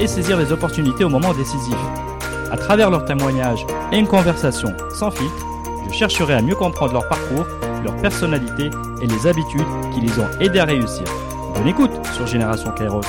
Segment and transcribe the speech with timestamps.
[0.00, 1.76] et saisir les opportunités au moment décisif.
[2.50, 5.46] À travers leurs témoignages et une conversation sans filtre,
[5.88, 7.46] je chercherai à mieux comprendre leur parcours,
[7.82, 8.70] leur personnalité
[9.02, 11.04] et les habitudes qui les ont aidés à réussir.
[11.54, 13.00] Bonne écoute sur Génération Kairos.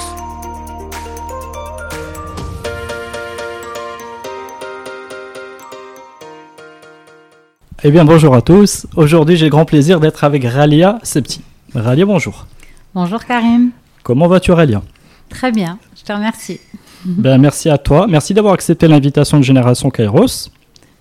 [7.84, 8.88] Eh bien, bonjour à tous.
[8.96, 11.41] Aujourd'hui, j'ai le grand plaisir d'être avec Ralia Septi.
[11.76, 12.48] Ralia, bonjour.
[12.96, 13.70] Bonjour Karim.
[14.04, 14.82] Comment vas-tu, Ralia?
[15.30, 15.77] Très bien,
[16.08, 16.60] te remercie.
[17.05, 18.08] Ben, merci à toi.
[18.08, 20.49] Merci d'avoir accepté l'invitation de Génération Kairos.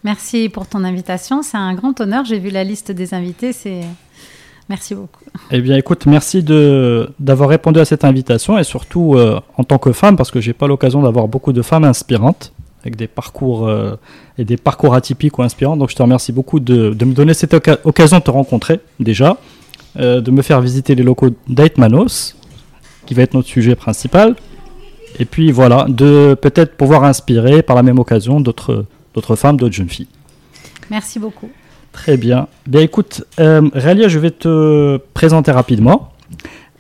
[0.05, 1.43] Merci pour ton invitation.
[1.43, 2.25] C'est un grand honneur.
[2.25, 3.53] J'ai vu la liste des invités.
[3.53, 3.81] C'est
[4.69, 5.21] Merci beaucoup.
[5.53, 9.79] Eh bien, écoute, merci de d'avoir répondu à cette invitation et surtout euh, en tant
[9.79, 13.69] que femme, parce que j'ai pas l'occasion d'avoir beaucoup de femmes inspirantes avec des parcours
[13.69, 13.95] euh,
[14.39, 15.77] et des parcours atypiques ou inspirants.
[15.77, 18.81] Donc, je te remercie beaucoup de, de me donner cette oca- occasion de te rencontrer
[18.99, 19.39] déjà,
[20.01, 22.35] euh, de me faire visiter les locaux d'Aitmanos,
[23.07, 24.35] qui va être notre sujet principal,
[25.19, 29.75] et puis voilà, de peut-être pouvoir inspirer par la même occasion d'autres d'autres femmes, d'autres
[29.75, 30.09] jeunes filles.
[30.91, 31.51] Merci beaucoup.
[31.93, 32.49] Très bien.
[32.67, 36.13] Bien écoute, euh, Réalia, je vais te présenter rapidement.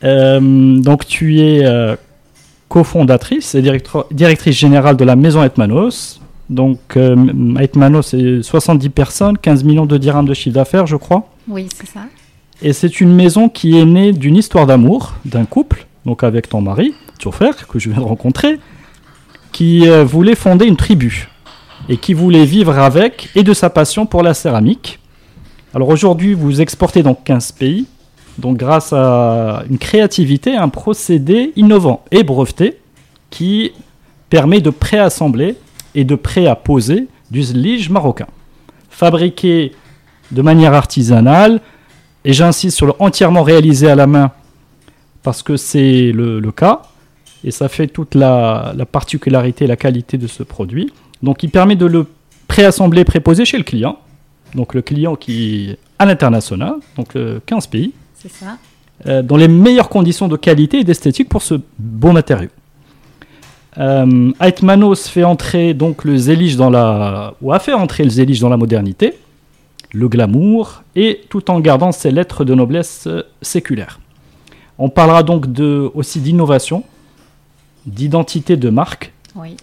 [0.05, 1.97] Euh, donc tu es euh,
[2.69, 3.62] cofondatrice et
[4.11, 6.21] directrice générale de la maison Hetmanos.
[6.50, 11.28] Donc euh, Hetmanos, c'est 70 personnes, 15 millions de dirhams de chiffre d'affaires, je crois.
[11.48, 12.00] Oui, c'est ça.
[12.62, 16.62] Et c'est une maison qui est née d'une histoire d'amour d'un couple, donc avec ton
[16.62, 16.95] mari,
[17.33, 18.59] frère, que je viens de rencontrer,
[19.53, 21.29] qui euh, voulait fonder une tribu
[21.89, 25.00] et qui voulait vivre avec et de sa passion pour la céramique.
[25.75, 27.87] Alors aujourd'hui, vous exportez dans 15 pays,
[28.39, 32.78] donc grâce à une créativité, un procédé innovant et breveté
[33.31, 33.73] qui
[34.31, 35.56] permet de préassembler
[35.94, 38.28] et de pré-apposer du zlige marocain,
[38.88, 39.73] fabriqué
[40.31, 41.61] de manière artisanale,
[42.25, 44.31] et j'insiste sur le entièrement réalisé à la main
[45.26, 46.82] parce que c'est le, le cas
[47.42, 50.92] et ça fait toute la, la particularité et la qualité de ce produit.
[51.20, 52.06] Donc il permet de le
[52.47, 53.98] préassembler, préposer chez le client.
[54.54, 58.56] Donc le client qui est à l'international, donc euh, 15 pays, C'est ça.
[59.09, 62.50] euh, dans les meilleures conditions de qualité et d'esthétique pour ce beau matériau.
[63.78, 68.38] Euh, Aitmanos fait entrer donc le zélige dans la ou a fait entrer le zélige
[68.41, 69.14] dans la modernité,
[69.93, 73.98] le glamour et tout en gardant ses lettres de noblesse euh, séculaire.
[74.78, 76.82] On parlera donc de aussi d'innovation,
[77.87, 79.56] d'identité de marque, Oui.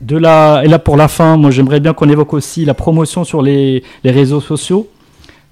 [0.00, 3.24] de la et là pour la fin, moi j'aimerais bien qu'on évoque aussi la promotion
[3.24, 4.88] sur les, les réseaux sociaux.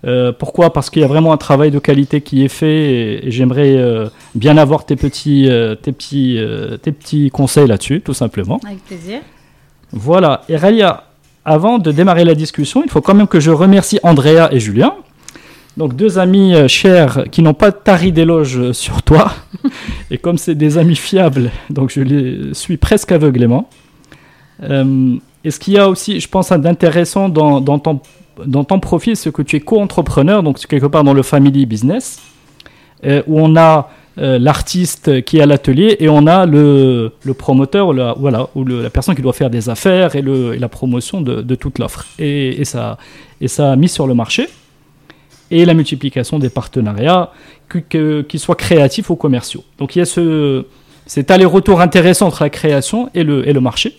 [0.07, 0.71] Euh, pourquoi?
[0.75, 3.75] Parce qu'il y a vraiment un travail de qualité qui est fait et, et j'aimerais
[3.77, 6.39] euh, bien avoir tes petits, euh, tes petits,
[6.83, 8.61] tes petits conseils là-dessus, tout simplement.
[8.67, 9.21] Avec plaisir.
[9.93, 10.43] Voilà.
[10.51, 11.05] Et Ralia,
[11.47, 14.93] avant de démarrer la discussion, il faut quand même que je remercie Andrea et Julien.
[15.77, 19.33] Donc deux amis euh, chers qui n'ont pas tari d'éloges euh, sur toi.
[20.11, 23.69] et comme c'est des amis fiables, donc je les suis presque aveuglément.
[24.63, 28.01] Euh, et ce qu'il y a aussi, je pense, d'intéressant dans, ton,
[28.47, 32.21] dans ton profil, c'est que tu es co-entrepreneur, donc quelque part dans le family business,
[33.05, 37.35] euh, où on a euh, l'artiste qui est à l'atelier et on a le, le
[37.35, 40.69] promoteur, la, voilà, ou la personne qui doit faire des affaires et, le, et la
[40.69, 42.07] promotion de, toute l'offre.
[42.19, 42.97] Et, ça,
[43.41, 44.49] et ça mise sur le marché.
[45.55, 47.31] Et la multiplication des partenariats,
[47.89, 49.63] qu'ils soient créatifs ou commerciaux.
[49.79, 50.65] Donc il y a ce,
[51.07, 53.97] cet aller-retour intéressant entre la création et le, et le marché.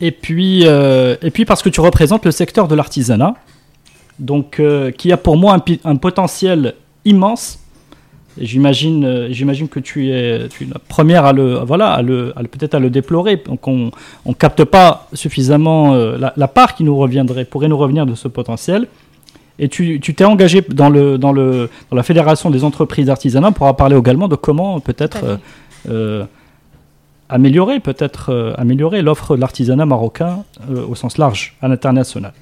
[0.00, 3.34] Et puis, euh, et puis parce que tu représentes le secteur de l'artisanat,
[4.20, 7.58] donc euh, qui a pour moi un, potentiel immense.
[8.36, 12.74] J'imagine, euh, j'imagine que tu es, tu la première à le, voilà, à le, peut-être
[12.74, 13.42] à le déplorer.
[13.46, 13.90] Donc on,
[14.26, 18.28] on capte pas suffisamment la, la part qui nous reviendrait, pourrait nous revenir de ce
[18.28, 18.88] potentiel.
[19.58, 23.52] Et tu tu t'es engagé dans, le, dans, le, dans la Fédération des entreprises d'artisanat
[23.52, 25.36] pour parler également de comment peut-être euh,
[25.88, 26.24] euh,
[27.28, 32.32] améliorer peut-être euh, améliorer l'offre de l'artisanat marocain euh, au sens large à l'international.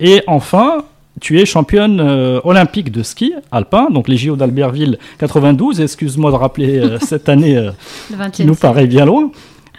[0.00, 0.84] Et enfin,
[1.20, 2.00] tu es championne
[2.44, 5.80] olympique de ski alpin, donc les JO d'Albertville 92.
[5.80, 7.54] Excuse-moi de rappeler cette année
[8.10, 9.30] Le 20 qui nous paraît bien loin.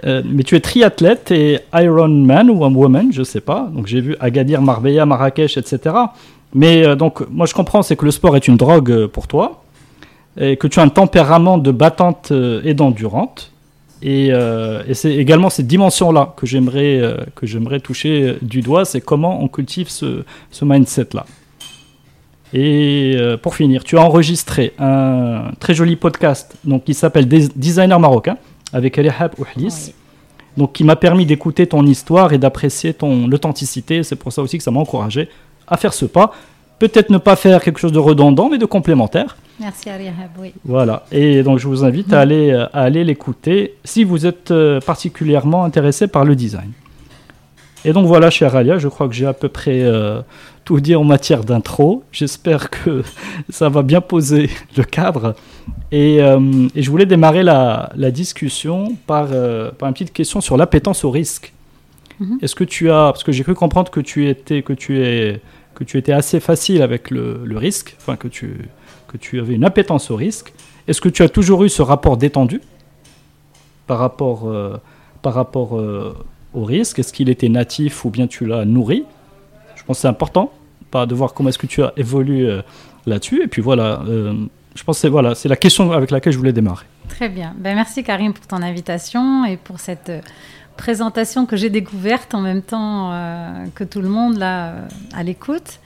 [0.06, 3.70] Euh, mais tu es triathlète et Ironman ou un woman, je sais pas.
[3.74, 5.96] Donc j'ai vu Agadir, Marbella, Marrakech, etc.
[6.54, 9.28] Mais euh, donc moi je comprends, c'est que le sport est une drogue euh, pour
[9.28, 9.64] toi
[10.40, 12.34] et que tu as un tempérament de battante
[12.64, 13.52] et d'endurante
[14.02, 14.32] Et,
[14.94, 20.24] c'est également cette dimension-là que j'aimerais toucher du doigt, c'est comment on cultive ce,
[20.60, 21.28] mindset-là.
[22.52, 28.00] Et pour finir, tu as enregistré un très joli podcast donc, qui s'appelle Des- Designer
[28.00, 28.38] marocain
[28.74, 29.94] avec Rihab Ouhlis, Oui.
[30.58, 34.04] donc qui m'a permis d'écouter ton histoire et d'apprécier ton authenticité.
[34.04, 35.30] C'est pour ça aussi que ça m'a encouragé
[35.68, 36.34] à faire ce pas.
[36.80, 39.38] Peut-être ne pas faire quelque chose de redondant, mais de complémentaire.
[39.60, 40.54] Merci Arihab, oui.
[40.66, 41.06] Voilà.
[41.12, 45.64] Et donc je vous invite à aller, à aller l'écouter si vous êtes euh, particulièrement
[45.64, 46.72] intéressé par le design.
[47.86, 50.22] Et donc voilà, cher Alia, je crois que j'ai à peu près euh,
[50.66, 52.04] tout dit en matière d'intro.
[52.12, 53.04] J'espère que
[53.50, 55.36] ça va bien poser le cadre.
[55.92, 60.42] Et, euh, et je voulais démarrer la, la discussion par, euh, par une petite question
[60.42, 61.54] sur l'appétence au risque.
[62.20, 62.40] Mhm.
[62.42, 65.42] Est-ce que tu as, parce que j'ai cru comprendre que tu étais, que tu es,
[65.76, 68.70] que tu étais assez facile avec le, le risque, enfin que tu,
[69.08, 70.54] que tu avais une appétence au risque.
[70.88, 72.62] Est-ce que tu as toujours eu ce rapport détendu
[73.88, 74.78] par rapport, euh,
[75.22, 75.82] par rapport
[76.54, 77.00] au risque?
[77.00, 79.06] Est-ce qu'il était natif ou bien tu l'as nourri?
[79.84, 80.52] Je pense que c'est important
[80.94, 82.62] pas de voir comment est-ce que tu as évolué euh,
[83.08, 83.42] là-dessus.
[83.44, 84.46] Et puis voilà, euh,
[84.76, 86.86] je pense que c'est voilà, la question avec laquelle je voulais démarrer.
[87.10, 87.56] Très bien.
[87.58, 90.22] Ben, merci Karim pour ton invitation et pour cette euh,
[90.78, 93.12] présentation que j'ai découverte en même temps
[93.76, 94.74] que tout le monde là
[95.16, 95.80] à l'écoute.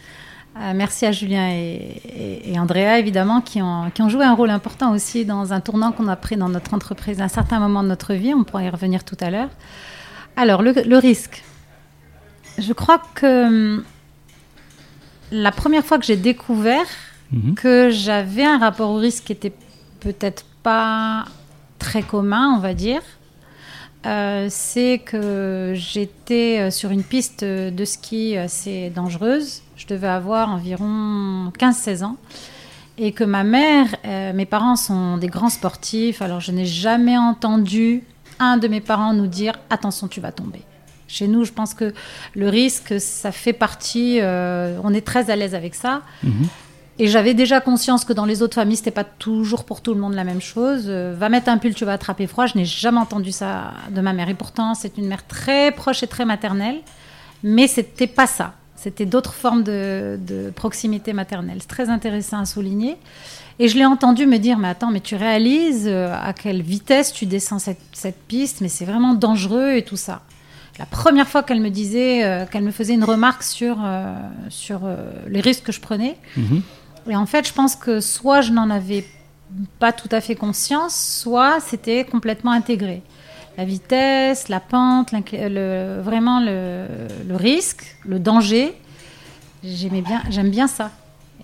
[0.74, 2.02] Merci à Julien et,
[2.46, 6.16] et- Andrea évidemment qui ont, joué un rôle important aussi dans un tournant qu'on a
[6.16, 8.34] pris dans notre entreprise à un certain moment de notre vie.
[8.34, 9.50] On pourra y revenir tout à l'heure.
[10.38, 11.44] Alors le risque.
[12.58, 13.84] Je crois que hum,
[15.32, 16.86] la première fois que j'ai découvert
[17.32, 17.56] Mhm.
[17.56, 19.52] que j'avais un rapport au risque qui était
[20.00, 21.26] peut-être pas
[21.80, 23.02] très commun, on va dire.
[24.06, 29.62] Euh, c'est que j'étais euh, sur une piste de ski assez dangereuse.
[29.76, 32.16] Je devais avoir environ 15-16 ans.
[32.98, 36.22] Et que ma mère, euh, mes parents sont des grands sportifs.
[36.22, 38.04] Alors je n'ai jamais entendu
[38.40, 40.62] un de mes parents nous dire attention, tu vas tomber.
[41.08, 41.94] Chez nous, je pense que
[42.36, 44.20] le risque, ça fait partie.
[44.22, 46.02] euh, on est très à l'aise avec ça.
[46.24, 46.48] Mhm.
[47.00, 50.00] Et j'avais déjà conscience que dans les autres familles, c'était pas toujours pour tout le
[50.00, 50.86] monde la même chose.
[50.88, 52.48] Euh, va mettre un pull, tu vas attraper froid.
[52.48, 54.30] Je n'ai jamais entendu ça de ma mère.
[54.30, 56.78] Et pourtant, c'est une mère très proche et très maternelle.
[57.44, 58.54] Mais c'était pas ça.
[58.76, 61.58] C'était d'autres formes de, de proximité maternelle.
[61.60, 62.98] C'est très intéressant à souligner.
[63.60, 67.12] Et je l'ai entendu me dire, mais attends, mais tu réalises euh, à quelle vitesse
[67.12, 70.22] tu descends cette, cette piste, mais c'est vraiment dangereux et tout ça.
[70.80, 74.14] La première fois qu'elle me disait, euh, qu'elle me faisait une remarque sur, euh,
[74.50, 74.96] sur euh,
[75.28, 76.62] les risques que je prenais, Mhm.
[77.10, 79.04] et en fait, je pense que soit je n'en avais
[79.80, 83.02] pas tout à fait conscience, soit c'était complètement intégré.
[83.58, 86.86] La vitesse, la pente, le, vraiment le,
[87.28, 88.76] le risque, le danger,
[89.64, 90.92] j'aimais bien, j'aime bien ça.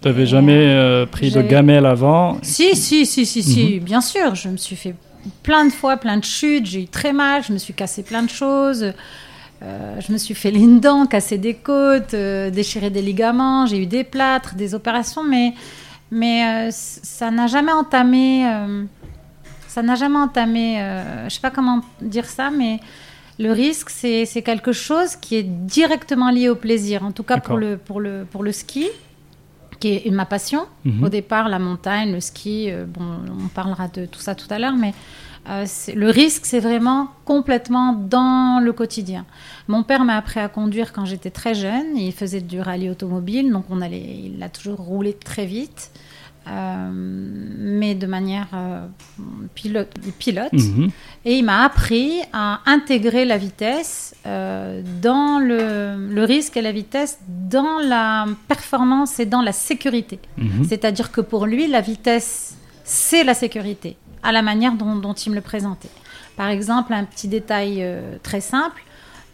[0.02, 2.38] Tu n'avais jamais pris de gamelle avant?
[2.44, 4.36] Si, si, si, si, si, bien sûr.
[4.36, 4.94] Je me suis fait
[5.44, 6.66] plein de fois, plein de chutes.
[6.66, 7.44] J'ai eu très mal.
[7.44, 8.94] Je me suis cassé plein de choses.
[9.64, 13.66] Euh, je me suis fait les dents, cassé des côtes, euh, déchiré des ligaments.
[13.66, 15.54] J'ai eu des plâtres, des opérations, mais,
[16.12, 18.46] mais euh, ça n'a jamais entamé.
[19.68, 20.78] ça n'a jamais entamé.
[21.26, 22.80] je sais pas comment dire ça, mais
[23.40, 27.04] le risque, c'est quelque chose qui est directement lié au plaisir.
[27.04, 28.88] En tout cas pour le, pour, le, pour le ski,
[29.84, 30.66] qui est ma passion.
[30.86, 31.04] Mhm.
[31.04, 33.04] Au départ, la montagne, le ski, euh, bon,
[33.44, 34.94] on parlera de tout ça tout à l'heure, mais
[35.50, 39.26] euh, le risque, c'est vraiment complètement dans le quotidien.
[39.68, 41.98] Mon père m'a appris à conduire quand j'étais très jeune.
[41.98, 45.92] Il faisait du rallye automobile, donc on allait, il a toujours roulé très vite,
[46.46, 48.86] euh, mais de manière euh,
[49.56, 49.92] pilote.
[50.20, 50.52] pilote.
[50.54, 50.90] Mhm.
[51.26, 56.74] Et il m'a appris à intégrer la vitesse euh, dans le, le risque et la
[56.74, 60.20] vitesse dans la performance et dans la sécurité.
[60.38, 60.66] Mhm.
[60.68, 65.30] C'est-à-dire que pour lui, la vitesse, c'est la sécurité, à la manière dont, dont il
[65.30, 65.92] me le présentait.
[66.36, 67.88] Par exemple, un petit détail
[68.24, 68.84] très simple,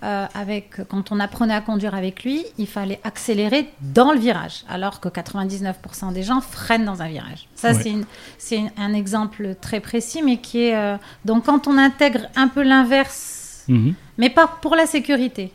[0.03, 4.63] euh, avec, quand on apprenait à conduire avec lui, il fallait accélérer dans le virage,
[4.69, 7.47] alors que 99% des gens freinent dans un virage.
[7.55, 7.95] Ça, Ouais.
[8.37, 10.75] c'est un exemple très précis, mais qui est...
[10.75, 13.93] euh, donc quand on intègre un peu l'inverse Mhm.
[14.17, 15.51] mais pas pour la sécurité.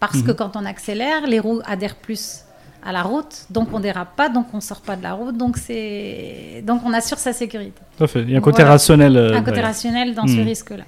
[0.00, 0.24] Parce Mhm.
[0.26, 2.40] que quand on accélère, les roues adhèrent plus
[2.84, 5.56] à la route, donc on dérape pas, donc on sort pas de la route, donc
[5.56, 7.80] c'est donc on assure sa sécurité.
[7.96, 8.20] Tout à fait.
[8.22, 8.72] Il y a un côté Voilà.
[8.72, 9.16] rationnel.
[9.16, 10.44] euh, Un côté rationnel dans ce Mhm.
[10.46, 10.84] risque-là.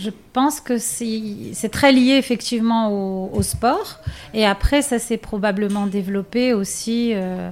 [0.00, 3.98] Je pense que c'est très lié effectivement au, au sport,
[4.34, 7.50] et après ça s'est probablement développé aussi euh,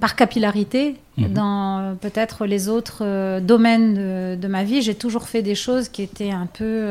[0.00, 1.32] par capillarité Mhm.
[1.32, 4.82] dans euh, peut-être les autres euh, domaines de, de ma vie.
[4.82, 6.90] J'ai toujours fait des choses qui étaient un peu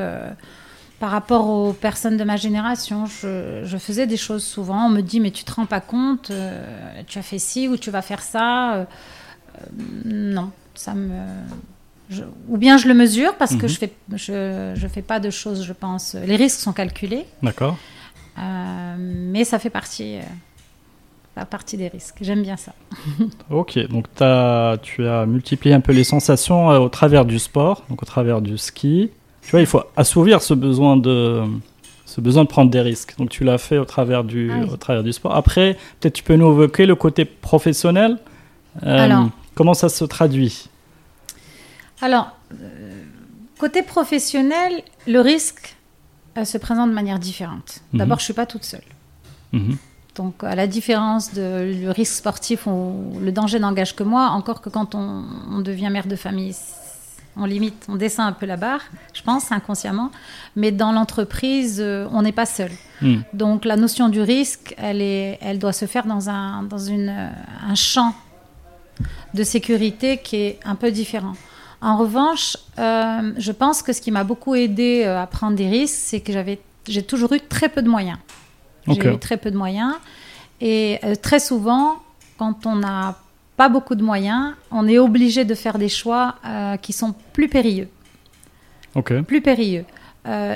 [1.00, 3.06] par rapport aux personnes de ma génération.
[3.06, 4.88] Je, je faisais des choses souvent.
[4.88, 6.60] On me dit mais tu te rends pas compte, euh,
[7.06, 8.74] tu as fait ci ou tu vas faire ça.
[8.76, 8.86] Euh,
[10.06, 11.12] non, ça me
[12.10, 13.70] Je- ou bien je le mesure parce que Mhm.
[13.70, 16.16] je fais, je, je fais pas de choses, je pense.
[16.26, 17.78] Les risques sont calculés, D'accord.
[18.38, 20.18] euh, mais ça fait partie,
[21.38, 22.18] euh, partie des risques.
[22.22, 22.74] J'aime bien ça.
[23.50, 27.84] Ok, donc t'as- tu as multiplié un peu les sensations euh, au travers du sport,
[27.90, 29.10] donc au travers du ski.
[29.42, 31.42] Tu vois, il faut assouvir ce besoin de,
[32.06, 33.16] ce besoin de prendre des risques.
[33.18, 34.70] Donc tu l'as fait au travers du, Ah oui.
[34.72, 35.36] au travers du sport.
[35.36, 38.18] Après, peut-être tu peux nous évoquer le côté professionnel.
[38.84, 39.30] Euh, Alors.
[39.56, 40.68] comment ça se traduit?
[42.02, 43.04] Alors, euh,
[43.58, 45.76] côté professionnel, le risque
[46.38, 47.80] euh, se présente de manière différente.
[47.94, 48.00] Mhm.
[48.00, 48.84] D'abord, je suis pas toute seule.
[49.54, 49.78] Mhm.
[50.16, 54.70] Donc, à la différence de le risque sportif, le danger n'engage que moi, encore que
[54.70, 56.56] quand on, on devient mère de famille,
[57.38, 58.82] on limite, on descend un peu la barre,
[59.14, 60.12] je pense, inconsciemment.
[60.56, 62.72] Mais dans l'entreprise, euh, on n'est pas seul.
[63.02, 63.18] Hmm.
[63.34, 67.10] Donc, la notion du risque, elle, est, elle doit se faire dans, un, dans une,
[67.10, 68.14] un champ
[69.34, 71.34] de sécurité qui est un peu différent.
[71.82, 75.68] En revanche, euh, je pense que ce qui m'a beaucoup aidé euh, à prendre des
[75.68, 78.18] risques, c'est que j'avais, j'ai toujours eu très peu de moyens.
[78.88, 79.94] J'ai eu très peu de moyens.
[80.62, 81.98] Et euh, très souvent,
[82.38, 83.18] quand on n'a
[83.58, 87.48] pas beaucoup de moyens, on est obligé de faire des choix euh, qui sont plus
[87.48, 87.90] périlleux.
[89.24, 89.86] Plus périlleux.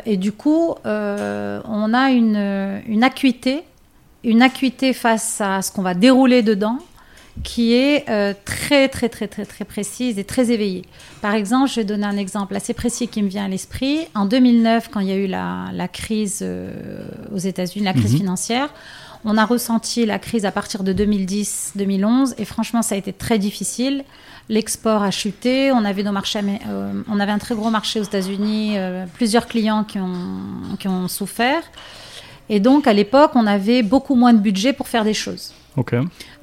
[0.06, 3.62] Et du coup, on a une, une acuité,
[4.24, 6.80] une acuité face à ce qu'on va dérouler dedans
[7.44, 10.84] qui est euh, très, très, très, très, très précise et très éveillée.
[11.22, 14.00] Par exemple, je vais donner un exemple assez précis qui me vient à l'esprit.
[14.14, 17.04] En 2009, quand il y a eu la, la crise euh,
[17.34, 18.18] aux États-Unis, la crise Mhm.
[18.20, 18.74] financière,
[19.26, 23.38] on a ressenti la crise à partir de 2010-2011 et franchement, ça a été très
[23.40, 24.04] difficile.
[24.50, 28.00] L'export a chuté, on avait, nos marchés, amé- euh, on avait un très gros marché
[28.00, 31.62] aux États-Unis, euh, plusieurs clients qui ont, qui ont souffert.
[32.50, 35.54] Et donc, à l'époque, on avait beaucoup moins de budget pour faire des choses.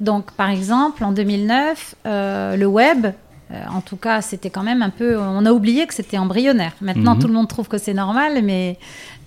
[0.01, 3.07] Donc, par exemple, en 2009, euh, le web,
[3.51, 5.17] euh, en tout cas, c'était quand même un peu.
[5.17, 6.73] On a oublié que c'était embryonnaire.
[6.81, 7.21] Maintenant, Mhm.
[7.21, 8.77] tout le monde trouve que c'est normal, mais,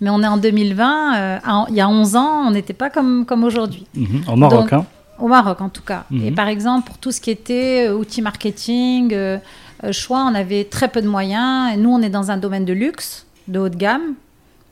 [0.00, 1.14] mais on est en 2020.
[1.16, 3.86] euh, à- il y a 11 ans, on n'était pas comme, comme aujourd'hui.
[3.94, 4.22] Mhm.
[4.28, 4.86] Au Maroc, Donc, hein.
[5.18, 6.04] Au Maroc, en tout cas.
[6.10, 6.24] Mhm.
[6.24, 9.14] Et par exemple, pour tout ce qui était outils marketing,
[9.92, 11.72] choix, on avait très peu de moyens.
[11.72, 14.14] Et nous, on est dans un domaine de luxe, de haut de gamme.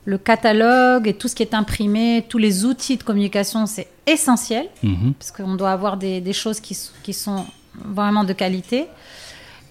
[0.05, 4.67] Le catalogue et tout ce qui est imprimé, tous les outils de communication, c'est essentiel
[4.83, 5.13] Mhm.
[5.17, 7.45] parce qu'on doit avoir des, des choses qui sont
[7.85, 8.85] vraiment de qualité.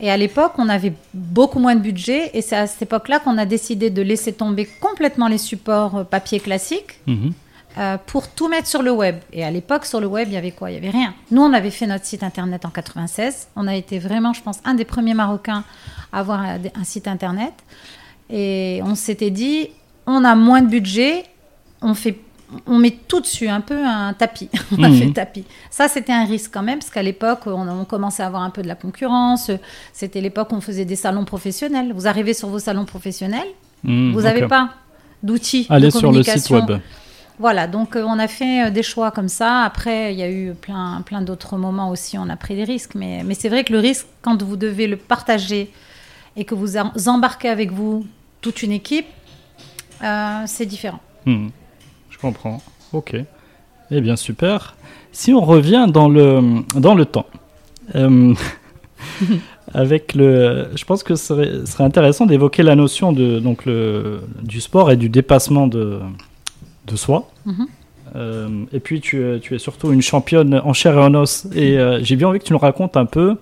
[0.01, 3.37] Et à l'époque, on avait beaucoup moins de budget, et c'est à cette époque-là qu'on
[3.37, 7.33] a décidé de laisser tomber complètement les supports euh, papier classiques Mhm.
[7.79, 9.17] euh, pour tout mettre sur le web.
[9.33, 10.71] Et à l'époque, sur le web, il y avait quoi?
[10.71, 11.15] Il y avait rien.
[11.33, 13.49] Nous, on avait fait notre site internet en 96.
[13.57, 15.65] On a été vraiment, je pense, un des premiers Marocains
[16.13, 17.53] à avoir un, un site internet.
[18.31, 19.71] Et on s'était dit,
[20.07, 21.25] on a moins de budget,
[21.83, 22.17] on fait
[22.67, 24.49] on met tout dessus, un peu un tapis.
[24.79, 24.99] on a Mhm.
[24.99, 25.45] fait tapis.
[25.71, 28.51] Ça, c'était un risque quand même, parce qu'à l'époque, on, on commençait à avoir un
[28.51, 29.51] peu de la concurrence.
[29.93, 31.93] C'était l'époque où on faisait des salons professionnels.
[31.95, 33.49] Vous arrivez sur vos salons professionnels,
[33.85, 34.13] Mhm.
[34.13, 34.71] vous n'avez pas
[35.23, 36.67] d'outils Allez de sur le site communication.
[36.75, 36.81] web.
[37.41, 39.63] Voilà, donc euh, on a fait euh, des choix comme ça.
[39.63, 42.97] Après, il y a eu plein, plein d'autres moments aussi, on a pris des risques.
[42.97, 45.71] Mais, mais c'est vrai que le risque, quand vous devez le partager
[46.37, 46.77] et que vous
[47.09, 48.05] embarquez avec vous
[48.41, 49.07] toute une équipe,
[50.03, 50.99] euh, c'est différent.
[51.27, 51.49] Hmm,
[52.19, 52.61] Je comprends.
[52.93, 53.17] Ok.
[53.91, 54.77] Eh bien, super.
[55.13, 57.27] Si on revient dans le, dans le temps,
[57.95, 58.35] euh,
[59.75, 64.61] avec le, je pense que ce serait, intéressant d'évoquer la notion de, donc le, du
[64.61, 65.99] sport et du dépassement de,
[66.87, 67.31] de soi.
[67.47, 67.67] Mhm.
[68.17, 71.47] Euh, et puis, tu, es- tu es surtout une championne en chair et en os.
[71.55, 73.37] Et euh, j'ai bien envie que tu nous racontes un peu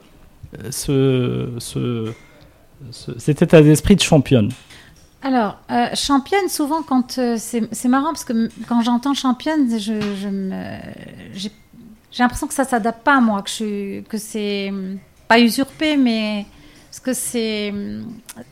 [0.71, 2.13] ce, ce,
[2.91, 4.51] ce- cet état d'esprit de championne.
[5.27, 11.51] Alors, euh, championne, souvent, quand euh, c'est marrant parce que quand j'entends championne, j'ai
[12.17, 16.47] l'impression que ça s'adapte pas à moi, que, que c'est hum, pas usurpé, mais
[16.97, 17.75] parce que c'est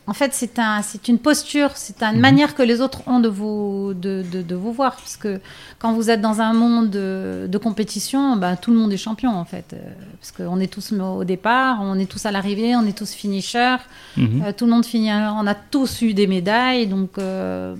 [0.05, 2.21] en fait c'est un, c'est une posture, c'est une Mhm.
[2.21, 5.39] manière que les autres ont de vous de, de, de vous voir, parce que
[5.79, 9.31] quand vous êtes dans un monde de, de compétition, bah, tout le monde est champion
[9.31, 9.77] en fait, euh,
[10.19, 13.77] parce qu'on est tous au départ, on est tous à l'arrivée, on est tous finishers.
[14.17, 14.43] Mhm.
[14.45, 15.11] Euh, tout le monde finit.
[15.11, 17.75] On a tous eu des médailles, donc euh,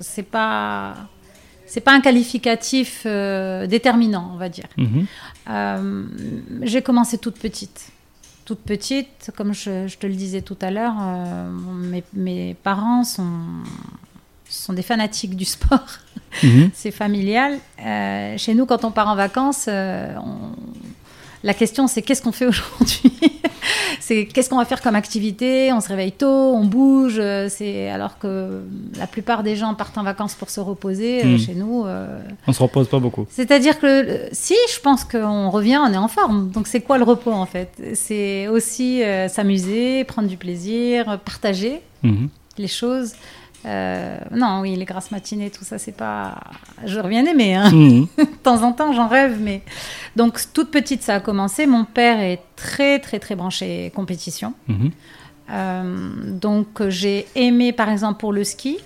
[0.00, 0.94] c'est pas
[1.66, 4.68] c'est pas un qualificatif euh, déterminant, on va dire.
[4.78, 5.06] Mhm.
[5.50, 6.04] Euh,
[6.62, 7.90] J'ai commencé toute petite,
[8.48, 10.94] toute petite, comme je, je te le disais tout à l'heure.
[11.00, 11.50] euh,
[11.92, 13.30] mes, mes parents sont
[14.48, 15.86] sont des fanatiques du sport.
[16.42, 16.70] Mhm.
[16.74, 17.58] c'est familial.
[17.84, 20.54] Euh, chez nous, quand on part en vacances, euh, on-
[21.44, 23.12] La question, c'est qu'est-ce qu'on fait aujourd'hui
[24.00, 27.16] C'est qu'est-ce qu'on va faire comme activité On se réveille tôt, on bouge.
[27.18, 28.62] euh, C'est alors que
[28.98, 31.24] la plupart des gens partent en vacances pour se reposer.
[31.24, 31.38] euh, Mm.
[31.38, 33.26] Chez nous, euh, On se repose pas beaucoup.
[33.30, 36.50] c'est-à-dire que euh, si, je pense qu'on revient, on est en forme.
[36.50, 37.70] Donc c'est quoi le repos en fait?
[37.94, 42.28] C'est aussi euh, s'amuser, prendre du plaisir, partager Mhm.
[42.58, 43.12] les choses.
[43.68, 46.38] Euh, non, oui, les grasses matinées, tout ça, c'est pas.
[46.84, 47.54] J'aurais bien aimé.
[47.54, 47.70] Hein.
[47.70, 48.06] Mhm.
[48.18, 49.62] de temps en temps, j'en rêve, mais
[50.16, 51.66] donc toute petite, ça a commencé.
[51.66, 54.54] Mon père est très, très, très branché compétition.
[54.68, 54.90] Mhm.
[55.50, 58.78] Euh, donc j'ai aimé, par exemple, pour le ski,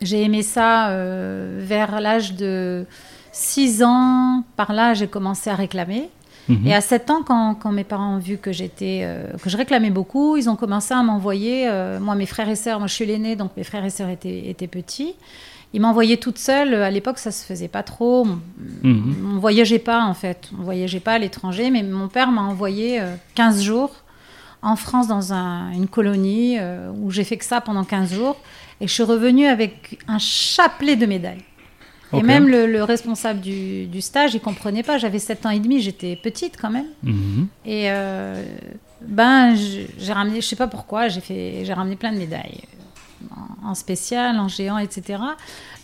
[0.00, 2.86] j'ai aimé ça euh, vers l'âge de
[3.32, 4.44] 6 ans.
[4.56, 6.08] Par là, j'ai commencé à réclamer.
[6.48, 6.66] Mhm.
[6.66, 9.56] Et à 7 ans, quand, quand mes parents ont vu que j'étais, euh, que je
[9.56, 11.68] réclamais beaucoup, ils ont commencé à m'envoyer.
[11.68, 14.10] euh, moi, mes frères et sœurs, moi, je suis l'aînée, donc mes frères et sœurs
[14.10, 15.14] étaient, étaient petits.
[15.72, 16.74] Ils m'envoyaient toute seule.
[16.74, 18.24] À l'époque, ça se faisait pas trop.
[18.82, 19.34] Mhm.
[19.34, 23.00] On voyageait pas en fait, on voyageait pas à l'étranger, mais mon père m'a envoyé
[23.00, 23.90] euh, 15 jours
[24.62, 28.36] en France dans un- une colonie euh, où j'ai fait que ça pendant 15 jours
[28.80, 31.42] et je suis revenue avec un chapelet de médailles.
[32.18, 34.98] Et même le, le responsable du, du stage, il comprenait pas.
[34.98, 36.86] J'avais 7 ans et demi, j'étais petite quand même.
[37.02, 37.48] Mhm.
[37.64, 38.42] Et euh,
[39.00, 42.62] ben, j'ai ramené, je sais pas pourquoi, j'ai fait, j'ai ramené plein de médailles
[43.64, 45.18] en, spécial, en géant, etc.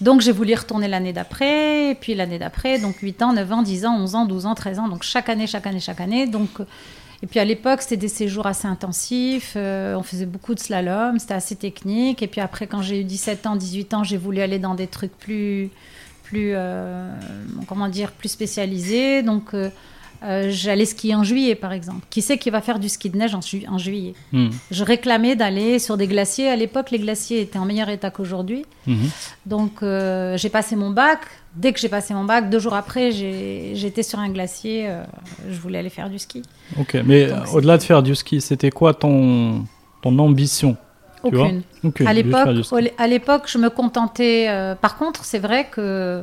[0.01, 3.63] Donc j'ai voulu y retourner l'année d'après, puis l'année d'après, donc 8 ans, 9 ans,
[3.63, 6.27] 10 ans, 11 ans, 12 ans, 13 ans, donc chaque année, chaque année, chaque année.
[6.27, 6.51] Donc,
[7.23, 11.19] et puis à l'époque, c'était des séjours assez intensifs, euh, on faisait beaucoup de slalom,
[11.19, 12.23] c'était assez technique.
[12.23, 14.87] Et puis après, quand j'ai eu 17 ans, 18 ans, j'ai voulu aller dans des
[14.87, 15.71] trucs plus,
[16.31, 17.11] plus euh,
[17.69, 19.23] comment dire, plus spécialisés.
[19.23, 19.69] Donc euh,
[20.23, 22.05] euh, j'allais skier en juillet, par exemple.
[22.11, 24.51] Qui sait qui va faire du ski de neige en, ju- en juillet Mhm.
[24.71, 26.49] Je réclamais d'aller sur des glaciers.
[26.49, 28.65] À l'époque, les glaciers étaient en meilleur état qu'aujourd'hui.
[28.87, 29.09] Mhm.
[29.47, 31.21] Donc, euh, j'ai passé mon bac.
[31.57, 34.85] Dès que j'ai passé mon bac, deux jours après, j'étais sur un glacier.
[34.89, 35.03] euh,
[35.51, 36.43] je voulais aller faire du ski.
[36.79, 39.65] Ok, mais au-delà de faire du ski, c'était quoi ton,
[40.03, 40.77] ton ambition
[41.23, 41.63] Aucune.
[41.85, 42.49] Ok, à l'époque,
[42.99, 44.47] à l'époque, je me contentais.
[44.49, 46.23] euh, par contre, c'est vrai que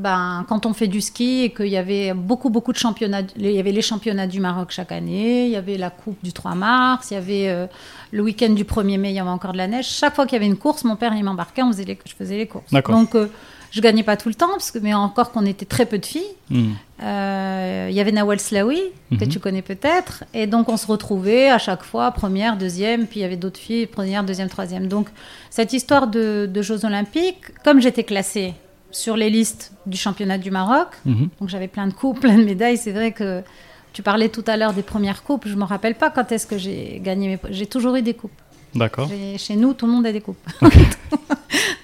[0.00, 3.50] ben, quand on fait du ski et qu'il y avait beaucoup, beaucoup de championnats, il
[3.50, 6.54] y avait les championnats du Maroc chaque année, il y avait la Coupe du 3
[6.54, 7.66] mars, il y avait euh,
[8.10, 9.86] le week-end du 1er mai, il y avait encore de la neige.
[9.86, 12.14] Chaque fois qu'il y avait une course, mon père il m'embarquait, on faisait les, je
[12.14, 12.70] faisais les courses.
[12.72, 12.94] D'accord.
[12.94, 13.26] Donc, euh,
[13.70, 16.06] je gagnais pas tout le temps, parce que, mais encore qu'on était très peu de
[16.06, 16.22] filles.
[16.50, 16.74] Mhm.
[17.02, 18.80] Euh, Il y avait Nawal Slaoui,
[19.18, 19.28] que Mhm.
[19.28, 20.24] tu connais peut-être.
[20.34, 23.58] Et donc, on se retrouvait à chaque fois, première, deuxième, puis il y avait d'autres
[23.60, 24.86] filles, première, deuxième, troisième.
[24.86, 25.08] Donc,
[25.50, 28.54] cette histoire de, de Jeux Olympiques, comme j'étais classée
[28.92, 31.28] sur les listes du championnat du Maroc, Mhm.
[31.40, 33.42] donc j'avais plein de coupes, plein de médailles, c'est vrai que
[33.92, 36.58] tu parlais tout à l'heure des premières coupes, je me rappelle pas quand est-ce que
[36.58, 37.38] j'ai gagné mes...
[37.52, 38.30] J'ai toujours eu des coupes.
[38.74, 39.08] D'accord.
[39.36, 40.38] Chez nous, tout le monde a des coupes.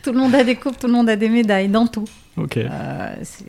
[0.03, 2.05] tout le monde a des coupes, tout le monde a des médailles, dans tout.
[2.37, 2.57] Ok.
[2.59, 3.45] Euh, c'est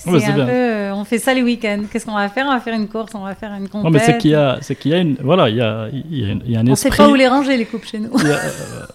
[0.00, 0.44] c'est Ouais, c'est un bien.
[0.46, 1.80] peu, euh, on fait ça les week-ends.
[1.90, 2.46] Qu'est-ce qu'on va faire?
[2.46, 3.84] On va faire une course, on va faire une compète.
[3.84, 5.88] Non, mais c'est qu'il y a, c'est qu'il y a une, voilà, il y a,
[5.92, 6.92] il y a, il y a un On esprit.
[6.92, 8.16] sait pas où les ranger les coupes chez nous.
[8.16, 8.36] A- euh,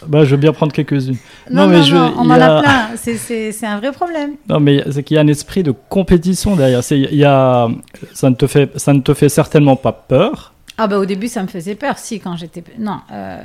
[0.07, 1.17] bah, je veux bien prendre quelques-unes.
[1.51, 2.87] Non, Non, non, mais je- non, on en a plein.
[2.95, 4.35] C'est- un vrai problème.
[4.47, 6.81] Non, mais c'est qu'il y a un esprit de compétition derrière.
[6.85, 7.67] C'est, il y a,
[8.13, 10.52] ça ne te fait, ça ne te fait certainement pas peur.
[10.77, 11.97] Ah bah au début ça me faisait peur.
[11.97, 13.41] Si quand j'étais non, euh,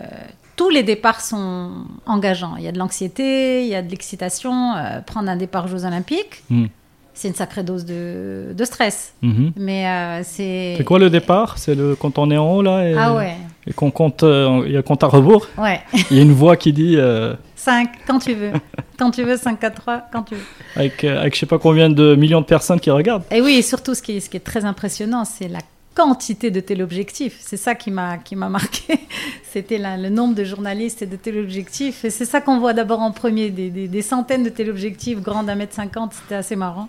[0.56, 1.70] tous les départs sont
[2.06, 2.56] engageants.
[2.56, 4.74] Il y a de l'anxiété, il y a de l'excitation.
[4.76, 6.66] Euh, prendre un départ aux Jeux Olympiques, Hmm.
[7.14, 9.12] c'est une sacrée dose de, de stress.
[9.22, 9.52] Mhm.
[9.56, 10.74] Mais euh, c'est.
[10.78, 11.58] C'est quoi le départ?
[11.58, 13.34] C'est le quand on est en haut là et, Ah ouais,
[13.66, 15.46] et qu'on compte, il y a compte à rebours?
[15.58, 15.80] ouais.
[16.10, 18.52] Il y a une voix qui dit euh, 5 quand tu veux,
[18.98, 20.40] quand tu veux 5 4 3 quand tu veux.
[20.76, 23.24] avec, avec je sais pas combien de millions de personnes qui regardent.
[23.30, 25.58] Et oui, et surtout, ce qui est, ce qui est très impressionnant, c'est la
[25.98, 27.36] quantité de téléobjectifs.
[27.40, 29.00] C'est ça qui m'a qui m'a marqué.
[29.52, 32.04] C'était le nombre de journalistes et de téléobjectifs.
[32.04, 35.42] Et c'est ça qu'on voit d'abord en premier, des, des- des centaines de téléobjectifs grands
[35.42, 36.12] d'un mètre cinquante.
[36.14, 36.88] C'était assez marrant.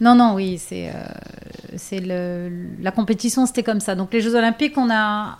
[0.00, 0.92] Non, non, oui, c'est euh,
[1.76, 3.94] c'est la compétition, c'était comme ça.
[3.94, 5.38] Donc les Jeux Olympiques, on a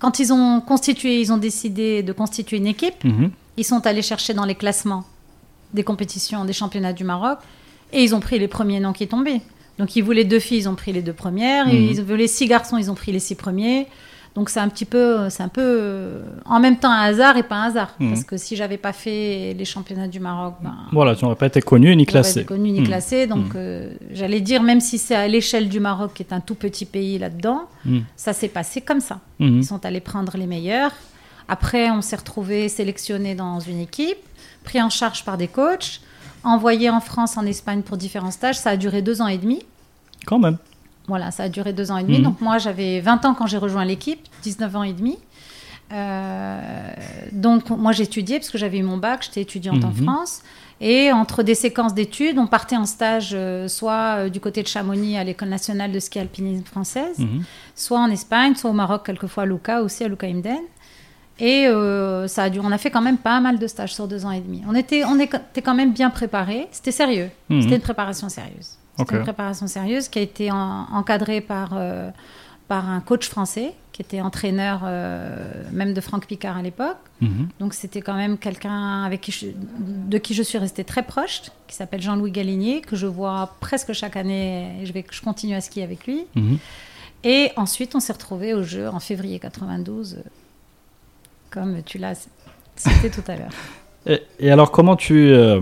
[0.00, 3.04] quand ils ont constitué, ils ont décidé de constituer une équipe.
[3.04, 3.30] Mhm.
[3.56, 5.04] Ils sont allés chercher dans les classements
[5.74, 7.38] des compétitions, des championnats du Maroc,
[7.92, 9.42] et ils ont pris les premiers noms qui tombaient.
[9.78, 11.66] Donc ils voulaient deux filles, ils ont pris les deux premières.
[11.66, 11.72] Mhm.
[11.74, 13.86] Ils voulaient six garçons, ils ont pris les six premiers.
[14.34, 17.42] Donc c'est un petit peu, c'est un peu euh, en même temps un hasard et
[17.42, 17.94] pas un hasard.
[17.98, 18.08] Mhm.
[18.10, 21.46] Parce que si j'avais pas fait les championnats du Maroc, ben, Voilà, tu n'aurais pas
[21.46, 22.40] été connu ni classé.
[22.40, 22.86] été connue ni Mhm.
[22.86, 23.26] classée.
[23.26, 26.54] Donc euh, j'allais dire, même si c'est à l'échelle du Maroc, qui est un tout
[26.54, 27.62] petit pays là-dedans,
[28.16, 29.20] ça s'est passé comme ça.
[29.40, 30.92] Ils sont allés prendre les meilleurs.
[31.48, 34.18] Après, on s'est retrouvés sélectionnés dans une équipe,
[34.64, 36.00] pris en charge par des coachs,
[36.48, 38.56] envoyés en France, en Espagne pour différents stages.
[38.58, 39.62] Ça a duré deux ans et demi.
[40.26, 40.58] Quand même.
[41.06, 42.18] Voilà, ça a duré deux ans et demi.
[42.18, 42.24] Mhm.
[42.24, 45.18] Donc moi, j'avais 20 ans quand j'ai rejoint l'équipe, 19 ans et demi.
[45.92, 46.60] Euh,
[47.32, 50.04] donc, moi, j'étudiais parce que j'avais eu mon bac, j'étais étudiante en Mhm.
[50.04, 50.42] France.
[50.80, 54.68] Et entre des séquences d'études, on partait en stage euh, soit euh, du côté de
[54.68, 57.42] Chamonix à l'École nationale de ski alpinisme française, Mhm.
[57.74, 60.58] soit en Espagne, soit au Maroc, quelquefois à Luca, aussi à Luca Imden.
[61.40, 64.08] Et euh, ça a dû, on a fait quand même pas mal de stages sur
[64.08, 64.62] deux ans et demi.
[64.68, 66.66] On était, on était quand même bien préparés.
[66.72, 67.30] C'était sérieux.
[67.48, 67.62] Mhm.
[67.62, 68.70] C'était une préparation sérieuse.
[68.98, 72.10] C'était une préparation sérieuse qui a été en- encadrée par, euh,
[72.66, 75.36] par un coach français qui était entraîneur euh,
[75.72, 76.96] même de Franck Picard à l'époque.
[77.20, 77.48] Mhm.
[77.60, 81.42] Donc c'était quand même quelqu'un avec qui je- de qui je suis restée très proche,
[81.68, 84.80] qui s'appelle Jean-Louis Galinier, que je vois presque chaque année.
[84.82, 86.24] Et je vais, je continue à skier avec lui.
[86.34, 86.58] Mhm.
[87.24, 90.28] Et ensuite, on s'est retrouvés au jeu en février 92, euh,
[91.50, 92.28] comme tu l'as
[92.76, 93.50] cité tout à l'heure.
[94.06, 95.60] Et, et alors, comment tu, euh,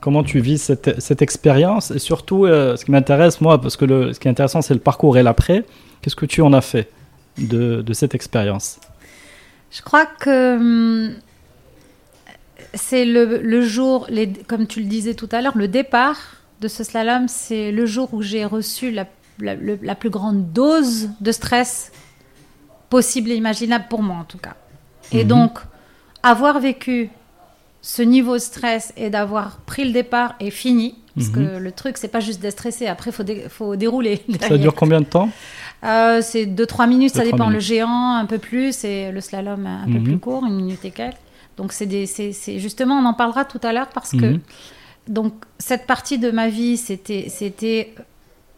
[0.00, 1.90] comment tu vis cette, cette expérience?
[1.90, 4.72] Et surtout, euh, ce qui m'intéresse, moi, parce que le, ce qui est intéressant, c'est
[4.72, 5.64] le parcours et l'après.
[6.00, 6.88] Qu'est-ce que tu en as fait
[7.36, 8.78] de, de cette expérience?
[9.70, 11.14] Je crois que hum,
[12.74, 16.16] c'est le, le jour, les, comme tu le disais tout à l'heure, le départ
[16.60, 19.06] de ce slalom, c'est le jour où j'ai reçu la,
[19.40, 21.92] la plus grande dose de stress
[22.88, 24.56] possible et imaginable pour moi en tout cas.
[25.12, 25.28] Et Mhm.
[25.28, 25.58] donc,
[26.22, 27.10] avoir vécu
[27.82, 31.34] ce niveau de stress et d'avoir pris le départ et fini, parce Mhm.
[31.34, 34.22] que le truc, c'est pas juste d'être stressé, après, il faut, dé- faut dérouler.
[34.40, 35.30] Ça dure combien de temps?
[35.84, 37.48] Euh, c'est 2-3 minutes, ça Deux, dépend.
[37.50, 40.04] Le géant, un peu plus, et le slalom, un peu Mhm.
[40.04, 41.16] plus court, une minute et quelques.
[41.56, 44.40] Donc, c'est justement, on en parlera tout à l'heure parce que Mhm.
[45.08, 47.94] donc, cette partie de ma vie, c'était, c'était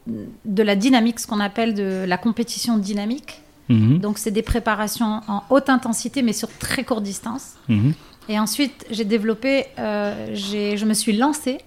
[0.07, 3.43] de la dynamique, ce qu'on appelle de la compétition dynamique.
[3.71, 3.99] Mhm.
[4.01, 7.55] Donc, c'est des préparations en haute intensité, mais sur très courte distance.
[7.69, 7.95] Mhm.
[8.29, 11.59] Et ensuite, j'ai développé, euh, je me suis lancée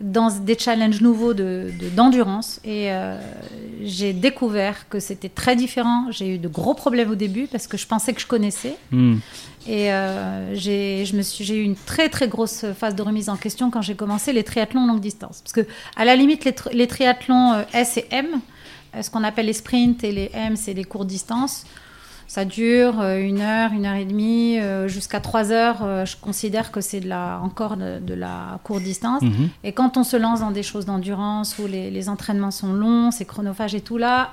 [0.00, 3.18] dans des challenges nouveaux de, de- d'endurance et euh,
[3.82, 6.06] j'ai découvert que c'était très différent.
[6.10, 9.20] J'ai eu de gros problèmes au début parce que je pensais que je connaissais Mhm.
[9.66, 13.96] et euh, j'ai, eu une très très grosse phase de remise en question quand j'ai
[13.96, 15.40] commencé les triathlons longue distance.
[15.42, 18.26] Parce que à la limite, les, tri- les triathlons euh, S et M,
[19.02, 21.64] ce qu'on appelle les sprints et les M, c'est les courtes distances.
[22.26, 25.78] Ça dure euh, une heure, une heure et demie, euh, jusqu'à trois heures.
[25.82, 29.22] euh, je considère que c'est de la, encore de, de la courte distance.
[29.22, 29.48] Mhm.
[29.64, 33.10] Et quand on se lance dans des choses d'endurance où les, les entraînements sont longs,
[33.10, 34.32] c'est chronophage et tout, là,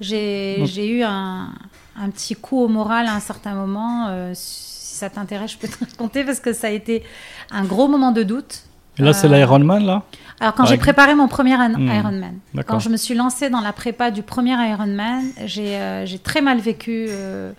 [0.00, 1.52] j'ai eu un,
[1.96, 4.08] un petit coup au moral à un certain moment.
[4.08, 7.02] euh, si ça t'intéresse, je peux te raconter parce que ça a été
[7.50, 8.62] un gros moment de doute.
[8.98, 10.02] Et là, c'est Euh, l'Ironman, là
[10.40, 11.88] Alors, quand j'ai préparé mon premier Iron- Hmm.
[11.88, 12.34] Ironman,
[12.66, 16.40] quand je me suis lancée dans la prépa du premier Ironman, j'ai euh, j'ai très
[16.42, 17.52] mal vécu euh,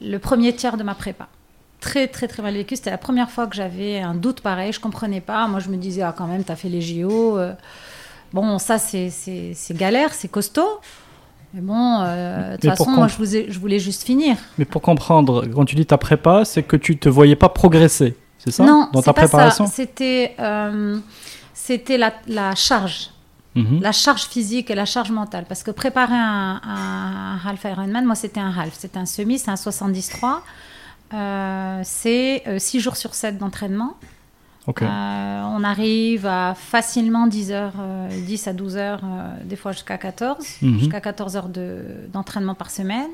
[0.00, 1.28] le premier tiers de ma prépa.
[1.80, 2.74] Très, très, très mal vécu.
[2.76, 4.72] C'était la première fois que j'avais un doute pareil.
[4.72, 5.46] Je comprenais pas.
[5.46, 7.38] Moi, je me disais, ah, quand même, tu as fait les JO.
[7.38, 7.52] euh,
[8.32, 9.10] bon, ça, c'est
[9.72, 10.80] galère, c'est costaud.
[11.54, 14.36] Mais bon, de toute façon, moi, je, vous ai- je voulais juste finir.
[14.58, 18.16] Mais pour comprendre, quand tu dis ta prépa, c'est que tu te voyais pas progresser,
[18.38, 20.98] c'est ça non, Dans c'est ta pas préparation C'était euh,
[21.54, 23.10] c'était la, la charge.
[23.54, 23.80] Mhm.
[23.80, 25.44] la charge physique et la charge mentale.
[25.48, 29.50] Parce que préparer un, un half Ironman, moi c'était un half, c'était un semi, c'est
[29.50, 30.36] un 73.
[31.14, 33.94] Euh, c'est 6 jours sur 7 d'entraînement.
[34.66, 34.82] Ok.
[34.82, 39.72] Euh, on arrive à facilement 10 heures, euh, 10 à 12 heures, euh, des fois
[39.72, 40.78] jusqu'à 14, Mhm.
[40.78, 43.08] jusqu'à 14 heures de- d'entraînement par semaine.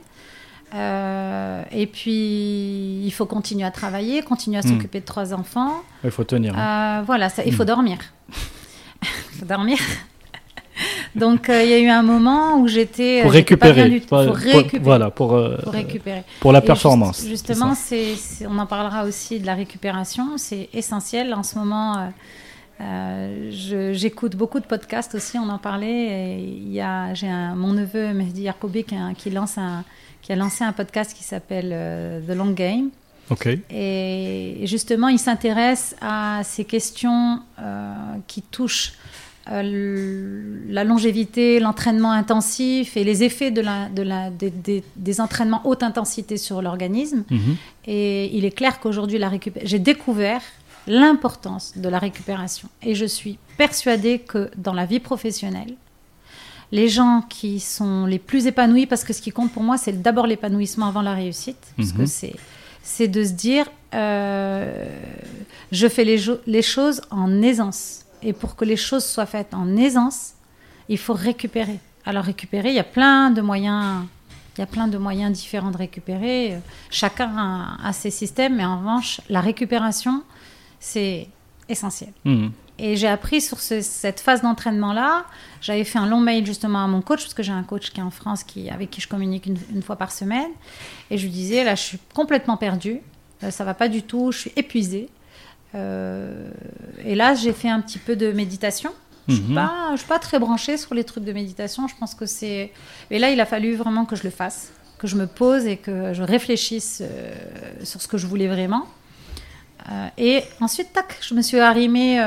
[0.73, 4.73] Euh, et puis, il faut continuer à travailler, continuer à Mhm.
[4.75, 5.83] s'occuper de trois enfants.
[6.05, 6.57] Il faut tenir.
[6.59, 7.01] hein.
[7.01, 7.67] Euh, voilà, ça, il faut Mm.
[7.67, 7.99] dormir.
[8.31, 8.35] Il
[9.41, 9.79] faut dormir.
[11.15, 13.23] Donc, euh, il y a eu un moment où j'étais.
[13.23, 13.89] pour récupérer.
[13.89, 14.83] du Pour pour- récupérer.
[14.83, 15.29] voilà, pour,
[15.63, 16.25] Pour récupérer.
[16.41, 17.19] pour la performance.
[17.19, 18.17] juste- justement, c'est,
[18.49, 20.37] on en parlera aussi de la récupération.
[20.39, 21.33] C'est essentiel.
[21.33, 22.11] En ce moment,
[22.81, 23.51] euh,
[23.93, 25.39] j'écoute beaucoup de podcasts aussi.
[25.39, 26.41] On en parlait.
[27.15, 29.85] J'ai mon neveu Mehdi Yacoubi qui, a- qui lance un,
[30.25, 32.89] qui a lancé un podcast qui s'appelle euh, The Long Game.
[33.71, 37.95] Et justement, il s'intéresse à ces questions euh,
[38.27, 38.95] qui touchent
[39.51, 45.83] euh, la longévité, l'entraînement intensif et les effets de la, de la, des, entraînements haute
[45.83, 47.25] intensité sur l'organisme.
[47.31, 47.57] Mhm.
[47.87, 50.41] Et il est clair qu'aujourd'hui, la récup- j'ai découvert
[50.87, 52.69] l'importance de la récupération.
[52.83, 55.75] Et je suis persuadée que dans la vie professionnelle,
[56.73, 60.01] les gens qui sont les plus épanouis, parce que ce qui compte pour moi, c'est
[60.03, 61.99] d'abord l'épanouissement avant la réussite, parce Mhm.
[61.99, 62.35] que c'est,
[62.83, 64.87] c'est de se dire, euh,
[65.73, 68.01] je fais les, choses en aisance.
[68.23, 70.33] Et pour que les choses soient faites en aisance,
[70.89, 71.79] il faut récupérer.
[72.07, 74.05] Alors récupérer, il y a plein de moyens.
[74.57, 76.57] Il y a plein de moyens différents de récupérer.
[76.91, 80.23] Chacun a, a ses systèmes, mais en revanche, la récupération,
[80.79, 81.27] c'est
[81.69, 82.13] essentiel.
[82.25, 82.53] Mhm.
[82.79, 85.25] Et j'ai appris sur ce- cette phase d'entraînement-là.
[85.61, 88.01] J'avais fait un long mail justement à mon coach, parce que j'ai un coach qui
[88.01, 90.51] est en France, qui, avec qui je communique une, une fois par semaine.
[91.11, 93.01] Et je lui disais, là, je suis complètement perdue.
[93.45, 95.09] Euh, ça va pas du tout, je suis épuisée.
[95.77, 96.49] Euh,
[97.05, 98.93] et là, j'ai fait un petit peu de méditation.
[99.29, 99.97] Je suis Mhm.
[99.97, 101.89] suis pas très branchée sur les trucs de méditation.
[101.89, 102.73] Je pense que c'est.
[103.11, 105.77] Et là, il a fallu vraiment que je le fasse, que je me pose et
[105.79, 107.33] que je réfléchisse euh,
[107.85, 108.87] sur ce que je voulais vraiment.
[109.91, 112.21] Euh, et ensuite, tac, je me suis arrimée,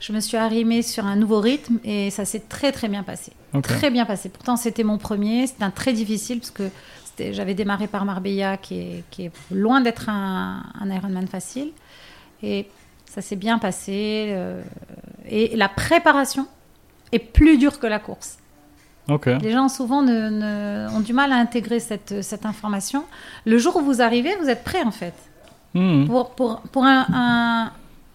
[0.00, 3.32] je me suis arrimée sur un nouveau rythme et ça s'est très très bien passé.
[3.78, 4.28] Très bien passé.
[4.30, 5.46] Pourtant, c'était mon premier.
[5.46, 6.64] C'était un très difficile parce que
[7.32, 11.72] j'avais démarré par Marbella, qui est, qui est loin d'être un, un Ironman facile.
[12.42, 12.66] Et
[13.04, 14.28] ça s'est bien passé.
[14.30, 14.62] euh,
[15.28, 16.46] et la préparation
[17.12, 18.38] est plus dure que la course.
[19.42, 23.04] Les gens souvent ne- ne- ont du mal à intégrer cette, cette information.
[23.44, 25.14] Le jour où vous arrivez, vous êtes prêt en fait.
[25.74, 26.06] Mhm.
[26.06, 27.72] Pour, pour, pour un- un-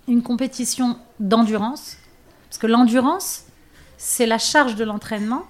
[0.07, 1.97] une compétition d'endurance,
[2.49, 3.43] parce que l'endurance,
[3.97, 5.43] c'est la charge de l'entraînement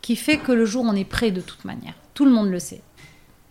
[0.00, 1.94] qui fait que le jour on est prêt de toute manière.
[2.14, 2.80] Tout le monde le sait.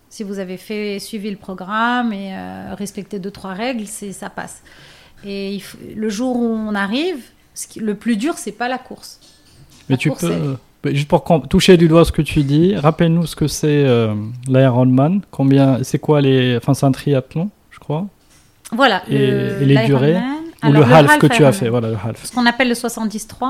[0.09, 4.29] Si vous avez fait suivi le programme et euh, respecté deux trois règles, c'est ça
[4.31, 4.63] passe.
[5.23, 8.67] Et il faut- le jour où on arrive, ce qui- le plus dur c'est pas
[8.67, 9.19] la course.
[9.87, 10.25] Mais La tu course,
[10.81, 14.15] peux, juste pour toucher du doigt ce que tu dis, rappelle-nous ce que c'est euh,
[14.47, 15.21] l'Ironman.
[15.29, 18.07] Combien, c'est quoi les, enfin c'est un triathlon, je crois,
[18.71, 19.03] Voilà.
[19.09, 20.17] Et- le- et les durées
[20.63, 22.23] ou le half que tu as fait, voilà le half.
[22.25, 23.49] ce qu'on appelle le 73.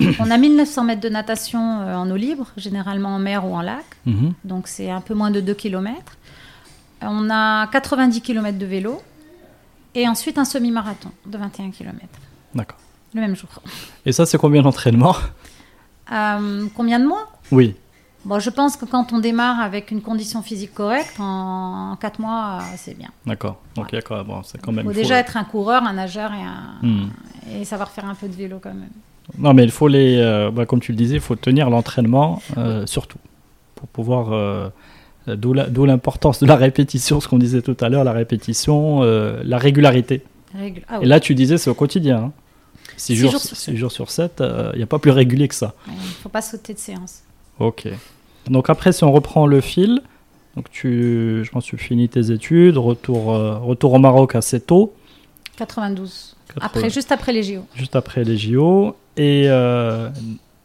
[0.20, 3.62] on a 1900 mètres de natation euh, en eau libre, généralement en mer ou en
[3.62, 4.32] lac, Mhm.
[4.44, 5.94] donc c'est un peu moins de 2 km.
[7.02, 9.00] On a 90 km de vélo
[9.94, 11.96] et ensuite un semi-marathon de 21 km,
[12.54, 12.78] D'accord.
[13.14, 13.48] le même jour.
[14.04, 15.16] Et ça c'est combien d'entraînement
[16.12, 17.30] Euh, combien de mois?
[17.52, 17.76] Oui.
[18.24, 22.58] Bon, je pense que quand on démarre avec une condition physique correcte, en 4 mois,
[22.60, 23.08] euh, c'est bien.
[23.26, 23.60] D'accord.
[23.76, 24.84] Donc il y a quand- bon, c'est quand Il même.
[24.86, 27.08] faut faut- déjà être un coureur, un nageur et, un- Hmm.
[27.50, 28.90] et savoir faire un peu de vélo quand même.
[29.38, 32.42] Non, mais il faut les, euh, bah, comme tu le disais, il faut tenir l'entraînement
[32.58, 33.18] euh, surtout
[33.74, 34.32] pour pouvoir.
[34.32, 34.68] euh,
[35.26, 39.02] D'où la- d'où l'importance de la répétition, ce qu'on disait tout à l'heure, la répétition,
[39.02, 40.24] la régularité.
[40.88, 42.16] Ah Et là, tu disais, c'est au quotidien.
[42.18, 42.32] hein.
[42.96, 43.76] Six Six jours, jours sur six sept.
[43.76, 45.74] jours sur 7, il n'y a pas plus régulier que ça.
[45.86, 47.20] Il ne faut pas sauter de séance.
[47.60, 47.88] Ok.
[48.48, 50.00] Donc après, si on reprend le fil,
[50.56, 54.60] donc tu, je pense que tu finis tes études, retour, euh, retour au Maroc assez
[54.60, 54.92] tôt,
[55.56, 56.36] 92.
[56.54, 56.66] 80.
[56.66, 57.60] Après, juste après les JO.
[57.76, 60.08] juste après les JO, et euh,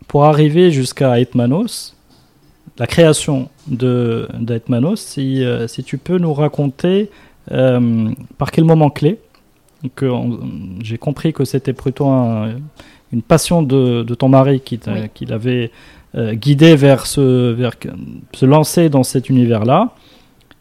[0.08, 1.96] pour arriver jusqu'à Etmanos,
[2.80, 7.12] la création de d'Etmanos, si, euh, si tu peux nous raconter
[7.52, 9.20] euh, par quel moment clé.
[10.02, 10.38] Euh,
[10.82, 12.56] J'ai compris que c'était plutôt un-
[13.14, 15.10] une passion de, de ton mari qui, Oui.
[15.14, 15.72] qui l'avait
[16.34, 17.74] guidé vers, ce, vers
[18.34, 19.94] se lancer dans cet univers-là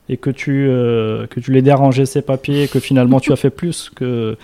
[0.08, 3.36] et que tu, euh, que tu l'aidais à ranger ses papiers, que finalement tu as
[3.36, 4.36] fait plus que,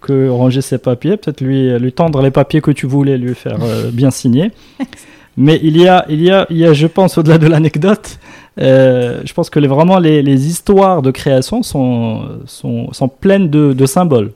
[0.00, 3.58] que ranger ses papiers, peut-être lui, lui tendre les papiers que tu voulais lui faire
[3.62, 4.50] euh, bien signer.
[5.36, 8.18] Mais il y a, il y a, il y a je pense, au-delà de l'anecdote,
[8.60, 13.48] euh, je pense que les, vraiment les, les histoires de création sont, sont, sont pleines
[13.48, 14.32] de, de symboles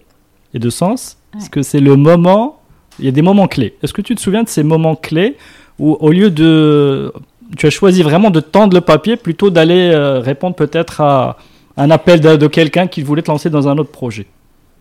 [0.54, 2.60] et de sens, parce que c'est le moment,
[3.00, 3.74] il y a des moments clés.
[3.82, 5.36] Est-ce que tu te souviens de ces moments clés
[5.78, 7.12] où au lieu de...
[7.56, 11.36] Tu as choisi vraiment de tendre le papier plutôt d'aller euh, répondre peut-être à
[11.76, 14.26] un appel de, quelqu'un qui voulait te lancer dans un autre projet.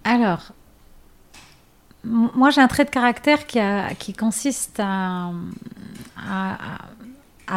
[0.03, 0.51] Alors,
[2.03, 5.31] moi j'ai un trait de caractère qui, consiste à,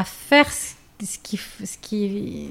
[0.05, 1.18] faire ce
[1.81, 2.51] qui,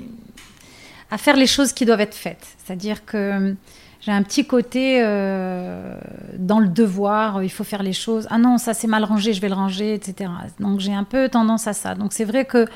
[1.11, 2.45] à faire les choses qui doivent être faites.
[2.63, 3.55] C'est-à-dire que
[4.05, 5.97] j'ai un petit côté euh,
[6.37, 8.27] dans le devoir, il faut faire les choses.
[8.29, 10.29] Ah non, ça c'est mal rangé, je vais le ranger, etc.
[10.59, 11.95] Donc j'ai un peu tendance à ça.
[11.95, 12.67] Donc c'est vrai que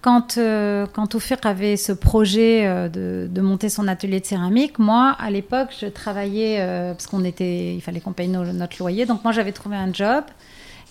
[0.00, 4.78] quand, euh, quand Ophir avait ce projet euh, de, de monter son atelier de céramique,
[4.78, 9.06] moi, à l'époque, je travaillais, euh, parce qu'on était, il fallait qu'on paye notre loyer,
[9.06, 10.24] donc moi, j'avais trouvé un job,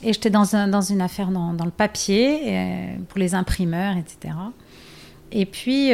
[0.03, 4.33] et j'étais dans, un, dans une affaire dans, dans le papier, pour les imprimeurs, etc.
[5.31, 5.91] Et puis,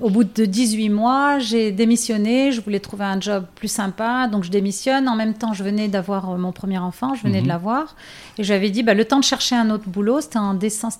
[0.00, 4.44] au bout de 18 mois, j'ai démissionné, je voulais trouver un job plus sympa, donc
[4.44, 5.08] je démissionne.
[5.08, 7.44] En même temps, je venais d'avoir euh, mon premier enfant, je venais Mhm.
[7.44, 7.96] de l'avoir.
[8.38, 10.38] Et j'avais dit, bah, le temps de chercher un autre boulot, c'était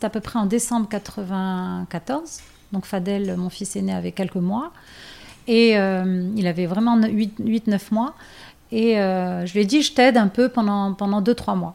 [0.06, 2.40] à peu près en décembre 94.
[2.72, 4.72] Donc Fadel, mon fils aîné, avait quelques mois.
[5.46, 8.14] Et euh, il avait vraiment 8-9 mois.
[8.70, 11.54] Et euh, je lui ai dit, je t'aide un peu pendant 2-3 pendant deux, trois
[11.54, 11.74] mois.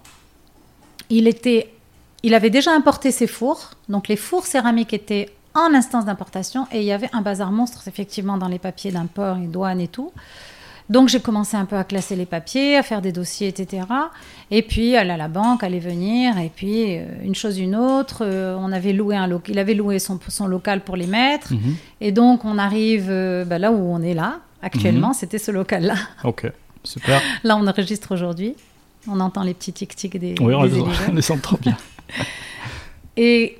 [1.10, 1.74] Il, était,
[2.22, 3.72] il avait déjà importé ses fours.
[3.90, 6.68] Donc les fours céramiques étaient en instance d'importation.
[6.72, 9.88] Et il y avait un bazar monstre, effectivement, dans les papiers d'import et douane et
[9.88, 10.12] tout.
[10.90, 13.84] Donc j'ai commencé un peu à classer les papiers, à faire des dossiers, etc.
[14.52, 18.18] Et puis aller à la banque, aller venir, et puis euh, une chose une autre.
[18.26, 21.54] euh, on avait loué un local, il avait loué son, son local pour les mettre,
[21.54, 21.76] Mhm.
[22.02, 25.10] et donc on arrive euh, bah, là où on est là actuellement.
[25.10, 25.14] Mhm.
[25.14, 25.96] C'était ce local-là.
[26.26, 26.52] Ok.
[26.84, 27.22] Super.
[27.46, 28.56] Là, on enregistre aujourd'hui.
[29.08, 30.36] On entend les petits tic-tic des.
[30.42, 31.78] Oui, on les, les trop bien.
[33.16, 33.58] Et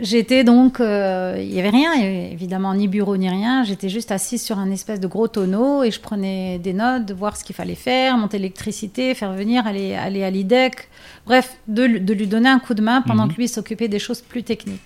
[0.00, 3.64] j'étais donc, euh, il y avait rien, évidemment ni bureau ni rien.
[3.64, 7.14] J'étais juste assise sur un espèce de gros tonneau et je prenais des notes de
[7.14, 10.88] voir ce qu'il fallait faire, monter l'électricité, faire venir, aller, aller à l'IDEC.
[11.26, 13.32] Bref, de, lui- de lui donner un coup de main pendant Mhm.
[13.32, 14.80] que lui s'occupait des choses plus techniques.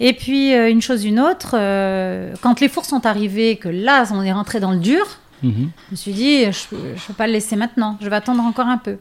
[0.00, 4.04] Et puis, euh, une chose, une autre, euh, quand les fours sont arrivés, que là,
[4.12, 5.04] on est rentré dans le dur,
[5.42, 5.70] Mhm.
[5.86, 8.66] je me suis dit, je ne peux pas le laisser maintenant, je vais attendre encore
[8.66, 8.96] un peu.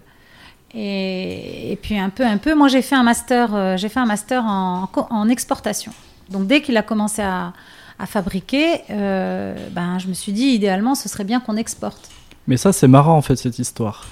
[0.79, 3.99] Et, et puis un peu, un peu, moi j'ai fait un master, euh, j'ai fait
[3.99, 5.91] un master en, en exportation.
[6.29, 7.53] Donc dès qu'il a commencé à,
[7.97, 12.09] à fabriquer, euh, ben, je me suis dit, idéalement, ce serait bien qu'on exporte.
[12.47, 14.05] Mais ça, c'est marrant en fait cette histoire.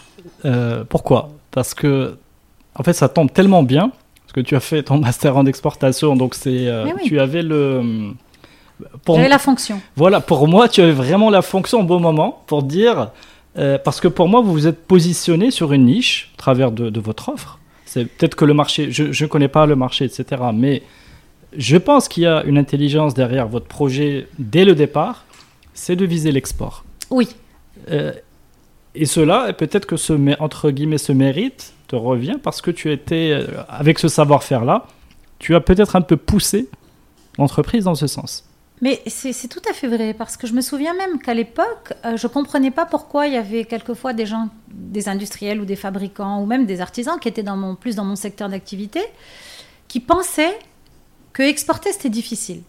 [0.43, 1.29] Euh, pourquoi?
[1.51, 2.17] Parce que
[2.73, 3.91] en fait, ça tombe tellement bien
[4.23, 6.93] parce que tu as fait ton master en exportation, donc c'est oui.
[7.05, 8.11] tu avais le
[9.05, 9.79] pour J'avais la fonction.
[9.95, 13.11] voilà pour moi, tu avais vraiment la fonction au bon moment pour dire
[13.57, 16.89] euh, parce que pour moi, vous vous êtes positionné sur une niche au travers de,
[16.89, 17.59] de votre offre.
[17.85, 20.41] C'est peut-être que le marché, je ne connais pas le marché, etc.
[20.53, 20.83] Mais
[21.57, 25.25] je pense qu'il y a une intelligence derrière votre projet dès le départ,
[25.73, 26.83] c'est de viser l'export.
[27.09, 27.29] Oui,
[27.91, 28.13] Euh,
[28.95, 33.31] et cela, peut-être que ce, entre guillemets, ce mérite te revient parce que tu étais,
[33.31, 34.87] euh, avec ce savoir-faire-là,
[35.39, 36.69] tu as peut-être un peu poussé
[37.37, 38.44] l'entreprise dans ce sens.
[38.81, 42.17] Mais c'est tout à fait vrai, parce que je me souviens même qu'à l'époque, euh,
[42.17, 46.41] je comprenais pas pourquoi il y avait quelquefois des gens, des industriels ou des fabricants,
[46.41, 49.01] ou même des artisans qui étaient dans mon, plus dans mon secteur d'activité,
[49.87, 50.59] qui pensaient
[51.31, 52.61] que exporter c'était difficile.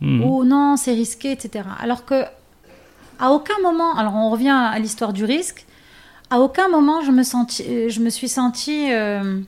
[0.00, 0.22] Mhm.
[0.22, 1.64] Ou non, c'est risqué, etc.
[1.80, 2.22] Alors que,
[3.18, 5.66] à aucun moment, alors on revient à l'histoire du risque,
[6.30, 9.40] à aucun moment je me, senti, euh, je me suis sentie euh,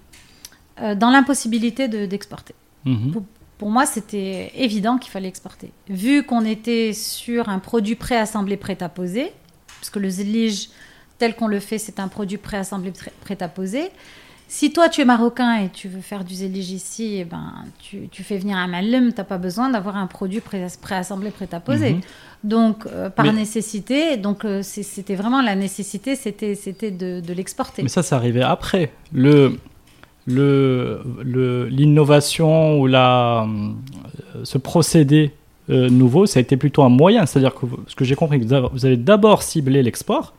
[0.83, 2.55] euh, dans l'impossibilité de- d'exporter.
[2.85, 3.23] Mhm.
[3.61, 5.70] Pour moi, c'était évident qu'il fallait exporter.
[5.90, 9.33] Vu qu'on était sur un produit préassemblé prêt à poser,
[9.79, 10.70] parce que le zlige,
[11.18, 13.90] tel qu'on le fait, c'est un produit préassemblé prêt- à poser.
[14.49, 18.09] Si toi, tu es marocain et tu veux faire du zlige ici, eh ben, tu,
[18.11, 21.49] tu fais venir un malum, tu n'as pas besoin d'avoir un produit pré- préassemblé prêt
[21.53, 21.92] à poser.
[21.92, 22.01] Mhm.
[22.44, 27.83] Donc, euh, par Mais- nécessité, donc euh, c'était vraiment la nécessité, c'était de, de l'exporter.
[27.83, 28.90] Mais ça, c'est arrivé après.
[29.12, 29.59] Le,
[30.31, 35.33] le, le- l'innovation ou la, euh, ce procédé
[35.69, 37.27] euh, nouveau, ça a été plutôt un moyen.
[37.27, 40.35] C'est-à-dire que, vous- ce que j'ai compris, vous avez- d'abord ciblé l'export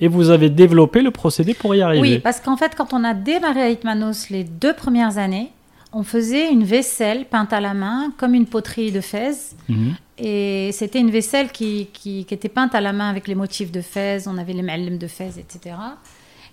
[0.00, 2.00] et vous avez développé le procédé pour y arriver.
[2.14, 5.50] Oui, parce qu'en fait, quand on a démarré à Hitmanos les deux premières années,
[5.92, 9.56] on faisait une vaisselle peinte à la main, comme une poterie de Fès.
[9.68, 9.94] Mhm.
[10.18, 13.70] Et c'était une vaisselle qui, qui, qui était peinte à la main avec les motifs
[13.72, 14.26] de Fès.
[14.26, 15.74] On avait les ma'alem de Fès, etc.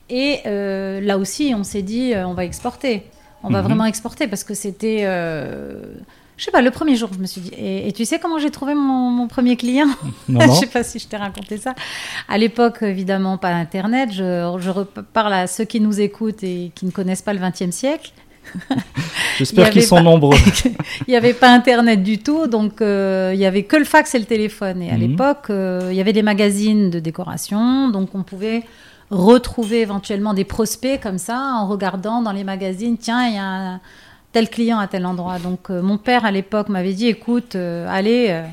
[0.10, 3.04] Et euh, là aussi, on s'est dit, euh, on va exporter.
[3.44, 3.66] On va Mhm.
[3.68, 5.02] vraiment exporter parce que c'était...
[5.04, 5.82] euh,
[6.38, 7.52] je sais pas, le premier jour, je me suis dit...
[7.58, 9.88] Et, et tu sais comment j'ai trouvé mon, mon premier client?
[10.28, 10.54] Non, je non.
[10.54, 11.74] sais pas si je t'ai raconté ça.
[12.28, 14.10] À l'époque, évidemment, pas Internet.
[14.12, 17.72] Je, je reparle à ceux qui nous écoutent et qui ne connaissent pas le XXe
[17.76, 18.12] siècle.
[19.38, 20.38] J'espère qu'ils sont pas- nombreux.
[21.08, 24.14] il n'y avait pas Internet du tout, donc euh, il y avait que le fax
[24.16, 24.82] et le téléphone.
[24.82, 25.00] Et à Mhm.
[25.00, 28.64] l'époque, euh, il y avait des magazines de décoration, donc on pouvait
[29.12, 32.98] retrouver éventuellement des prospects comme ça en regardant dans les magazines.
[32.98, 33.80] Tiens, il y a un
[34.32, 35.40] tel client à tel endroit.
[35.40, 38.28] Donc euh, mon père à l'époque m'avait dit, écoute, euh, allez.
[38.30, 38.44] euh,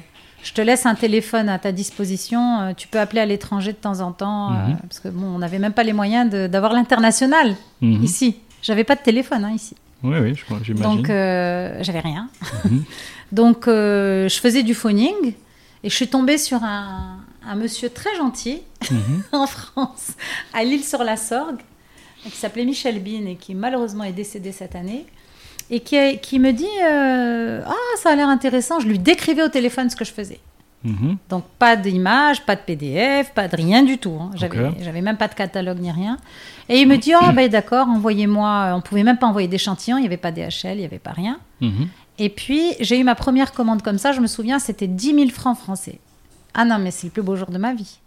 [0.43, 2.75] je te laisse un téléphone à ta disposition.
[2.77, 4.77] Tu peux appeler à l'étranger de temps en temps, Mhm.
[4.89, 8.03] parce que bon, on n'avait même pas les moyens d'avoir l'international Mhm.
[8.03, 8.37] ici.
[8.61, 9.77] J'avais pas de téléphone hein, ici.
[10.03, 10.35] Oui, oui,
[10.65, 10.75] j'imagine.
[10.83, 12.29] Donc, j'avais rien.
[12.65, 12.83] Mhm.
[13.33, 15.15] Donc, je faisais du phoning
[15.85, 19.23] et je suis tombée sur un, un monsieur très gentil Mhm.
[19.33, 20.13] en France,
[20.53, 21.61] à l'île-sur-la Sorgue,
[22.25, 25.07] qui s'appelait Michel Bean et qui malheureusement est décédé cette année.
[25.71, 28.79] Et qui, me dit euh, Ah, ça a l'air intéressant.
[28.81, 30.41] Je lui décrivais au téléphone ce que je faisais.
[30.85, 31.17] Mhm.
[31.31, 34.19] Donc, pas d'image, pas de PDF, pas de rien du tout.
[34.21, 34.31] hein.
[34.35, 36.19] J'avais, même pas de catalogue ni rien.
[36.69, 38.73] Et il me dit Ah, ben d'accord, envoyez-moi.
[38.75, 41.13] On pouvait même pas envoyer d'échantillons, il n'y avait pas DHL, il n'y avait pas
[41.13, 41.39] rien.
[41.61, 41.89] Mhm.
[42.19, 45.29] Et puis, j'ai eu ma première commande comme ça, je me souviens, c'était 10 000
[45.31, 45.99] francs français.
[46.55, 47.99] Ah non, mais c'est le plus beau jour de ma vie.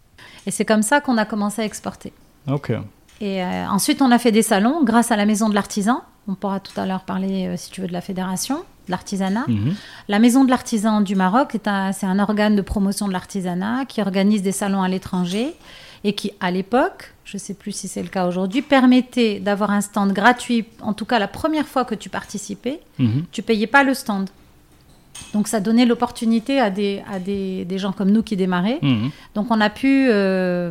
[0.46, 2.12] Et c'est comme ça qu'on a commencé à exporter.
[2.48, 2.70] Ok.
[3.20, 6.02] Et euh, ensuite, on a fait des salons grâce à la Maison de l'Artisan.
[6.28, 9.44] On pourra tout à l'heure parler, euh, si tu veux, de la fédération, de l'artisanat.
[9.48, 9.74] Mhm.
[10.08, 13.84] La Maison de l'Artisan du Maroc, est un- c'est un organe de promotion de l'artisanat
[13.86, 15.54] qui organise des salons à l'étranger
[16.04, 19.70] et qui, à l'époque, je ne sais plus si c'est le cas aujourd'hui, permettait d'avoir
[19.70, 23.24] un stand gratuit, en tout cas la première fois que tu participais, Mhm.
[23.32, 24.28] tu payais pas le stand.
[25.32, 28.78] Donc ça donnait l'opportunité à, des, à des, des gens comme nous qui démarraient.
[28.82, 29.10] Mhm.
[29.34, 30.70] Donc on a pu euh,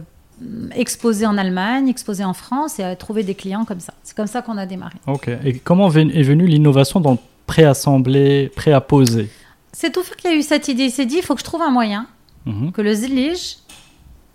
[0.75, 3.93] exposer en Allemagne, exposer en France et trouver des clients comme ça.
[4.03, 4.95] C'est comme ça qu'on a démarré.
[5.07, 5.29] Ok.
[5.43, 7.17] Et comment est venue l'innovation dans le
[7.47, 9.29] pré-assemblé, pré-apposé?
[9.71, 10.83] C'est tout fait qu'il y a eu cette idée.
[10.83, 12.07] Il s'est dit, il faut que je trouve un moyen
[12.45, 12.71] Mhm.
[12.73, 13.57] que le zlige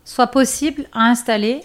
[0.04, 1.60] soit possible à installer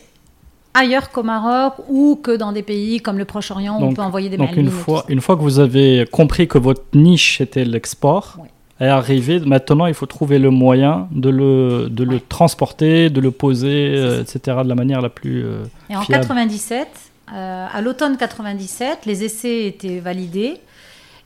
[0.76, 4.30] ailleurs qu'au Maroc ou que dans des pays comme le Proche-Orient où on peut envoyer
[4.30, 8.38] des Donc une fois, une fois que vous avez compris que votre niche était l'export,
[8.80, 13.32] est arrivé, maintenant il faut trouver le moyen de le, de le transporter, de le
[13.32, 14.58] poser, euh, etc.
[14.64, 15.46] de la manière la plus...
[15.46, 16.24] euh, Et en fiable.
[16.24, 16.88] 97,
[17.34, 20.58] euh, à l'automne 97, les essais étaient validés.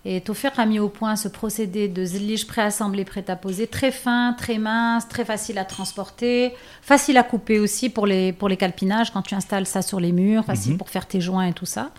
[0.06, 3.92] Et Tofir a mis au point ce procédé de zélige préassemblé, prêt à poser, très
[3.92, 8.56] fin, très mince, très facile à transporter, facile à couper aussi pour les, pour les
[8.56, 10.78] calpinages quand tu installes ça sur les murs, facile Mhm.
[10.78, 11.90] pour faire tes joints et tout ça.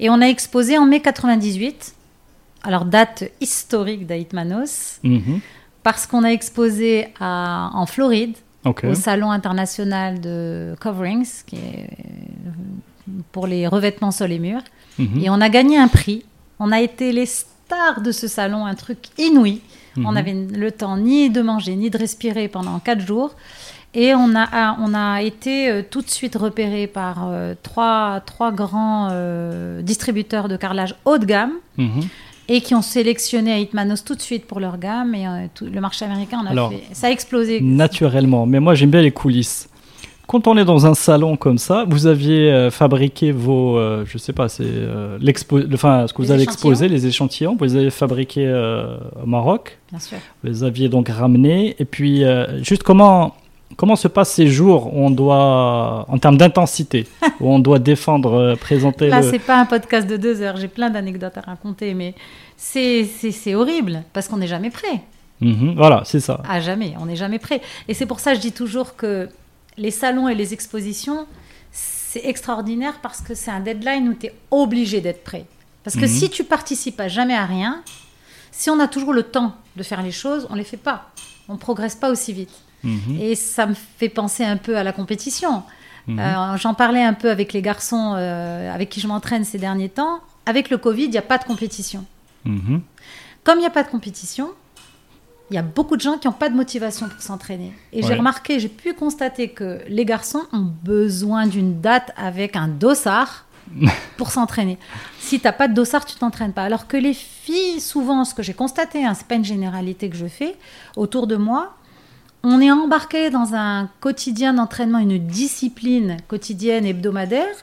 [0.00, 1.94] Et on a exposé en mai 98,
[2.62, 5.40] alors date historique d'Aïtmanos, mhm.
[5.82, 8.34] parce qu'on a exposé à- en Floride,
[8.88, 11.90] au Salon international de Coverings, qui est
[13.32, 14.62] pour les revêtements sol et murs.
[14.98, 15.20] Mhm.
[15.22, 16.24] Et on a gagné un prix.
[16.64, 19.60] On a été les stars de ce salon, un truc inouï.
[19.96, 20.16] On Mhm.
[20.16, 23.34] avait le temps ni de manger ni de respirer pendant quatre jours.
[23.94, 28.50] Et on a, on a été euh, tout de suite repéré par euh, trois, trois
[28.52, 32.00] grands euh, distributeurs de carrelage haut de gamme Mhm.
[32.48, 35.14] et qui ont sélectionné Hitmanos tout de suite pour leur gamme.
[35.14, 37.60] Et euh, tout- le marché américain, on a Alors, fait, ça a explosé.
[37.60, 39.68] Naturellement, mais moi j'aime bien les coulisses.
[40.28, 44.16] Quand on est dans un salon comme ça, vous aviez euh, fabriqué vos, euh, je
[44.18, 47.64] sais pas, c'est euh, l'expo, enfin ce que vous Les avez exposé, les échantillons, vous
[47.64, 50.18] les avez fabriqués euh, au Maroc, Bien sûr.
[50.42, 52.22] vous les aviez donc ramenés, et puis
[52.62, 53.34] juste comment
[53.78, 57.06] comment se passent ces jours où on doit, en termes d'intensité,
[57.40, 59.30] où on doit défendre, présenter Là, le.
[59.30, 60.56] c'est pas un podcast de deux heures.
[60.58, 62.14] J'ai plein d'anecdotes à raconter, mais
[62.56, 65.00] c'est c'est- c'est horrible parce qu'on n'est jamais prêt.
[65.40, 66.40] Mhm, voilà, c'est ça.
[66.48, 67.60] À jamais, on n'est jamais prêt.
[67.88, 69.28] Et c'est pour ça que je dis toujours que
[69.76, 71.26] les salons et les expositions,
[71.70, 75.46] c'est extraordinaire parce que c'est un deadline où tu es obligé d'être prêt.
[75.84, 76.08] Parce que Mhm.
[76.08, 77.82] si tu participes à jamais à rien,
[78.50, 81.10] si on a toujours le temps de faire les choses, on les fait pas.
[81.48, 82.52] On progresse pas aussi vite.
[82.84, 85.62] Mhm, Et ça me fait penser un peu à la compétition.
[86.06, 86.18] mhm.
[86.18, 89.88] Euh, J'en parlais un peu avec les garçons euh, avec qui je m'entraîne ces derniers
[89.88, 90.20] temps.
[90.46, 92.04] Avec le Covid, il n'y a pas de compétition.
[92.44, 94.50] Comme il n'y a pas de compétition,
[95.52, 97.74] il y a beaucoup de gens qui n'ont pas de motivation pour s'entraîner.
[97.92, 102.68] Et j'ai remarqué, j'ai pu constater que les garçons ont besoin d'une date avec un
[102.68, 103.44] dossard
[104.16, 104.78] pour s'entraîner.
[105.20, 106.62] Si tu n'as pas de dossard, tu t'entraînes pas.
[106.62, 110.16] Alors que les filles, souvent, ce que j'ai constaté, hein, c'est pas une généralité que
[110.16, 110.56] je fais,
[110.96, 111.76] autour de moi,
[112.42, 117.54] on est embarqué dans un quotidien d'entraînement, une discipline quotidienne, hebdomadaire.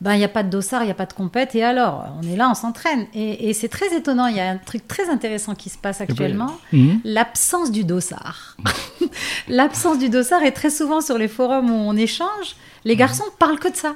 [0.00, 2.04] Ben, il n'y a pas de dossard, il n'y a pas de compète, et alors
[2.22, 3.06] On est là, on s'entraîne.
[3.14, 6.00] Et, et c'est très étonnant, il y a un truc très intéressant qui se passe
[6.00, 7.00] actuellement Mhm.
[7.04, 8.56] l'absence du dossard.
[9.48, 12.56] l'absence du dossard est très souvent sur les forums où on échange.
[12.84, 13.94] Les garçons parlent que de ça.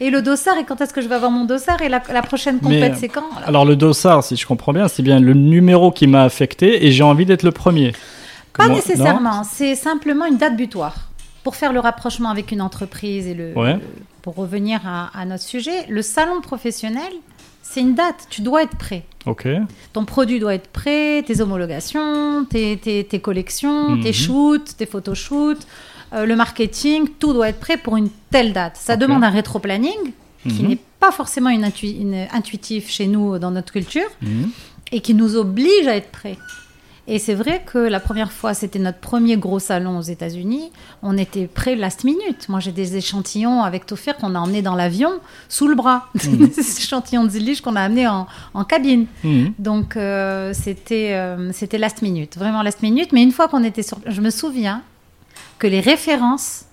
[0.00, 2.22] Et le dossard, et quand est-ce que je vais avoir mon dossard Et la, la
[2.22, 5.92] prochaine compète, c'est quand Alors le dossard, si je comprends bien, c'est bien le numéro
[5.92, 7.92] qui m'a affecté et j'ai envie d'être le premier.
[8.52, 11.08] Pas nécessairement, c'est simplement une date butoir.
[11.44, 13.74] Pour faire le rapprochement avec une entreprise et le, Ouais.
[13.74, 13.80] le-
[14.22, 17.12] pour revenir à, à notre sujet, le salon professionnel,
[17.62, 18.26] c'est une date.
[18.30, 19.04] Tu dois être prêt.
[19.26, 19.46] Non Ok.
[19.92, 24.02] Ton produit doit être prêt, tes homologations, tes, tes- tes collections, Mhm.
[24.02, 25.66] tes shoots, tes photoshoots,
[26.12, 28.76] euh, le marketing, tout doit être prêt pour une telle date.
[28.76, 30.12] Ça demande un rétro-planning
[30.48, 30.68] qui Mhm.
[30.68, 31.64] n'est pas forcément une-
[32.32, 34.50] intuitif chez nous dans notre culture Mhm.
[34.92, 36.36] et qui nous oblige à être prêt.
[37.08, 40.70] Et c'est vrai que la première fois, c'était notre premier gros salon aux États-Unis.
[41.02, 42.48] On était prêt last minute.
[42.48, 45.10] Moi, j'ai des échantillons avec Tofir qu'on a emmenés dans l'avion
[45.48, 46.06] sous le bras.
[46.14, 46.46] Mhm.
[46.56, 49.06] des échantillons de Zillich qu'on a amenés en, en cabine.
[49.24, 49.54] Mhm.
[49.58, 53.12] Donc, euh, c'était euh, c'était last minute, vraiment last minute.
[53.12, 53.98] Mais une fois qu'on était sur.
[54.06, 54.82] Je me souviens
[55.58, 56.66] que les références,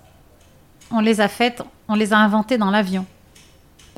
[0.92, 3.06] on les a faites, on les a inventées dans l'avion.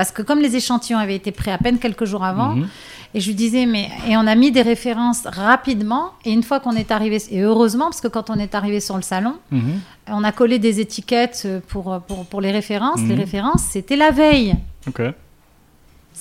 [0.01, 2.67] Parce que comme les échantillons avaient été prêts à peine quelques jours avant, Mhm.
[3.13, 3.87] et je lui disais, mais.
[4.09, 6.05] Et on a mis des références rapidement.
[6.25, 7.17] Et une fois qu'on est arrivé.
[7.29, 9.61] Et heureusement, parce que quand on est arrivé sur le salon, Mhm.
[10.07, 12.99] on a collé des étiquettes pour, pour, pour les références.
[13.01, 13.19] Les Mhm.
[13.19, 14.55] références, c'était la veille.
[14.87, 15.01] Ok.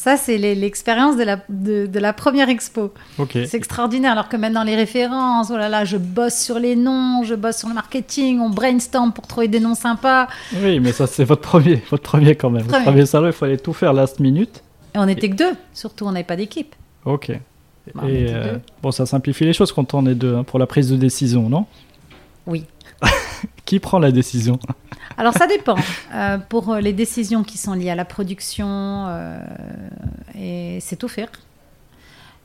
[0.03, 2.90] Ça, c'est l'expérience de la, de, de la première expo.
[3.18, 3.32] Ok.
[3.32, 4.12] C'est extraordinaire.
[4.12, 7.59] Alors que maintenant, les références, oh là là, je bosse sur les noms, je bosse
[7.59, 10.26] sur le marketing, on brainstorm pour trouver des noms sympas.
[10.62, 12.62] Oui, mais ça c'est votre premier, votre premier quand même.
[12.62, 12.84] Votre Premier.
[12.86, 14.62] premier salon, il fallait tout faire last minute.
[14.94, 16.74] Et on n'était que deux, surtout, on n'avait pas d'équipe.
[17.05, 17.32] Ok.
[17.94, 20.66] Bah, Et euh, bon, ça simplifie les choses quand on est deux hein, pour la
[20.66, 21.66] prise de décision, non?
[22.46, 22.64] Oui.
[23.64, 24.59] Qui prend la décision?
[25.16, 25.76] Alors ça dépend.
[26.14, 28.66] Euh, pour les décisions qui sont liées à la production,
[29.09, 29.40] euh,
[30.38, 31.28] et c'est tout faire.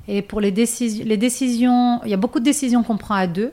[0.08, 3.26] Et pour les, décisions, les décisions, il y a beaucoup de décisions qu'on prend à
[3.28, 3.52] deux,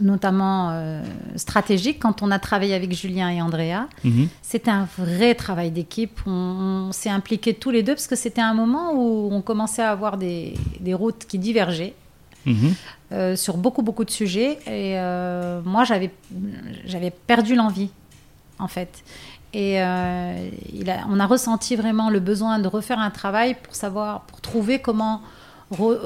[0.00, 1.02] notamment euh,
[1.36, 1.98] stratégiques.
[2.00, 4.28] Quand on a travaillé avec Julien et Andrea, Mhm.
[4.42, 6.18] c'était un vrai travail d'équipe.
[6.26, 9.82] On, on s'est impliqués tous les deux parce que c'était un moment où on commençait
[9.82, 11.94] à avoir des, des routes qui divergeaient.
[12.46, 12.74] Mhm.
[13.14, 14.58] Euh, sur beaucoup, beaucoup de sujets.
[14.66, 16.10] Et euh, moi, j'avais,
[16.84, 17.90] j'avais perdu l'envie,
[18.58, 19.02] en fait.
[19.52, 23.74] Et euh, il a- on a ressenti vraiment le besoin de refaire un travail pour
[23.74, 25.22] savoir, pour trouver comment
[25.72, 25.98] re-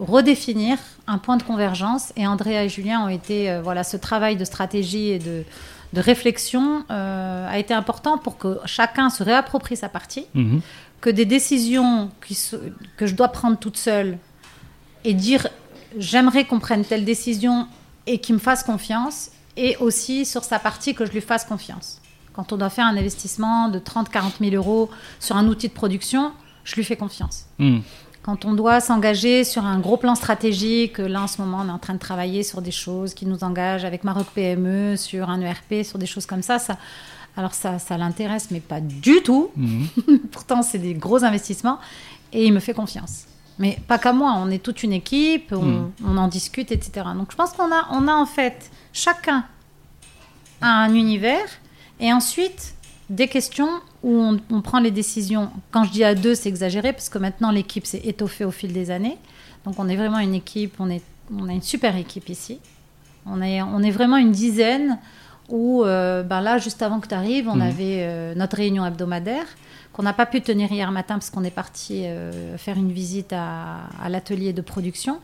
[0.00, 2.12] redéfinir un point de convergence.
[2.16, 5.44] Et Andrea et Julien ont été, voilà, ce travail de stratégie et de,
[5.92, 10.60] de réflexion a été important pour que chacun se réapproprie sa partie Mhm.
[11.00, 12.36] que des décisions qui
[12.96, 14.16] que je dois prendre toute seule
[15.04, 15.48] et dire
[15.96, 17.66] j'aimerais qu'on prenne telle décision
[18.06, 22.00] et qu'il me fasse confiance et aussi sur sa partie que je lui fasse confiance.
[22.32, 24.90] Quand on doit faire un investissement de 30-40 000 euros
[25.20, 26.32] sur un outil de production,
[26.64, 27.46] je lui fais confiance.
[27.58, 27.82] Mhm.
[28.22, 31.72] Quand on doit s'engager sur un gros plan stratégique, là en ce moment on est
[31.72, 35.40] en train de travailler sur des choses qui nous engagent avec Maroc PME, sur un
[35.42, 36.78] ERP, sur des choses comme ça, ça
[37.36, 39.50] alors ça, ça l'intéresse, mais pas du tout.
[39.56, 39.88] Mhm.
[40.30, 41.78] Pourtant, c'est des gros investissements
[42.32, 43.26] et il me fait confiance.
[43.58, 45.92] Mais pas qu'à moi, on est toute une équipe, on, Mm.
[46.06, 47.06] on en discute, etc.
[47.16, 49.44] Donc je pense qu'on a, on a en fait chacun
[50.60, 51.46] un univers
[52.00, 52.74] et ensuite
[53.10, 53.68] des questions
[54.02, 55.50] où on, on prend les décisions.
[55.70, 58.72] Quand je dis à deux, c'est exagéré parce que maintenant l'équipe s'est étoffée au fil
[58.72, 59.18] des années.
[59.64, 61.02] Donc on est vraiment une équipe, on, est,
[61.32, 62.58] on a une super équipe ici.
[63.26, 64.98] On est, on est vraiment une dizaine
[65.48, 67.62] où, euh, ben là, juste avant que tu arrives, on Mhm.
[67.62, 69.46] avait euh, notre réunion hebdomadaire
[69.94, 73.32] qu'on n'a pas pu tenir hier matin parce qu'on est parti euh, faire une visite
[73.32, 75.20] à, à l'atelier de production.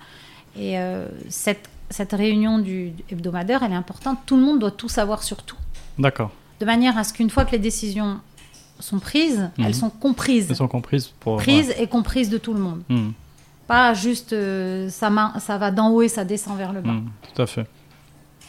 [0.56, 4.18] Et euh, cette, cette réunion du, hebdomadaire, elle est importante.
[4.26, 5.56] Tout le monde doit tout savoir sur tout.
[5.98, 6.30] D'accord.
[6.60, 8.20] De manière à ce qu'une fois que les décisions
[8.78, 9.64] sont prises, Mhm.
[9.66, 10.46] elles sont comprises.
[10.50, 11.38] Elles sont comprises pour.
[11.38, 12.82] Prises et comprises de tout le monde.
[12.88, 13.12] Mhm.
[13.66, 15.10] Pas juste euh, ça,
[15.58, 16.92] va d'en haut et ça descend vers le bas.
[16.92, 17.08] Mhm.
[17.34, 17.66] Tout à fait.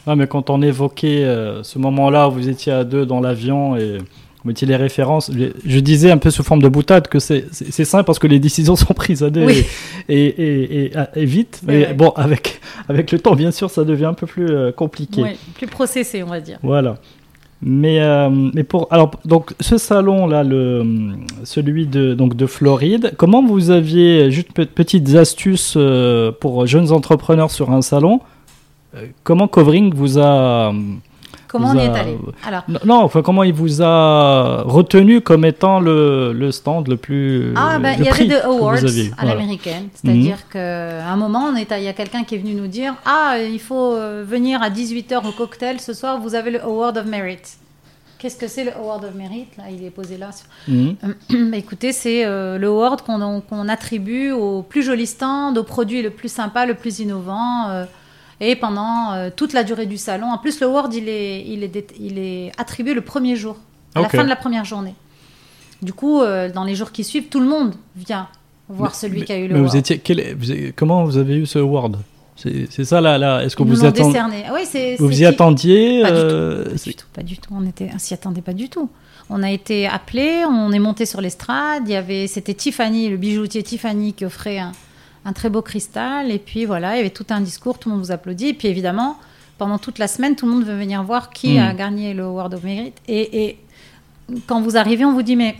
[0.06, 1.24] Ah, mais quand on évoquait
[1.62, 3.98] ce moment-là où vous étiez à deux dans l'avion et
[4.44, 5.30] mettiez les références,
[5.64, 7.44] je, disais un peu sous forme de boutade que c'est
[7.84, 9.64] simple parce que les décisions sont prises à Oui.
[10.08, 11.60] et, et, et- et- et vite.
[11.66, 11.94] Mais vrai.
[11.94, 15.22] bon, avec, avec le temps, bien sûr, ça devient un peu plus euh, compliqué.
[15.22, 16.58] Oui, plus processé, on va dire.
[16.62, 16.96] Voilà.
[17.64, 20.84] Mais, euh, mais pour alors donc ce salon là, le
[21.44, 26.90] celui de donc de Floride, comment vous aviez juste pe- petites astuces euh, pour jeunes
[26.90, 28.18] entrepreneurs sur un salon
[29.22, 30.74] Comment Covering vous a
[31.52, 35.44] Comment on y est allé Alors, non, non, enfin comment il vous a retenu comme
[35.44, 39.34] étant le, le stand le plus Ah, ben, il y avait des awards à Voilà.
[39.34, 39.88] l'américaine.
[39.94, 42.66] C'est-à-dire qu'à un moment, on est à- il y a quelqu'un qui est venu nous
[42.68, 46.62] dire Ah, il faut euh, venir à 18h au cocktail ce soir, vous avez le
[46.64, 47.38] Award of Merit.
[48.18, 49.48] Qu'est-ce que c'est le Award of Merit?
[49.58, 50.30] Là, il est posé là.
[50.32, 50.96] sur- Mhm.
[51.50, 56.00] Bah, écoutez, c'est euh, le award qu'on qu'on attribue au plus joli stand, au produit
[56.02, 57.68] le plus sympa, le plus innovant.
[57.68, 57.84] euh,
[58.42, 60.26] et pendant euh, toute la durée du salon.
[60.26, 63.56] En plus, le award, il est, il est, il est attribué le premier jour,
[63.94, 64.94] à la fin de la première journée.
[65.80, 68.28] Du coup, euh, dans les jours qui suivent, tout le monde vient
[68.68, 69.70] voir Mais- celui mais- qui a eu le Mais award.
[69.70, 71.96] vous étiez quel- vous avez- comment vous avez eu ce award
[72.36, 74.44] C'est ça là, là Est-ce que vous décerné.
[74.48, 77.50] Ah oui, Vous y attendiez Pas du euh, Pas du tout, pas du tout.
[77.54, 78.88] On était, on s'y attendait pas du tout.
[79.30, 81.84] On a été appelé, on est monté sur l'estrade.
[81.86, 84.72] Il y avait, c'était Tiffany, le bijoutier Tiffany, qui offrait un,
[85.24, 86.30] un très beau cristal.
[86.30, 88.48] Et puis voilà, il y avait tout un discours, tout le monde vous applaudit.
[88.48, 89.16] Et puis évidemment,
[89.58, 91.62] pendant toute la semaine, tout le monde veut venir voir qui Mm.
[91.62, 92.92] a gagné le Award of Merit.
[93.08, 93.58] Et, et
[94.46, 95.56] quand vous arrivez, on vous dit mais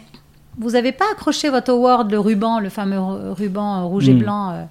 [0.58, 4.14] vous n'avez pas accroché votre award, le ruban, le fameux ru- ruban euh, rouge et
[4.14, 4.18] Mm.
[4.18, 4.50] blanc.
[4.50, 4.64] euh,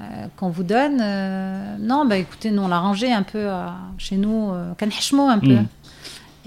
[0.00, 0.04] euh,
[0.36, 3.48] qu'on vous donne, euh, non, bah écoutez, nous on l'a rangé un peu
[3.98, 5.54] chez nous, canhechmo un peu.
[5.56, 5.66] Mm.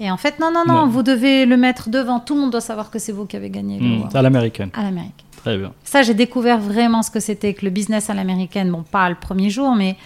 [0.00, 2.18] Et en fait, non, non, non, vous devez le mettre devant.
[2.18, 4.16] Tout le monde doit savoir que c'est vous qui avez gagné le award.
[4.16, 4.70] à l'américaine.
[4.72, 5.26] à l'américaine.
[5.42, 5.72] Très bien.
[5.84, 8.70] Ça, j'ai découvert vraiment ce que c'était que le business à l'américaine.
[8.70, 9.96] Bon, pas le premier jour, mais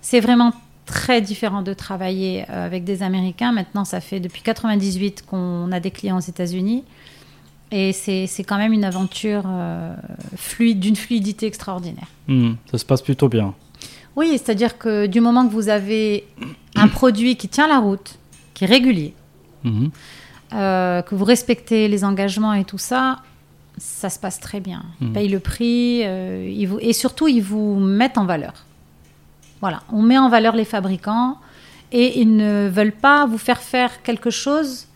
[0.00, 0.52] c'est vraiment
[0.86, 3.52] très différent de travailler euh, avec des Américains.
[3.52, 6.84] Maintenant, ça fait depuis 98 qu'on a des clients aux États-Unis.
[7.70, 9.94] Et c'est quand même une aventure euh,
[10.36, 12.06] fluide, d'une fluidité extraordinaire.
[12.26, 13.54] Hmm, ça se passe plutôt bien.
[14.16, 16.24] Oui, c'est-à-dire que du moment que vous avez
[16.76, 18.18] un produit qui tient la route,
[18.54, 19.14] qui est régulier,
[19.64, 19.90] Mhm.
[20.54, 23.18] euh, que vous respectez les engagements et tout ça,
[23.78, 24.82] ça se passe très bien.
[25.00, 25.12] Ils Mhm.
[25.12, 28.54] payent le prix euh, ils vous, et surtout ils vous mettent en valeur.
[29.60, 31.36] Voilà, on met en valeur les fabricants
[31.90, 34.86] et ils ne veulent pas vous faire faire quelque chose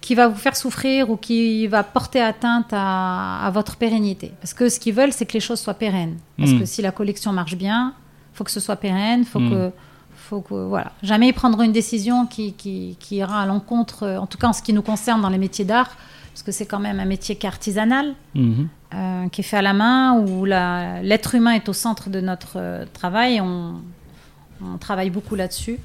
[0.00, 4.32] qui va vous faire souffrir ou qui va porter atteinte à, à votre pérennité.
[4.40, 6.16] Parce que ce qu'ils veulent, c'est que les choses soient pérennes.
[6.38, 6.60] Parce Mhm.
[6.60, 7.92] que si la collection marche bien,
[8.32, 9.50] faut que ce soit pérenne, faut Mhm.
[9.50, 9.70] que
[10.28, 14.26] faut que voilà, jamais ils prendront une décision qui, qui, qui ira à l'encontre, en
[14.26, 15.90] tout cas en ce qui nous concerne dans les métiers d'art,
[16.32, 18.68] parce que c'est quand même un métier qui est artisanal, Mhm.
[18.94, 22.54] euh, qui est fait à la main, où l'être humain est au centre de notre
[22.56, 23.40] euh, travail.
[23.40, 23.74] On,
[24.62, 25.78] on travaille beaucoup là-dessus.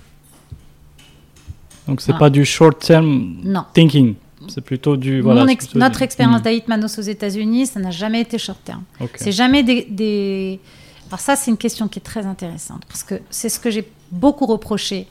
[1.88, 2.18] Donc c'est Ah.
[2.20, 3.64] pas du short term Non.
[3.74, 4.16] thinking,
[4.48, 5.43] c'est plutôt du voilà.
[5.52, 8.60] Ex- plutôt notre du- expérience Hmm, d'Aït Manos aux États-Unis, ça n'a jamais été short
[8.64, 8.84] term.
[9.00, 9.12] ok.
[9.16, 10.60] C'est jamais des, des-
[11.08, 13.88] Alors ça, c'est une question qui est très intéressante parce que c'est ce que j'ai
[14.12, 15.08] beaucoup reproché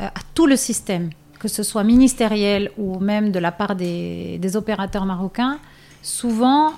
[0.00, 1.10] euh, à tout le système,
[1.42, 5.58] que ce soit ministériel ou même de la part des, des opérateurs marocains.
[6.02, 6.72] Souvent,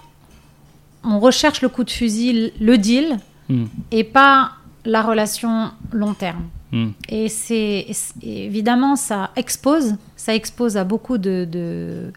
[1.05, 3.65] on recherche le coup de fusil, le deal, Mm.
[3.91, 4.53] et pas
[4.85, 6.45] la relation long terme.
[6.73, 6.89] Mm.
[7.09, 7.87] Et c'est
[8.23, 12.12] évidemment ça expose, ça expose à beaucoup de, de,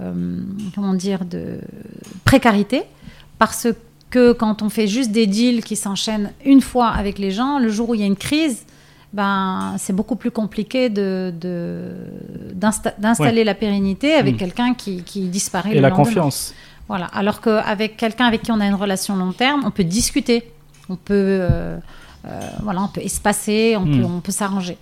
[0.00, 0.40] euh,
[0.74, 1.58] comment dire de
[2.24, 2.82] précarité
[3.38, 3.68] parce
[4.10, 7.68] que quand on fait juste des deals qui s'enchaînent une fois avec les gens, le
[7.68, 8.64] jour où il y a une crise,
[9.12, 11.92] ben c'est beaucoup plus compliqué de de-
[12.54, 14.38] d'insta- d'installer la pérennité avec Mm.
[14.38, 16.04] quelqu'un qui, qui disparaît Et le la lendemain.
[16.04, 16.54] confiance.
[16.88, 17.06] Voilà.
[17.06, 20.50] Alors qu'avec quelqu'un avec qui on a une relation long terme, on peut discuter,
[20.88, 21.78] on peut, euh,
[22.26, 24.00] euh, voilà, on peut espacer, on Hmm.
[24.00, 24.76] peut, on peut s'arranger.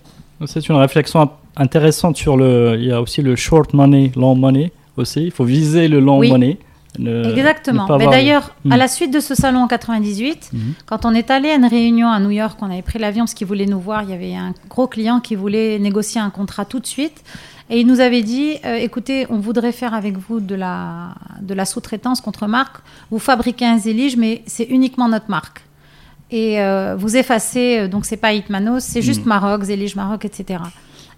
[0.45, 2.75] C'est une réflexion int- intéressante sur le.
[2.79, 5.23] Il y a aussi le short money, long money aussi.
[5.25, 6.29] Il faut viser le long Oui.
[6.31, 6.57] money.
[6.99, 7.85] Ne- Exactement.
[7.97, 10.59] Mais d'ailleurs, à la suite de ce salon en 98, Mhm.
[10.85, 13.33] quand on est allé à une réunion à New York, on avait pris l'avion parce
[13.33, 14.03] qu'il voulait nous voir.
[14.03, 17.23] Il y avait un gros client qui voulait négocier un contrat tout de suite.
[17.69, 21.09] Et il nous avait dit, euh, écoutez, on voudrait faire avec vous de la,
[21.41, 22.77] de la sous-traitance contre marque.
[23.11, 25.63] Vous fabriquez un Zélige, mais c'est uniquement notre marque.
[26.31, 29.27] Et euh, vous effacez, euh, donc c'est pas Hitmanos, c'est juste Mhm.
[29.29, 30.59] Maroc, Zélige Maroc, etc.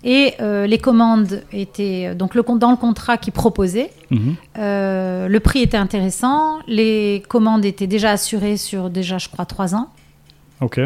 [0.03, 4.35] Et euh, les commandes étaient, donc le, con- dans le contrat qui proposait, Mhm.
[4.57, 9.75] euh, le prix était intéressant, les commandes étaient déjà assurées sur déjà, je crois, trois
[9.75, 9.89] ans.
[10.61, 10.79] Ok.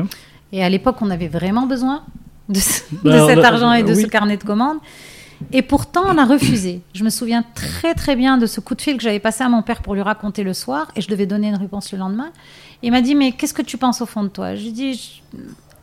[0.52, 2.04] Et à l'époque, on avait vraiment besoin
[2.50, 4.02] de, ce- de Alors, cet argent et de oui.
[4.02, 4.78] ce carnet de commandes.
[5.52, 6.82] Et pourtant, on a refusé.
[6.94, 9.50] Je me souviens très très bien de ce coup de fil que j'avais passé à
[9.50, 12.30] mon père pour lui raconter le soir, et je devais donner une réponse le lendemain.
[12.82, 14.56] Il m'a dit, mais qu'est-ce que tu penses au fond de toi?
[14.56, 15.22] Je lui ai dit,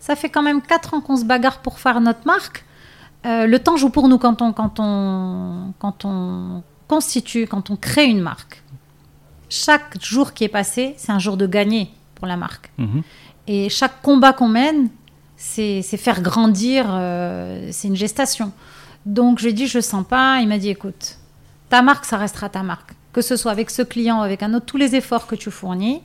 [0.01, 2.65] ça fait quand même quatre ans qu'on se bagarre pour faire notre marque.
[3.27, 7.77] Euh, le temps joue pour nous quand on, quand, on, quand on constitue, quand on
[7.77, 8.63] crée une marque.
[9.49, 12.71] Chaque jour qui est passé, c'est un jour de gagner pour la marque.
[12.79, 13.03] Mhm.
[13.47, 14.89] Et chaque combat qu'on mène,
[15.37, 18.53] c'est faire grandir, euh, c'est une gestation.
[19.07, 20.41] Donc je lui ai dit, je sens pas.
[20.41, 21.19] Il m'a dit, écoute,
[21.69, 22.93] ta marque, ça restera ta marque.
[23.13, 25.51] Que ce soit avec ce client ou avec un autre, tous les efforts que tu
[25.51, 26.03] fournis,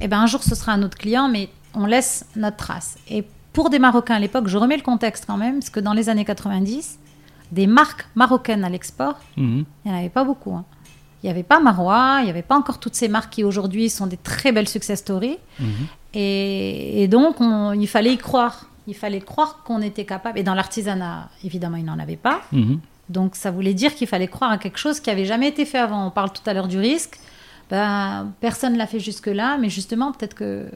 [0.00, 2.96] eh ben, un jour ce sera un autre client, mais on laisse notre trace.
[3.08, 3.24] Et
[3.58, 6.08] pour des Marocains à l'époque, je remets le contexte quand même, parce que dans les
[6.08, 6.96] années 90,
[7.50, 9.64] des marques marocaines à l'export, Mhm.
[9.84, 10.52] il n'y en avait pas beaucoup.
[10.54, 10.64] hein.
[11.22, 13.90] Il n'y avait pas Marois, il n'y avait pas encore toutes ces marques qui aujourd'hui
[13.90, 15.38] sont des très belles success stories.
[15.58, 15.66] Mhm.
[16.14, 18.66] Et, et donc, on- il fallait y croire.
[18.86, 20.38] Il fallait croire qu'on était capable.
[20.38, 22.42] Et dans l'artisanat, évidemment, il n'en avait pas.
[22.52, 22.78] Mhm.
[23.08, 25.78] Donc, ça voulait dire qu'il fallait croire à quelque chose qui avait jamais été fait
[25.78, 26.06] avant.
[26.06, 27.18] On parle tout à l'heure du risque.
[27.70, 30.70] Ben, personne ne l'a fait jusque-là, mais justement, peut-être que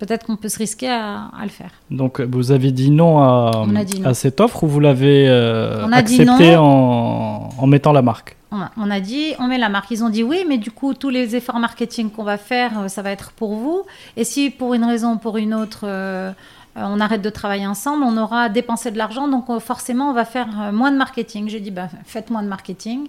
[0.00, 1.70] peut-être qu'on peut se risquer à, à le faire.
[1.90, 4.08] Donc vous avez dit non à, On a dit non.
[4.10, 6.62] à cette offre ou vous l'avez euh, On a dit accepté non.
[6.62, 8.36] en, en mettant la marque?
[8.52, 9.92] On a, on a dit, on met la marque.
[9.92, 12.88] Ils ont dit oui, mais du coup, tous les efforts marketing qu'on va faire, euh,
[12.88, 13.84] ça va être pour vous.
[14.16, 16.32] Et si pour une raison ou pour une autre, euh,
[16.74, 20.48] on arrête de travailler ensemble, on aura dépensé de l'argent, donc forcément, on va faire
[20.72, 21.48] moins de marketing.
[21.48, 23.06] J'ai dit, bah, faites moins de marketing.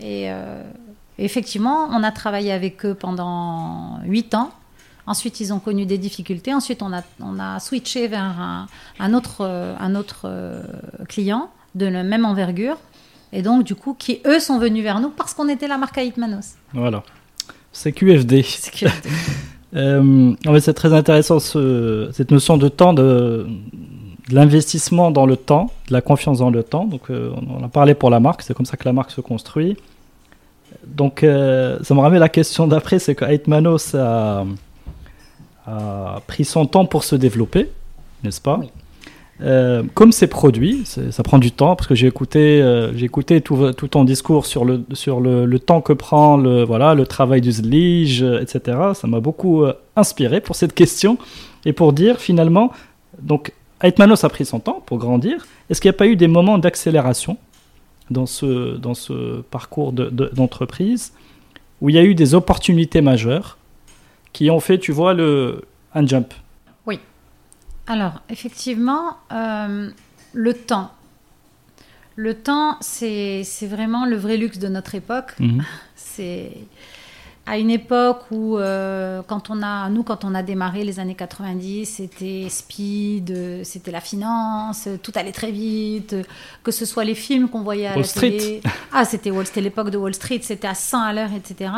[0.00, 0.62] Et euh,
[1.18, 4.50] effectivement, on a travaillé avec eux pendant huit ans.
[5.06, 6.52] Ensuite, ils ont connu des difficultés.
[6.54, 8.66] Ensuite, on a, on a switché vers un,
[8.98, 10.62] un autre, euh, un autre euh,
[11.08, 12.76] client de la même envergure.
[13.32, 15.98] Et donc, du coup, qui eux sont venus vers nous parce qu'on était la marque
[15.98, 16.54] à Hitmanos.
[16.74, 17.02] Voilà.
[17.72, 18.42] C'est QFD.
[18.42, 18.86] C'est
[19.76, 23.46] Euh, c'est très intéressant ce- cette notion de temps, de,
[24.28, 26.86] de l'investissement dans le temps, de la confiance dans le temps.
[26.86, 29.12] Donc, euh, on en a parlé pour la marque, c'est comme ça que la marque
[29.12, 29.76] se construit.
[30.88, 34.44] Donc, euh, ça me ramène à la question d'après, c'est que Aitmanos a,
[35.70, 37.68] a pris son temps pour se développer,
[38.24, 38.58] n'est-ce pas?
[38.60, 38.68] Oui.
[39.42, 43.40] Euh, comme c'est produit, ça prend du temps parce que j'ai écouté, euh, j'ai écouté
[43.40, 47.06] tout, tout ton discours sur le sur le, le temps que prend le voilà le
[47.06, 48.76] travail du Zlige, euh, etc.
[48.92, 51.16] Ça m'a beaucoup euh, inspiré pour cette question
[51.64, 52.70] et pour dire finalement
[53.22, 53.52] donc
[53.82, 55.46] Aitmanos a pris son temps pour grandir.
[55.70, 57.38] Est-ce qu'il n'y a pas eu des moments d'accélération
[58.10, 61.14] dans ce dans ce parcours de- de- d'entreprise
[61.80, 63.56] où il y a eu des opportunités majeures
[64.32, 65.64] qui ont fait tu vois le
[65.94, 66.32] un jump
[67.86, 69.90] Alors, effectivement, euh,
[70.32, 70.92] le temps.
[72.14, 75.34] Le temps, c'est vraiment le vrai luxe de notre époque.
[75.40, 75.64] Mhm.
[75.96, 76.52] C'est
[77.46, 81.16] à une époque où, euh, quand on a, nous, quand on a démarré les années
[81.16, 86.14] 90, c'était speed, c'était la finance, tout allait très vite,
[86.62, 88.30] que ce soit les films qu'on voyait à Wall la Street.
[88.30, 88.60] télé.
[88.92, 91.72] Ah, c'était Wall- c'était l'époque de Wall Street, c'était à 100 à l'heure, etc.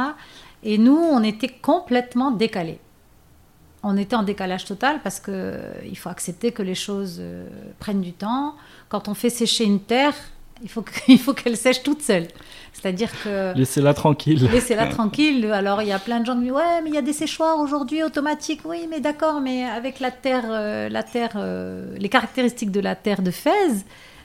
[0.63, 2.79] Et nous, on était complètement décalés.
[3.83, 7.47] On était en décalage total parce que euh, il faut accepter que les choses euh,
[7.81, 8.55] prennent du temps.
[8.89, 10.15] Quand on fait sécher une terre,
[10.63, 12.29] Il faut qu'il faut qu'elle sèche toute seule.
[12.73, 14.49] C'est-à-dire que Laissez-la tranquille.
[14.53, 15.45] laissez-la tranquille.
[15.53, 17.13] Alors il y a plein de gens qui disent ouais mais il y a des
[17.13, 18.61] séchoirs aujourd'hui automatiques.
[18.65, 22.95] Oui mais d'accord mais avec la terre, euh, la terre, euh, les caractéristiques de la
[22.95, 23.85] terre de Fès,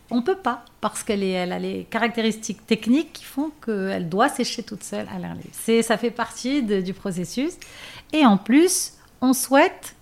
[0.10, 4.64] on peut pas parce qu'elle elle a les caractéristiques techniques qui font qu'elle doit sécher
[4.64, 5.50] toute seule à l'air libre.
[5.52, 7.54] C'est, ça fait partie de- du processus.
[8.14, 9.96] Et en plus, on souhaite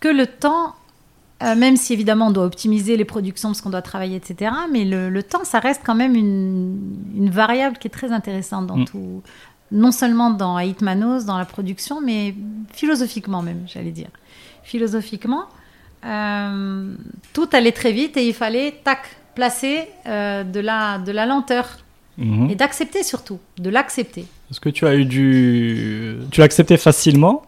[0.00, 0.74] que le temps,
[1.42, 4.84] euh, même si évidemment on doit optimiser les productions parce qu'on doit travailler, etc., mais
[4.84, 6.78] le, le temps, ça reste quand même une,
[7.16, 8.84] une variable qui est très intéressante dans Mm.
[8.84, 9.22] tout,
[9.72, 12.34] non seulement dans Haït Manos, dans la production, mais
[12.72, 14.10] philosophiquement même, j'allais dire.
[14.62, 15.46] Philosophiquement,
[16.04, 16.94] euh,
[17.32, 19.00] tout allait très vite et il fallait, tac,
[19.34, 21.78] placer euh, de, la, de la lenteur
[22.16, 22.48] Mhm.
[22.50, 24.24] et d'accepter surtout, de l'accepter.
[24.48, 26.16] Est-ce que tu as eu du.
[26.30, 27.42] Tu l'as accepté facilement?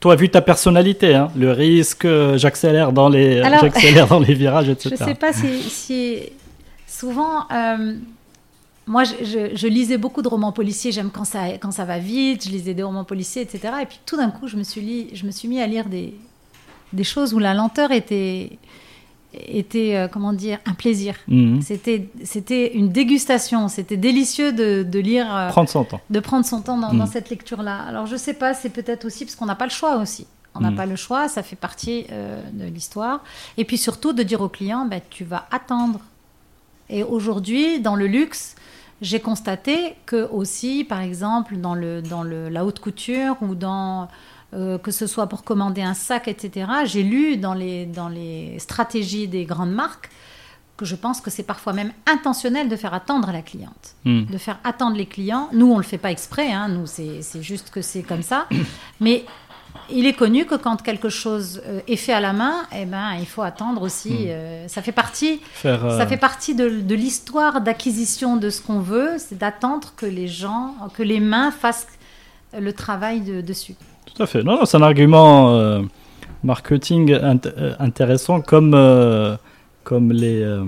[0.00, 3.40] Toi, vu ta personnalité, hein, le risque, euh, j'accélère dans, les...
[3.40, 4.96] Alors- j'accélère dans les virages, Je etc.
[5.00, 6.18] ne sais pas si, si-
[6.86, 7.94] souvent, euh,
[8.86, 10.92] moi, je, je- je lisais beaucoup de romans policiers.
[10.92, 12.44] J'aime quand ça, quand ça va vite.
[12.44, 13.60] Je lisais des romans policiers, etc.
[13.82, 15.86] Et puis tout d'un coup, je me suis, li- je me suis mis à lire
[15.86, 16.12] des,
[16.92, 18.58] des choses où la lenteur était,
[19.48, 21.14] était euh, comment dire, un plaisir.
[21.28, 21.60] Mhm.
[21.62, 23.68] C'était, c'était une dégustation.
[23.68, 25.26] C'était délicieux de, de lire.
[25.34, 26.00] euh, Prendre son temps.
[26.10, 26.98] de prendre son temps dans, Mm.
[26.98, 27.78] dans cette lecture-là.
[27.88, 30.26] Alors je sais pas, c'est peut-être aussi parce qu'on n'a pas le choix aussi.
[30.54, 30.76] On n'a Mm.
[30.76, 33.22] pas le choix, ça fait partie euh, de l'histoire.
[33.56, 36.00] Et puis surtout de dire au client, ben, tu vas attendre.
[36.88, 38.54] Et aujourd'hui, dans le luxe,
[39.00, 44.08] j'ai constaté que aussi, par exemple, dans, le, dans le, la haute couture ou dans
[44.54, 46.66] euh, que ce soit pour commander un sac, etc.
[46.84, 50.10] J'ai lu dans les, dans les stratégies des grandes marques
[50.76, 54.26] que je pense que c'est parfois même intentionnel de faire attendre la cliente Mhm.
[54.26, 55.48] de faire attendre les clients.
[55.52, 56.68] Nous, on le fait pas exprès, hein.
[56.68, 58.46] nous, c'est juste que c'est comme ça.
[59.00, 59.24] Mais
[59.90, 63.14] il est connu que quand quelque chose euh, est fait à la main, eh ben,
[63.20, 64.10] il faut attendre aussi.
[64.10, 64.26] Mm.
[64.28, 68.60] euh, ça fait partie, Faire, euh, ça fait partie de, de l'histoire d'acquisition de ce
[68.60, 71.86] qu'on veut, c'est d'attendre que les gens, que les mains fassent
[72.58, 73.74] le travail de- dessus.
[74.06, 74.42] Tout à fait.
[74.42, 75.80] Non, non, c'est un argument euh,
[76.42, 79.36] marketing int- euh, intéressant comme, euh,
[79.82, 80.64] comme les, euh,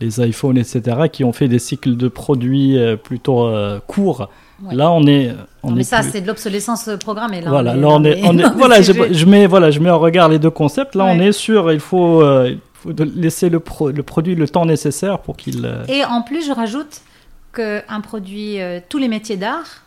[0.00, 3.50] les iPhones, etc., qui ont fait des cycles de produits plutôt
[3.86, 4.28] courts.
[4.62, 4.74] Ouais.
[4.74, 5.34] Là, on est.
[5.62, 7.40] On Non, mais est ça, plus- c'est de l'obsolescence programmée.
[7.40, 9.24] Là, voilà, on est là dans on est, des- on est- dans des voilà, je,
[9.26, 10.94] mets, voilà, je mets en regard les deux concepts.
[10.94, 14.64] Là, on est sûr, il faut, il faut laisser le, pro- le produit le temps
[14.66, 15.70] nécessaire pour qu'il.
[15.88, 17.00] Et en plus, je rajoute
[17.54, 18.58] qu'un produit,
[18.88, 19.82] tous les métiers d'art,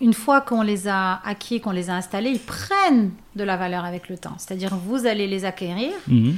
[0.00, 3.84] une fois qu'on les a acquis, qu'on les a installés, ils prennent de la valeur
[3.84, 4.34] avec le temps.
[4.38, 6.36] C'est-à-dire, vous allez les acquérir, mhm.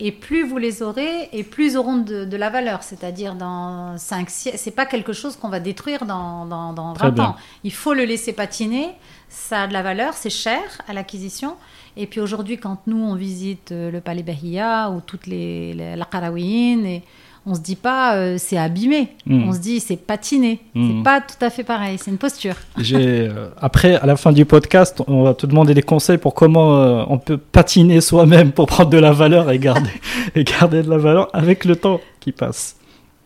[0.00, 2.82] et plus vous les aurez, et plus ils auront de, de la valeur.
[2.82, 7.08] C'est-à-dire, dans 5 siècles, c'est pas quelque chose qu'on va détruire dans, dans, dans Très
[7.08, 7.24] 20 bien.
[7.24, 7.36] ans.
[7.64, 8.88] Il faut le laisser patiner,
[9.28, 11.56] ça a de la valeur, c'est cher à l'acquisition.
[11.96, 15.96] Et puis aujourd'hui, quand nous, on visite euh, le Palais Bahia ou toutes les, les-
[15.96, 17.02] la Qarawiyyin, et
[17.46, 19.48] on se dit pas euh, c'est abîmé, Mm.
[19.48, 20.60] on se dit c'est patiné.
[20.74, 20.88] Mm.
[20.98, 22.54] C'est pas tout à fait pareil, c'est une posture.
[22.78, 26.34] J'ai, euh, après, à la fin du podcast, on va te demander des conseils pour
[26.34, 29.90] comment euh, on peut patiner soi-même pour prendre de la valeur et garder,
[30.34, 32.76] et garder de la valeur avec le temps qui passe.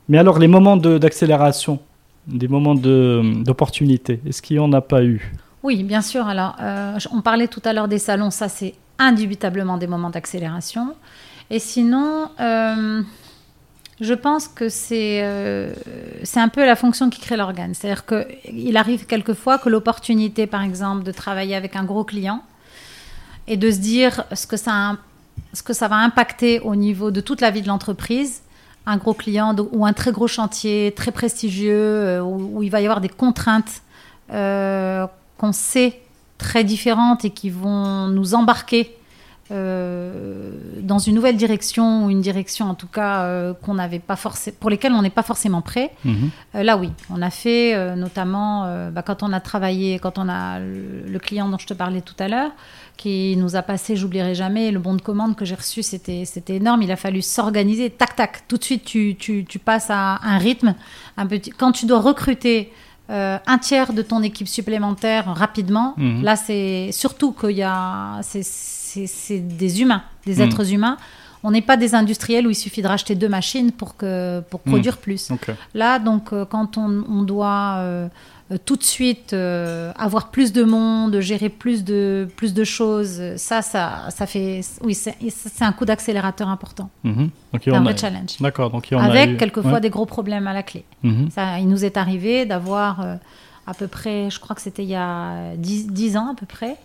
[0.09, 1.79] Mais alors, les moments de- d'accélération,
[2.27, 5.33] des moments de- d'opportunité, est-ce qu'il n'y en a pas eu?
[5.63, 6.27] Oui, bien sûr.
[6.27, 6.55] Alors,
[7.13, 10.95] on parlait tout à l'heure des salons, ça c'est indubitablement des moments d'accélération.
[11.51, 12.29] Et sinon,
[14.01, 15.73] je pense que c'est euh,
[16.23, 17.75] c'est un peu la fonction qui crée l'organe.
[17.75, 22.43] C'est-à-dire qu'il arrive quelquefois que l'opportunité, par exemple, de travailler avec un gros client
[23.47, 27.63] et de se dire ce que ça, va impacter au niveau de toute la vie
[27.63, 28.43] de l'entreprise,
[28.85, 32.81] un gros client ou un très gros chantier très prestigieux euh, où, où il va
[32.81, 33.83] y avoir des contraintes
[34.33, 35.07] euh,
[35.39, 36.01] qu'on sait
[36.39, 38.97] très différentes et qui vont nous embarquer
[39.53, 44.17] euh, dans une nouvelle direction ou une direction en tout cas euh, qu'on n'avait pas
[44.17, 45.93] forcément pour lesquelles on n'est pas forcément prêt.
[46.05, 46.31] Mhm.
[46.55, 50.59] Euh, là, oui, on a fait notamment bah, quand on a travaillé, quand on a
[50.59, 52.51] le, client dont je te parlais tout à l'heure,
[52.97, 56.57] qui nous a passé, j'oublierai jamais, le bon de commande que j'ai reçu, c'était c'était
[56.57, 56.83] énorme.
[56.83, 60.39] Il a fallu s'organiser, tac tac, tout de suite tu, tu, tu passes à un
[60.39, 60.75] rythme
[61.17, 61.51] un petit.
[61.51, 62.73] Quand tu dois recruter
[63.11, 66.23] euh, un tiers de ton équipe supplémentaire rapidement, Mhm.
[66.25, 68.43] là c'est surtout qu'il y a c'est-
[69.07, 70.43] c'est des humains, des Mhm.
[70.49, 70.97] êtres humains.
[71.43, 74.61] On n'est pas des industriels où il suffit de racheter deux machines pour que pour
[74.65, 74.73] Mhm.
[74.73, 75.31] produire plus.
[75.75, 78.09] Là, donc, euh, quand on, on doit euh,
[78.53, 83.21] euh, tout de suite euh, avoir plus de monde, gérer plus de, plus de choses,
[83.37, 84.61] ça, ça, ça fait.
[84.83, 85.15] Oui, c'est
[85.63, 86.89] un coup d'accélérateur important.
[87.05, 87.15] Mhm.
[87.17, 88.37] Donc, il y C'est un a- vrai challenge.
[88.41, 88.71] D'accord.
[88.71, 89.81] Donc, a Avec eu- quelquefois ouais.
[89.81, 90.85] des gros problèmes à la clé.
[91.03, 91.31] Mhm.
[91.31, 93.15] Ça, il nous est arrivé d'avoir euh,
[93.69, 96.47] à peu près, je crois que c'était il y a 10, 10 ans à peu
[96.47, 96.77] près,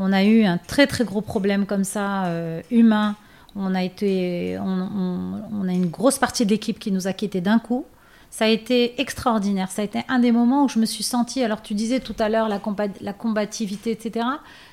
[0.00, 3.16] on a eu un très très gros problème comme ça, euh, humain.
[3.54, 7.58] On a été, on, a une grosse partie de l'équipe qui nous a quittés d'un
[7.58, 7.84] coup.
[8.30, 9.70] Ça a été extraordinaire.
[9.70, 11.42] Ça a été un des moments où je me suis sentie.
[11.42, 12.60] Alors tu disais tout à l'heure la,
[13.02, 14.26] la, combativité, etc.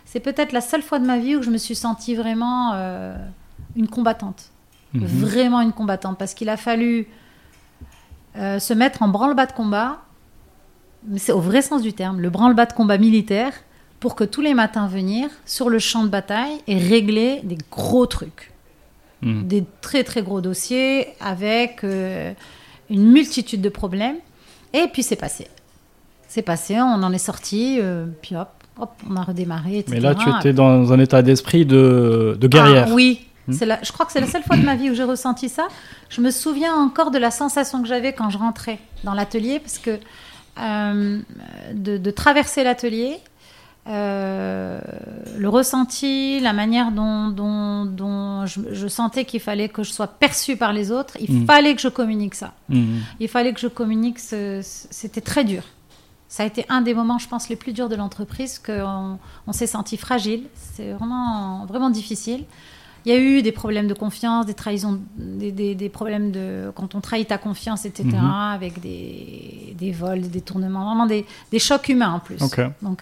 [0.05, 3.17] C'est peut-être la seule fois de ma vie où je me suis sentie vraiment euh,
[3.75, 4.51] une combattante,
[4.93, 5.05] mhm.
[5.07, 7.07] vraiment une combattante, parce qu'il a fallu
[8.37, 10.03] euh, se mettre en branle-bas de combat.
[11.05, 13.51] Mais c'est au vrai sens du terme, le branle-bas de combat militaire
[13.99, 18.05] pour que tous les matins venir sur le champ de bataille et régler des gros
[18.05, 18.51] trucs.
[19.21, 19.47] Hmm.
[19.47, 22.33] Des très très gros dossiers avec euh,
[22.89, 24.17] une multitude de problèmes.
[24.73, 25.47] Et puis c'est passé.
[26.27, 29.83] C'est passé, on en est sorti, euh, puis hop, hop, on a redémarré.
[29.87, 32.87] Mais là, tu étais dans un état d'esprit de, de, guerrière.
[32.89, 33.55] Ah, oui, hmm.
[33.61, 35.67] La, je crois que c'est la seule fois de ma vie où j'ai ressenti ça.
[36.09, 39.79] Je me souviens encore de la sensation que j'avais quand je rentrais dans l'atelier, parce
[39.79, 39.97] que
[40.59, 41.19] euh,
[41.73, 43.17] de, de, traverser l'atelier,
[43.89, 44.79] euh,
[45.37, 50.73] le ressenti, la manière dont, dont, je, sentais qu'il fallait que je sois perçue par
[50.73, 51.45] les autres, il mm.
[51.45, 52.53] fallait que je communique ça.
[52.69, 52.97] Mm.
[53.19, 55.63] Il fallait que je communique, c'était très dur.
[56.27, 59.17] Ça a été un des moments, je pense, les plus durs de l'entreprise, qu'on
[59.47, 60.43] on, s'est senti fragile.
[60.55, 62.43] C'est vraiment, vraiment difficile.
[63.05, 66.93] Il y a eu des problèmes de confiance, des trahisons, des, des, problèmes de quand
[66.93, 68.53] on trahit ta confiance, etc., mm-hmm.
[68.53, 71.25] avec des, des vols, des détournements, vraiment des,
[71.57, 72.37] chocs humains en plus.
[72.81, 73.01] Donc,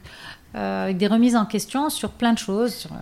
[0.56, 2.98] avec des remises en question sur plein de choses, sur euh,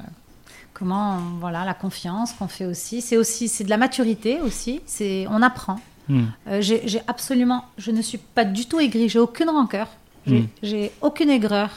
[0.73, 3.01] comment, voilà, la confiance qu'on fait aussi.
[3.01, 4.81] C'est aussi, c'est de la maturité aussi.
[4.85, 5.79] C'est, on apprend.
[6.09, 6.23] Hmm.
[6.47, 9.07] Euh, j'ai absolument, je ne suis pas du tout aigrie.
[9.07, 9.87] J'ai aucune rancœur.
[10.25, 10.89] J'ai hmm.
[11.01, 11.69] aucune aigreur.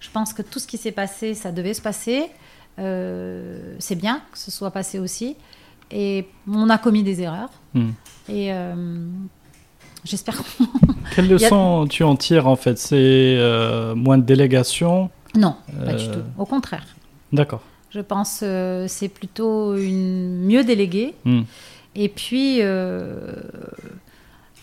[0.00, 2.28] Je pense que tout ce qui s'est passé, ça devait se passer.
[2.76, 5.36] c'est bien que ce soit passé aussi.
[5.90, 7.50] Et on a commis des erreurs.
[7.74, 7.90] Hmm.
[8.28, 8.50] Et
[10.04, 10.42] J'espère.
[11.14, 12.78] Quelle leçon tu en tires en fait?
[12.78, 12.96] C'est
[13.38, 15.10] euh, moins de délégation?
[15.34, 16.20] Non, pas du euh, tout.
[16.38, 16.84] Au contraire.
[17.32, 17.62] D'accord.
[17.90, 21.14] Je pense euh, c'est plutôt une mieux déléguée.
[21.24, 21.42] Hmm.
[21.94, 22.60] Et puis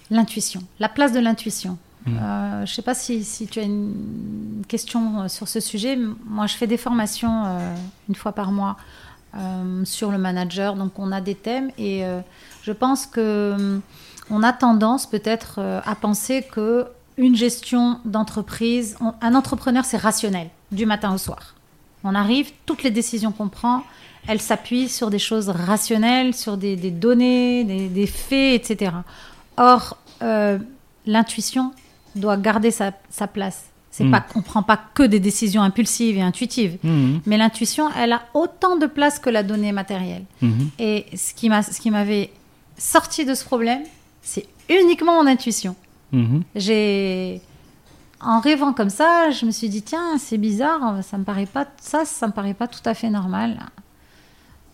[0.10, 1.78] l'intuition, la place de l'intuition.
[2.06, 2.16] Hmm.
[2.16, 5.98] je ne sais pas si, si, tu as une question sur ce sujet.
[6.26, 7.44] Moi, je fais des formations
[8.08, 8.78] une fois par mois
[9.84, 10.76] sur le manager.
[10.76, 12.04] Donc, on a des thèmes et
[12.64, 13.80] je pense que
[14.30, 20.50] on a tendance peut-être euh, à penser que une gestion d'entreprise, un entrepreneur, c'est rationnel,
[20.72, 21.56] du matin au soir.
[22.06, 23.84] On arrive, toutes les décisions qu'on prend,
[24.28, 28.94] elles s'appuient sur des choses rationnelles, sur des, données, des, faits, etc.
[29.58, 30.60] Or, euh,
[31.06, 31.74] l'intuition
[32.16, 32.94] doit garder sa,
[33.28, 33.66] place.
[33.92, 34.12] C'est hmm.
[34.12, 37.18] pas, on prend pas que des décisions impulsives et intuitives, hmm.
[37.26, 40.24] mais l'intuition, elle a autant de place que la donnée matérielle.
[40.42, 40.68] Hmm.
[40.78, 42.32] Et ce qui m'avait
[42.78, 43.82] sorti de ce problème,
[44.30, 45.76] c'est uniquement mon intuition.
[46.12, 46.44] Mhm.
[46.56, 47.42] J'ai
[48.22, 51.66] en rêvant comme ça, je me suis dit tiens, c'est bizarre, ça me paraît pas
[51.82, 53.58] ça, ça me paraît pas tout à fait normal.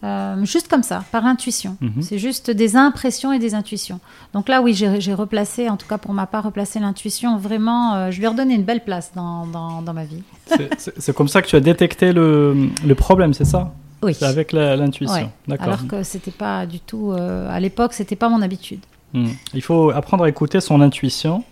[0.03, 1.77] Euh, juste comme ça, par intuition.
[1.81, 2.01] Mhm.
[2.01, 3.99] C'est juste des impressions et des intuitions.
[4.33, 7.37] Donc là, oui, j'ai replacé, en tout cas pour ma part, replacé l'intuition.
[7.37, 10.21] Vraiment, euh, je lui ai redonné une belle place dans, dans, ma vie.
[10.77, 13.73] c'est comme ça que tu as détecté le, le problème, c'est ça?
[14.03, 14.15] Oui.
[14.21, 15.31] avec l'intuition.
[15.47, 15.67] D'accord.
[15.67, 18.81] Alors que c'était pas du tout, euh, à l'époque, c'était pas mon habitude.
[19.15, 19.29] Hmm.
[19.53, 21.43] Il faut apprendre à écouter son intuition.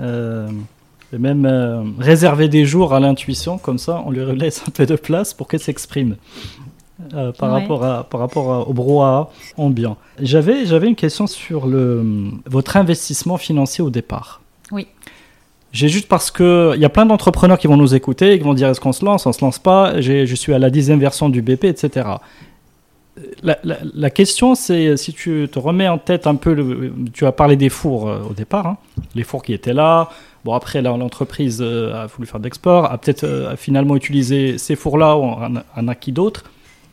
[0.00, 0.48] Euh,
[1.12, 4.86] et même euh, réserver des jours à l'intuition, comme ça on lui laisse un peu
[4.86, 6.16] de place pour qu'elle s'exprime
[7.14, 9.96] euh, par, rapport à, par rapport au brouhaha ambiant.
[10.20, 12.04] J'avais, j'avais une question sur le,
[12.46, 14.40] votre investissement financier au départ.
[14.72, 14.88] Oui.
[15.70, 18.54] J'ai juste parce qu'il y a plein d'entrepreneurs qui vont nous écouter et qui vont
[18.54, 21.28] dire est-ce qu'on se lance, on se lance pas, je suis à la dixième version
[21.28, 22.16] du BP, etc
[23.42, 27.68] la, question, c'est si tu te remets en tête un peu, tu as parlé des
[27.68, 28.76] fours euh, au départ, hein.
[29.14, 30.10] les fours qui étaient là.
[30.44, 35.16] Bon, après, l'entreprise euh, a voulu faire d'export, a peut-être euh, finalement utilisé ces fours-là
[35.16, 36.44] ou un, acquis d'autres.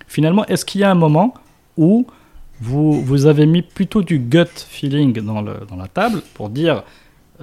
[0.08, 1.34] Finalement, est-ce qu'il y a un moment
[1.78, 2.08] où
[2.62, 6.84] vous, vous avez mis plutôt du gut feeling dans la table pour dire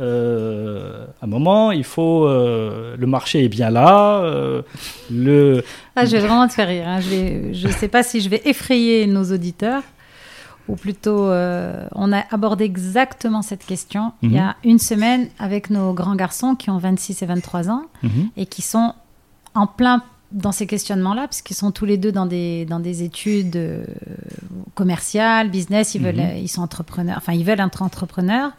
[0.00, 2.26] euh, à un moment, il faut.
[2.26, 4.20] Euh, le marché est bien là.
[4.20, 4.62] Euh,
[5.10, 5.62] le...
[5.94, 6.88] Ah, je vais vraiment te faire rire.
[6.88, 7.00] Hein.
[7.00, 9.82] Je ne sais pas si je vais effrayer nos auditeurs.
[10.68, 14.70] Ou plutôt, on a abordé exactement cette question il y a mhm.
[14.70, 18.28] une semaine avec nos grands garçons qui ont 26 et 23 ans mhm.
[18.36, 18.94] et qui sont
[19.54, 23.02] en plein dans ces questionnements-là, parce qu'ils sont tous les deux dans des, dans des
[23.02, 23.84] études
[24.76, 26.36] commerciales, business, ils, veulent, mhm.
[26.36, 28.52] ils sont entrepreneurs, enfin ils veulent être entrepreneurs.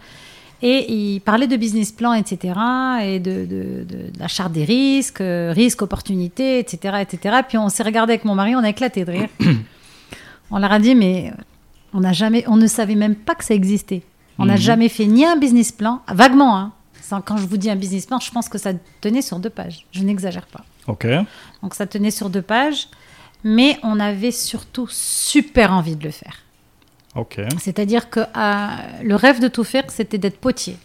[0.63, 2.53] Et il parlait de business plan, etc.,
[3.01, 3.85] et de, de,
[4.19, 7.37] la charte des risques, euh, risques, opportunités, etc., etc.
[7.47, 9.29] Puis on s'est regardé avec mon mari, on a éclaté de rire.
[10.51, 11.33] on leur a dit, mais
[11.93, 14.03] on, a jamais, on ne savait même pas que ça existait.
[14.37, 14.59] On n'a mhm.
[14.59, 16.71] jamais fait ni un business plan, vaguement, hein.
[17.25, 19.85] Quand je vous dis un business plan, je pense que ça tenait sur deux pages.
[19.91, 20.63] Je n'exagère pas.
[20.87, 21.05] Ok.
[21.61, 22.87] Donc ça tenait sur deux pages.
[23.43, 26.37] mais on avait surtout super envie de le faire.
[27.15, 27.41] Ok.
[27.59, 28.67] C'est-à-dire que euh,
[29.03, 30.77] le rêve de tout faire, c'était d'être potier.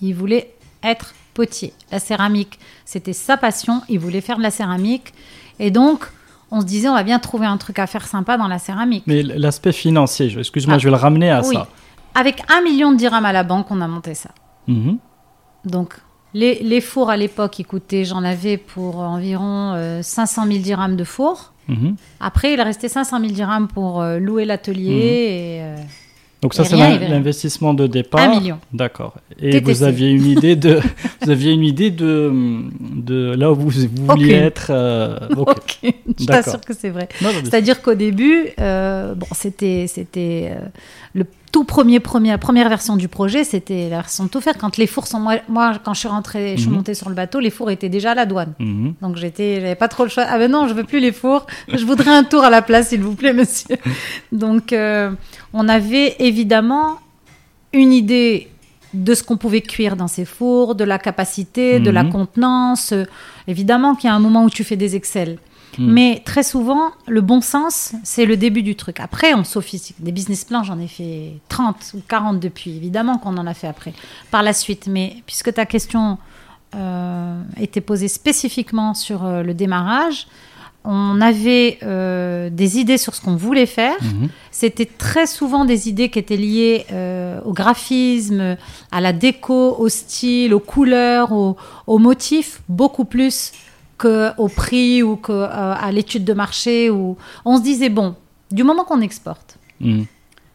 [0.00, 1.72] Il voulait être potier.
[1.92, 3.82] La céramique, c'était sa passion.
[3.88, 5.12] Il voulait faire de la céramique.
[5.60, 6.04] Et donc,
[6.50, 9.04] on se disait, on va bien trouver un truc à faire sympa dans la céramique.
[9.06, 10.78] Mais l'aspect financier, excuse-moi, Ah.
[10.78, 11.54] je vais le ramener à Oui.
[11.54, 11.68] ça.
[12.14, 14.30] Avec un million de dirhams à la banque, on a monté ça.
[14.66, 14.98] Mhm.
[15.64, 15.94] Donc,
[16.34, 20.96] les, les fours à l'époque, ils coûtaient, j'en avais pour environ euh, 500 000 dirhams
[20.96, 21.52] de four.
[21.68, 21.96] Mhm.
[22.20, 25.76] Après, il restait 500 000 dirhams pour euh, louer l'atelier et euh,
[26.40, 28.20] Donc ça, c'est l'investissement de départ.
[28.20, 28.58] un million.
[28.72, 29.14] D'accord.
[29.40, 29.64] Et TTC.
[29.64, 30.80] vous aviez une idée de,
[31.22, 32.32] vous aviez une idée de,
[32.80, 34.68] de là où vous, vous vouliez être.
[34.70, 35.48] euh, ok.
[35.88, 37.08] Ok, je t'assure que c'est vrai.
[37.44, 40.66] C'est-à-dire qu'au début, euh, bon, c'était, c'était euh,
[41.14, 44.56] le tout premier, premier, première version du projet, c'était la version de tout faire.
[44.58, 46.76] Quand les fours sont, moi, moi quand je suis rentrée, je suis Mhm.
[46.76, 48.52] montée sur le bateau, les fours étaient déjà à la douane.
[48.58, 48.94] Mhm.
[49.02, 50.24] Donc j'étais, j'avais pas trop le choix.
[50.28, 51.46] Ah ben non, je veux plus les fours.
[51.72, 53.76] Je voudrais un tour à la place, s'il vous plaît, monsieur.
[54.32, 55.10] Donc euh,
[55.52, 56.98] on avait évidemment
[57.72, 58.48] une idée
[58.94, 62.10] de ce qu'on pouvait cuire dans ces fours, de la capacité, de la Mhm.
[62.12, 62.94] contenance.
[63.46, 65.38] Évidemment qu'il y a un moment où tu fais des excels.
[65.78, 65.92] Mhm.
[65.92, 69.00] Mais très souvent, le bon sens, c'est le début du truc.
[69.00, 69.96] Après, on sophistique.
[70.00, 72.76] Des business plans, j'en ai fait 30 ou 40 depuis.
[72.76, 73.92] Évidemment qu'on en a fait après,
[74.30, 74.88] par la suite.
[74.88, 76.18] Mais puisque ta question
[76.74, 80.26] euh, était posée spécifiquement sur euh, le démarrage,
[80.84, 83.96] on avait euh, des idées sur ce qu'on voulait faire.
[84.02, 84.28] Mhm.
[84.50, 88.56] C'était très souvent des idées qui étaient liées euh, au graphisme,
[88.90, 91.56] à la déco, au style, aux couleurs, aux,
[91.86, 93.52] aux motifs, beaucoup plus
[93.98, 96.90] qu'au prix ou qu'à à l'étude de marché.
[96.90, 98.14] Où on se disait, bon,
[98.50, 100.06] du moment qu'on exporte, Mhm.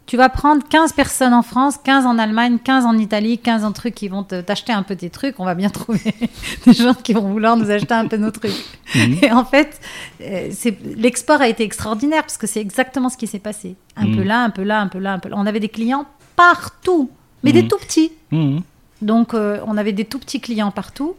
[0.06, 3.72] tu vas prendre 15 personnes en France, 15 en Allemagne, 15 en Italie, 15 en
[3.72, 5.39] trucs qui vont te- t'acheter un peu tes trucs.
[5.39, 6.14] On va bien trouver
[6.66, 8.52] des gens qui vont vouloir nous acheter un peu nos trucs.
[8.96, 9.18] Mhm.
[9.22, 9.80] Et en fait,
[10.22, 10.50] euh,
[10.98, 13.76] l'export a été extraordinaire parce que c'est exactement ce qui s'est passé.
[13.96, 15.36] Un peu là, un peu là, un peu là, un peu là.
[15.38, 17.10] On avait des clients partout,
[17.44, 18.12] mais des tout petits.
[19.02, 21.16] Donc, euh, on avait des tout petits clients partout.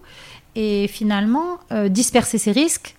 [0.57, 2.95] Et finalement, euh, disperser ces risques,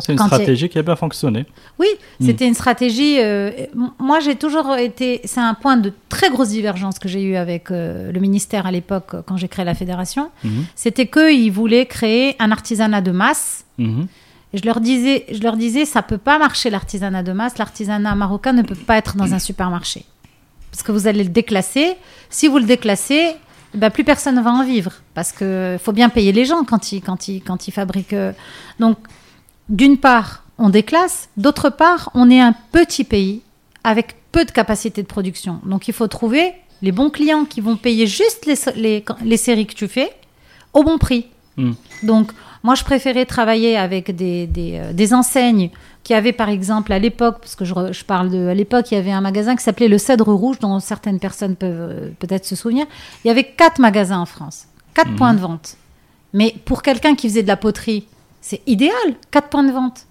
[0.00, 1.44] C'est une Quand stratégie qui a bien fonctionné.
[1.78, 1.86] oui,
[2.18, 2.24] Mm.
[2.26, 3.16] c'était une stratégie.
[3.20, 3.50] euh,
[3.98, 5.20] moi, j'ai toujours été.
[5.24, 8.70] C'est un point de très grosse divergence que j'ai eu avec euh, le ministère à
[8.70, 10.30] l'époque quand j'ai créé la fédération.
[10.44, 10.64] Mhm.
[10.74, 13.64] C'était qu'ils voulaient créer un artisanat de masse.
[13.76, 14.06] Mhm.
[14.54, 17.58] Et je leur disais, je leur disais, ça peut pas marcher l'artisanat de masse.
[17.58, 20.04] L'artisanat marocain ne peut pas être dans un supermarché
[20.70, 21.96] parce que vous allez le déclasser.
[22.30, 23.34] Si vous le déclassez,
[23.74, 26.92] ben, plus personne ne va en vivre parce que faut bien payer les gens quand
[26.92, 28.12] ils, quand ils, quand ils fabriquent.
[28.12, 28.32] euh.
[28.80, 28.98] Donc,
[29.68, 31.28] d'une part, on déclasse.
[31.36, 33.42] D'autre part, on est un petit pays
[33.84, 35.60] avec peu de capacité de production.
[35.64, 36.52] Donc, il faut trouver
[36.82, 40.10] les bons clients qui vont payer juste les, les, les séries que tu fais
[40.72, 41.26] au bon prix.
[41.56, 41.72] Mm.
[42.02, 45.70] Donc, moi, je préférais travailler avec des, des, euh, des enseignes
[46.04, 48.48] qui avaient, par exemple, à l'époque, parce que je, parle de.
[48.48, 51.54] À l'époque, il y avait un magasin qui s'appelait Le Cèdre Rouge, dont certaines personnes
[51.56, 52.86] peuvent euh, peut-être se souvenir.
[53.24, 55.16] Il y avait quatre magasins en France, quatre Mhm.
[55.16, 55.76] points de vente.
[56.32, 58.06] Mais pour quelqu'un qui faisait de la poterie,
[58.40, 58.92] c'est idéal,
[59.30, 60.06] quatre points de vente.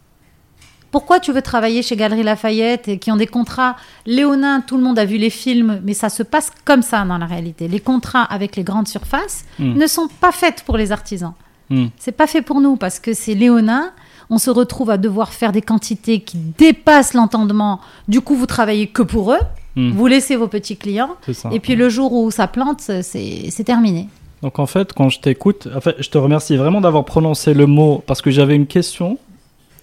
[0.92, 3.78] Pourquoi tu veux travailler chez Galerie Lafayette et qui ont des contrats?
[4.06, 7.18] Léonin, tout le monde a vu les films, mais ça se passe comme ça dans
[7.18, 7.70] la réalité.
[7.70, 9.74] Les contrats avec les grandes surfaces Mm.
[9.78, 11.34] ne sont pas faits pour les artisans.
[11.70, 11.86] Mm.
[11.98, 13.92] C'est pas fait pour nous parce que c'est léonin.
[14.34, 17.82] On se retrouve à devoir faire des quantités qui dépassent l'entendement.
[18.08, 19.40] Du coup, vous travaillez que pour eux.
[19.76, 19.92] Mm.
[19.92, 21.16] Vous laissez vos petits clients.
[21.34, 21.50] Ça.
[21.52, 24.08] Et puis le jour où ça plante, c'est terminé.
[24.42, 27.68] Donc en fait, quand je t'écoute, en fait, je te remercie vraiment d'avoir prononcé le
[27.68, 29.18] mot parce que j'avais une question.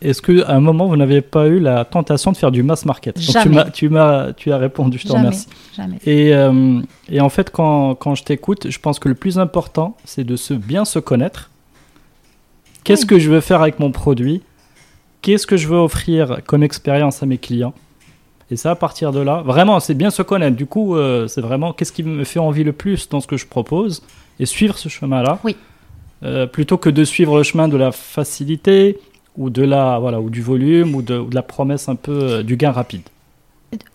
[0.01, 3.16] Est-ce qu'à un moment, vous n'avez pas eu la tentation de faire du mass market?
[3.16, 3.55] Donc, tu Jamais.
[3.57, 5.20] m'as- tu, m'as, tu as répondu, je te Jamais.
[5.26, 5.46] remercie.
[5.76, 5.96] Jamais.
[6.07, 9.96] Et, euh, et en fait, quand, quand je t'écoute, je pense que le plus important,
[10.05, 11.51] c'est de se bien se connaître.
[12.84, 14.42] Qu'est-ce que je veux faire avec mon produit?
[15.22, 17.74] Qu'est-ce que je veux offrir comme expérience à mes clients?
[18.50, 20.56] Et ça, à partir de là, vraiment, c'est bien se connaître.
[20.56, 23.36] Du coup, euh, c'est vraiment qu'est-ce qui me fait envie le plus dans ce que
[23.36, 24.02] je propose?
[24.40, 25.38] Et suivre ce chemin-là.
[25.44, 25.56] Oui.
[26.22, 28.98] Euh, plutôt que de suivre le chemin de la facilité
[29.36, 32.12] ou de la voilà ou du volume ou de, ou de la promesse un peu
[32.12, 33.02] euh, du gain rapide.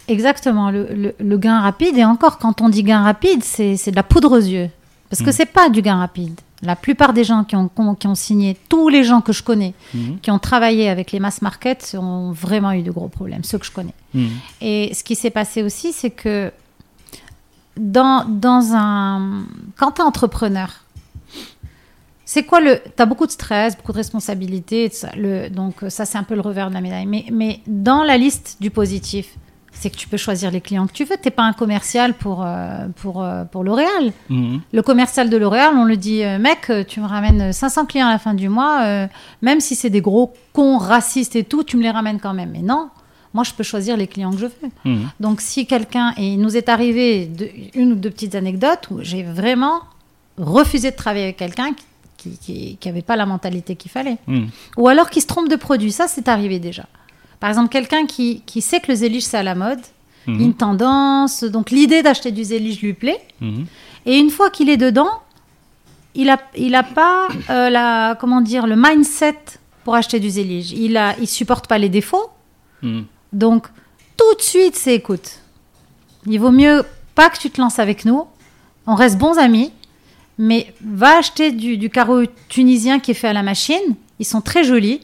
[0.08, 1.98] Exactement, le, le- le gain rapide.
[1.98, 4.70] Et encore, quand on dit gain rapide, c'est c'est de la poudre aux yeux.
[5.10, 5.34] Parce que Mm.
[5.34, 6.40] c'est pas du gain rapide.
[6.64, 9.74] La plupart des gens qui ont, qui ont signé, tous les gens que je connais,
[9.94, 10.20] Mhm.
[10.22, 13.66] qui ont travaillé avec les mass markets, ont vraiment eu de gros problèmes, ceux que
[13.66, 13.94] je connais.
[14.14, 14.30] Mhm.
[14.62, 16.52] Et ce qui s'est passé aussi, c'est que
[17.78, 19.44] dans, dans un.
[19.78, 20.70] Quand tu es entrepreneur,
[22.26, 22.82] c'est quoi le.
[22.96, 24.92] Tu as beaucoup de stress, beaucoup de responsabilités.
[25.18, 27.06] Le, donc, ça, c'est un peu le revers de la médaille.
[27.06, 29.36] Mais, mais dans la liste du positif,
[29.74, 31.16] c'est que tu peux choisir les clients que tu veux.
[31.18, 34.14] Tu n'es pas un commercial pour, euh, pour, euh, pour L'Oréal.
[34.30, 34.62] Mhm.
[34.72, 38.12] Le commercial de L'Oréal, on le dit, euh, mec, tu me ramènes 500 clients à
[38.12, 39.08] la fin du mois, euh,
[39.42, 42.52] même si c'est des gros cons racistes et tout, tu me les ramènes quand même.
[42.52, 42.90] Mais non,
[43.34, 44.70] moi, je peux choisir les clients que je veux.
[44.86, 45.10] Mhm.
[45.20, 49.00] Donc, si quelqu'un, et il nous est arrivé de- une ou deux petites anecdotes où
[49.02, 49.82] j'ai vraiment
[50.38, 51.72] refusé de travailler avec quelqu'un
[52.18, 54.18] qui n'avait pas la mentalité qu'il fallait.
[54.28, 54.48] Mhm.
[54.78, 56.86] Ou alors qui se trompe de produit, ça c'est arrivé déjà.
[57.44, 59.82] Par exemple, quelqu'un qui, qui sait que le zélige c'est à la mode,
[60.28, 60.40] Mhm.
[60.40, 63.66] une tendance, donc l'idée d'acheter du zélige lui plaît, Mhm.
[64.06, 65.10] et une fois qu'il est dedans,
[66.16, 69.38] il a, il a pas euh, la, comment dire, le mindset
[69.84, 70.72] pour acheter du zélige.
[70.72, 72.30] Il a, il supporte pas les défauts,
[72.82, 73.04] Mhm.
[73.34, 73.68] donc
[74.16, 75.40] tout de suite c'est écoute.
[76.26, 78.24] Il vaut mieux pas que tu te lances avec nous,
[78.88, 79.74] on reste bons amis,
[80.38, 83.96] mais va acheter du, du carreau tunisien qui est fait à la machine.
[84.20, 85.02] Ils sont très jolis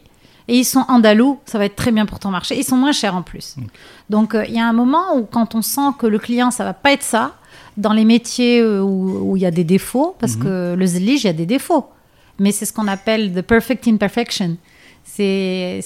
[0.49, 1.39] et ils sont andalous.
[1.45, 2.57] Ça va être très bien pour ton marché.
[2.57, 3.55] Ils sont moins chers en plus.
[4.09, 6.63] Donc euh, il y a un moment où quand on sent que le client ça
[6.63, 7.35] va pas être ça
[7.77, 11.27] dans les métiers euh, où il y a des défauts, parce que le zlige il
[11.27, 11.87] y a des défauts,
[12.39, 14.57] mais c'est ce qu'on appelle the perfect imperfection.
[15.05, 15.81] C'est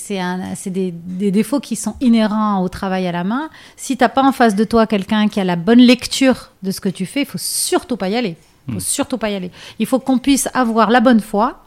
[0.68, 3.50] des, des défauts qui sont inhérents au travail à la main.
[3.76, 6.72] Si tu n'as pas en face de toi quelqu'un qui a la bonne lecture de
[6.72, 8.38] ce que tu fais, il faut surtout pas y aller.
[8.68, 9.52] Il faut surtout pas y aller.
[9.80, 11.63] Il faut qu'on puisse avoir la bonne foi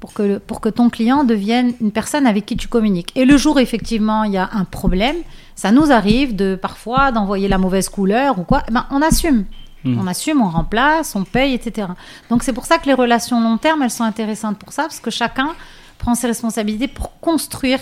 [0.00, 3.12] pour que, pour que ton client devienne une personne avec qui tu communiques.
[3.14, 5.16] Et le jour, effectivement, il y a un problème,
[5.54, 9.44] ça nous arrive de parfois d'envoyer la mauvaise couleur ou quoi, eh ben, on assume.
[9.84, 9.98] Mhm.
[10.00, 11.88] On assume, on remplace, on paye, etc.
[12.28, 15.00] Donc c'est pour ça que les relations long terme, elles sont intéressantes pour ça, parce
[15.00, 15.50] que chacun
[15.98, 17.80] prend ses responsabilités pour construire,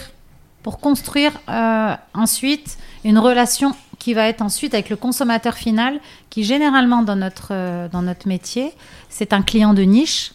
[0.62, 6.00] pour construire euh, ensuite une relation qui va être ensuite avec le consommateur final,
[6.30, 8.72] qui généralement dans notre, euh, dans notre métier,
[9.08, 10.32] c'est un client de niche,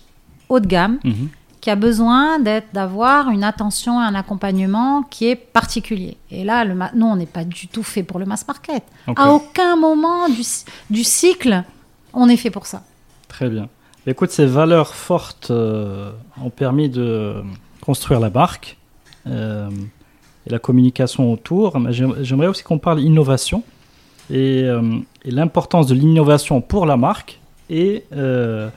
[0.50, 1.30] haut de gamme, Mhm.
[1.64, 6.18] Qui a besoin d'être, d'avoir une attention et un accompagnement qui est particulier.
[6.30, 8.84] Et là, le nous, on n'est pas du tout fait pour le mass market.
[9.16, 10.42] À aucun moment du,
[10.90, 11.64] du cycle,
[12.12, 12.84] on est fait pour ça.
[13.30, 13.70] Très bien.
[14.06, 16.12] Écoute, ces valeurs fortes euh,
[16.44, 17.42] ont permis de
[17.80, 18.76] construire la marque
[19.26, 19.70] euh,
[20.46, 21.80] et la communication autour.
[21.92, 23.64] J'aimerais aussi qu'on parle innovation
[24.30, 27.40] et, euh, et l'importance de l'innovation pour la marque
[27.70, 28.68] et, euh,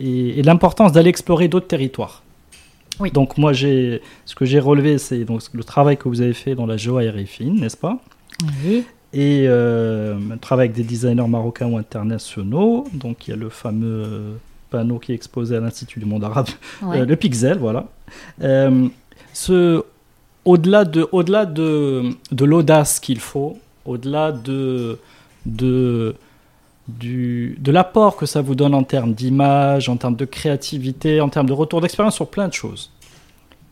[0.00, 2.21] et, et l'importance d'aller explorer d'autres territoires.
[3.02, 3.10] Oui.
[3.10, 6.54] Donc moi, j'ai, ce que j'ai relevé, c'est donc le travail que vous avez fait
[6.54, 7.98] dans la joaillerie fine, n'est-ce pas?
[8.64, 8.84] Oui.
[9.12, 12.86] et euh, un travail avec des designers marocains ou internationaux.
[12.92, 14.32] Donc il y a le fameux euh,
[14.70, 16.48] panneau qui est exposé à l'Institut du monde arabe,
[16.84, 17.88] euh, le Pixel, voilà.
[18.42, 18.88] Euh,
[19.34, 19.82] ce,
[20.44, 24.98] au-delà de, au-delà de, de l'audace qu'il faut, au-delà de,
[25.44, 26.14] de,
[26.88, 31.28] du, de l'apport que ça vous donne en termes d'image, en termes de créativité, en
[31.28, 32.90] termes de retour d'expérience sur plein de choses.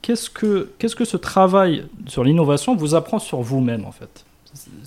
[0.02, 4.24] Qu'est-ce que, qu'est-ce que ce travail sur l'innovation vous apprend sur vous-même en fait?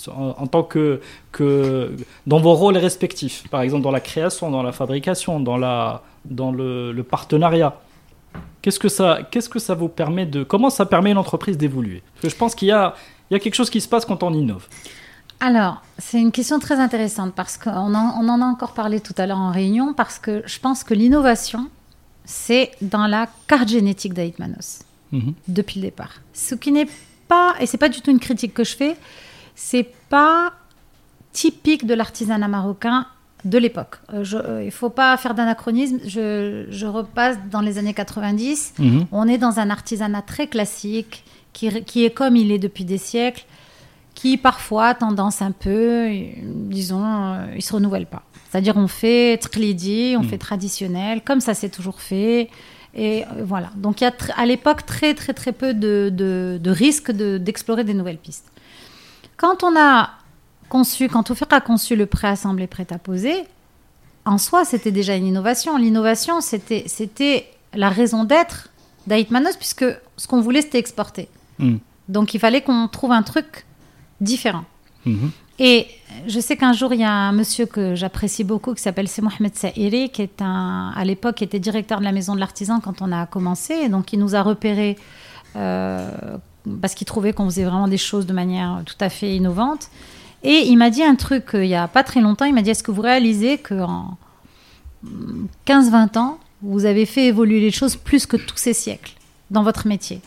[0.10, 1.00] En, tant que,
[1.32, 1.96] que
[2.28, 6.52] dans vos rôles respectifs, par exemple dans la création, dans la fabrication, dans, la, dans
[6.52, 7.80] le, partenariat.
[8.62, 12.04] Qu'est-ce que ça, que ça vous permet de, comment ça permet une entreprise d'évoluer?
[12.14, 12.94] Parce que je pense qu'il y a,
[13.32, 14.68] y a quelque chose qui se passe quand on innove.
[15.40, 19.14] Alors, c'est une question très intéressante parce qu'on en, on en a encore parlé tout
[19.18, 21.70] à l'heure en réunion, parce que je pense que l'innovation,
[22.26, 24.80] c'est dans la carte génétique d'Aïtmanos,
[25.14, 25.34] Mhm.
[25.48, 26.14] depuis le départ.
[26.34, 26.88] Ce qui n'est
[27.30, 28.96] pas, et c'est pas du tout une critique que je fais,
[29.56, 30.52] c'est pas
[31.32, 33.06] typique de l'artisanat marocain
[33.46, 33.96] de l'époque.
[34.14, 39.06] Euh, euh, il faut pas faire d'anachronisme, je, je repasse dans les années 90, Mhm.
[39.12, 42.98] on est dans un artisanat très classique, qui, qui est comme il est depuis des
[42.98, 43.46] siècles,
[44.16, 46.08] qui parfois a tendance un peu,
[46.44, 48.24] disons, euh, il se renouvelle pas.
[48.50, 50.28] C'est-à-dire on fait tqlidi, on Mm.
[50.30, 52.50] fait traditionnel, comme ça s'est toujours fait.
[52.96, 53.72] Et euh, voilà.
[53.76, 57.38] Donc il y a à l'époque très très très peu de, de, de risques de-
[57.38, 58.46] d'explorer des nouvelles pistes.
[59.38, 60.12] Quand on a
[60.70, 63.44] conçu, quand Oufir a conçu le préassemblé prêt à poser,
[64.26, 65.78] en soi c'était déjà une innovation.
[65.78, 68.70] L'innovation c'était c'était la raison d'être
[69.08, 69.86] d'Aïtmanos puisque
[70.18, 71.28] ce qu'on voulait c'était exporter.
[71.60, 71.80] Mhm.
[72.10, 73.66] Donc il fallait qu'on trouve un truc
[74.22, 74.66] différent.
[75.06, 75.32] Mhm.
[75.60, 75.88] Et
[76.28, 79.22] je sais qu'un jour, il y a un monsieur que j'apprécie beaucoup qui s'appelle C'est
[79.22, 83.26] Mohamed qui est à l'époque était directeur de la maison de l'artisan quand on a
[83.26, 83.74] commencé.
[83.74, 84.98] Et donc, il nous a repérés
[85.56, 86.10] euh,
[86.82, 89.90] parce qu'il trouvait qu'on faisait vraiment des choses de manière tout à fait innovante.
[90.44, 92.46] Et il m'a dit un truc euh, il n'y a pas très longtemps.
[92.46, 94.18] Il m'a dit Est-ce que vous réalisez qu'en
[95.68, 99.14] 15-20 ans, vous avez fait évoluer les choses plus que tous ces siècles
[99.52, 100.22] dans votre métier?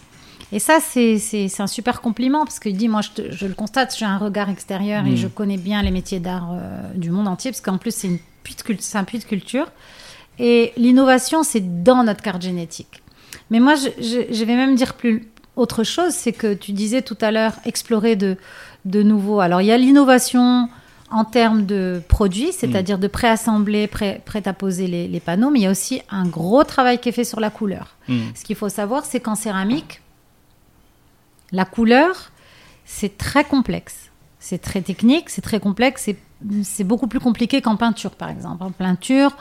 [0.52, 3.94] Et ça, c'est un super compliment parce qu'il dit, moi, je, te- je le constate,
[3.98, 5.16] j'ai un regard extérieur et Mm.
[5.16, 8.08] je connais bien les métiers d'art euh, du monde entier parce qu'en plus, c'est
[8.98, 9.66] un puits de culture.
[10.38, 13.02] Et l'innovation, c'est dans notre carte génétique.
[13.50, 17.00] Mais moi, je, je- je vais même dire plus autre chose, c'est que tu disais
[17.02, 18.36] tout à l'heure explorer de,
[18.84, 19.40] de nouveau.
[19.40, 20.68] Alors, il y a l'innovation
[21.10, 25.60] en termes de produits, c'est-à-dire de préassembler, prêt, prêt à poser les, les panneaux, mais
[25.60, 27.94] il y a aussi un gros travail qui est fait sur la couleur.
[28.08, 28.18] Mm.
[28.34, 30.02] Ce qu'il faut savoir, c'est qu'en céramique,
[31.52, 32.30] la couleur,
[32.84, 34.10] c'est très complexe.
[34.38, 38.62] C'est très technique, c'est très complexe, c'est- beaucoup plus compliqué qu'en peinture, par exemple.
[38.62, 39.34] En peinture,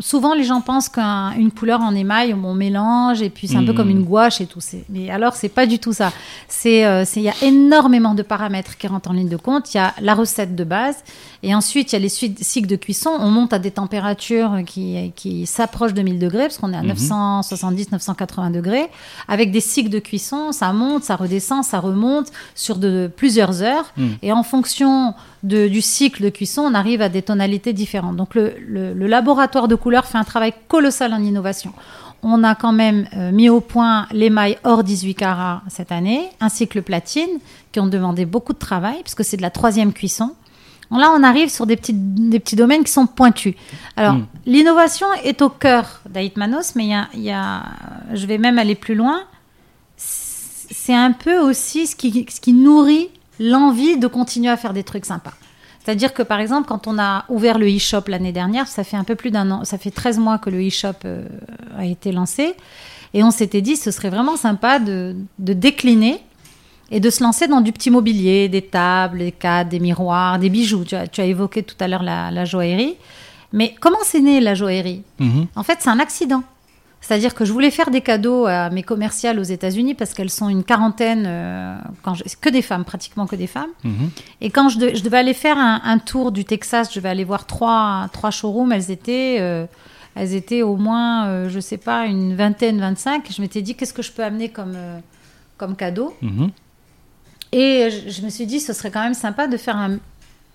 [0.00, 3.70] souvent les gens pensent qu'une couleur en émail, on mélange et puis c'est un peu
[3.72, 3.76] Mhm.
[3.76, 4.60] comme une gouache et tout.
[4.60, 6.12] C'est- Mais alors, c'est pas du tout ça.
[6.48, 9.72] C'est, euh, c'est- il y a énormément de paramètres qui rentrent en ligne de compte.
[9.72, 10.96] Il y a la recette de base
[11.42, 13.10] et ensuite il y a les cycles de cuisson.
[13.20, 16.82] On monte à des températures qui, qui s'approchent de 1000 degrés parce qu'on est à
[16.82, 16.88] Mhm.
[16.88, 18.88] 970, 980 degrés.
[19.28, 23.92] Avec des cycles de cuisson, ça monte, ça redescend, ça remonte sur de plusieurs heures.
[23.96, 24.16] Mhm.
[24.22, 28.16] Et en fonction de- du cycle de cuisson, on arrive à des tonalités différentes.
[28.16, 31.72] Donc le, le- le laboratoire de couleurs fait un travail colossal en innovation.
[32.22, 36.68] On a quand même euh, mis au point l'émail hors 18 carats cette année, ainsi
[36.68, 37.38] que le platine,
[37.72, 40.34] qui ont demandé beaucoup de travail, puisque c'est de la troisième cuisson.
[40.90, 43.54] Là, on arrive sur des petits, des petits domaines qui sont pointus.
[43.96, 44.26] Alors, Mm.
[44.44, 47.62] l'innovation est au cœur d'Aïtmanos, mais il y a, il y a-
[48.12, 49.20] je vais même aller plus loin.
[49.96, 53.08] C'est un peu aussi ce qui, ce qui nourrit
[53.38, 55.32] l'envie de continuer à faire des trucs sympas.
[55.82, 59.04] C'est-à-dire que, par exemple, quand on a ouvert le e-shop l'année dernière, ça fait un
[59.04, 61.24] peu plus d'un an, ça fait 13 mois que le e-shop euh,
[61.78, 62.54] a été lancé,
[63.14, 66.20] et on s'était dit, ce serait vraiment sympa de, de décliner
[66.90, 70.50] et de se lancer dans du petit mobilier, des tables, des cadres, des miroirs, des
[70.50, 70.84] bijoux.
[70.84, 72.96] Tu as, tu as évoqué tout à l'heure la, la joaillerie.
[73.52, 75.02] Mais comment c'est né la joaillerie?
[75.18, 75.46] Mhm.
[75.56, 76.42] En fait, c'est un accident.
[77.02, 80.48] C'est-à-dire que je voulais faire des cadeaux à mes commerciales aux États-Unis parce qu'elles sont
[80.48, 83.70] une quarantaine, euh, quand je- que des femmes, pratiquement que des femmes.
[83.84, 84.10] Mhm.
[84.42, 87.08] Et quand je, de- je devais aller faire un, un tour du Texas, je devais
[87.08, 89.64] aller voir trois, trois showrooms, elles étaient, euh,
[90.14, 93.26] elles étaient au moins, euh, je sais pas, une vingtaine, 25.
[93.34, 94.76] Je m'étais dit, qu'est-ce que je peux amener comme,
[95.56, 96.14] comme cadeau?
[96.20, 96.50] Mhm.
[97.52, 99.96] Et je, je me suis dit, ce serait quand même sympa de faire un,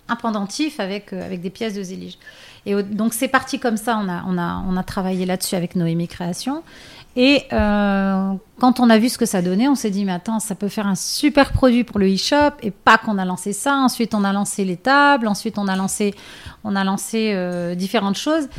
[0.08, 2.18] un pendentif avec, avec des pièces de zélige.
[2.66, 5.76] Et donc c'est parti comme ça, on a, on a, on a travaillé là-dessus avec
[5.76, 6.64] Noémie Création.
[7.18, 10.42] Et euh, quand on a vu ce que ça donnait, on s'est dit, mais attends,
[10.42, 12.58] ça peut faire un super produit pour le e-shop.
[12.62, 13.76] Et pas qu'on a lancé ça.
[13.76, 15.28] Ensuite, on a lancé les tables.
[15.28, 16.14] Ensuite, on a lancé,
[16.66, 18.50] on a lancé euh, différentes choses.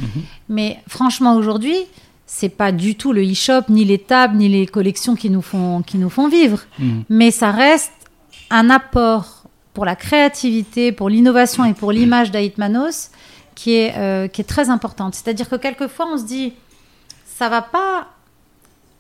[0.49, 1.77] Mais franchement, aujourd'hui,
[2.25, 5.83] c'est pas du tout le e-shop, ni les tables, ni les collections qui nous font,
[5.83, 6.61] qui nous font vivre.
[6.79, 7.05] Mhm.
[7.11, 7.93] Mais ça reste
[8.51, 13.11] un apport pour la créativité, pour l'innovation et pour l'image d'Aïtmanos
[13.57, 15.17] qui est, euh, qui est très importante.
[15.17, 16.53] C'est-à-dire que quelquefois, on se dit,
[17.25, 18.07] ça va pas...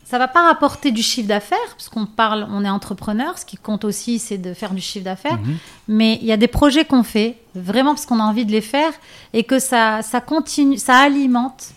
[0.09, 3.57] Ça va pas rapporter du chiffre d'affaires, parce qu'on parle, on est entrepreneur, ce qui
[3.57, 5.39] compte aussi, c'est de faire du chiffre d'affaires.
[5.39, 5.57] Mhm.
[5.89, 8.61] Mais il y a des projets qu'on fait, vraiment parce qu'on a envie de les
[8.61, 8.93] faire,
[9.33, 11.73] et que ça, ça continue, ça alimente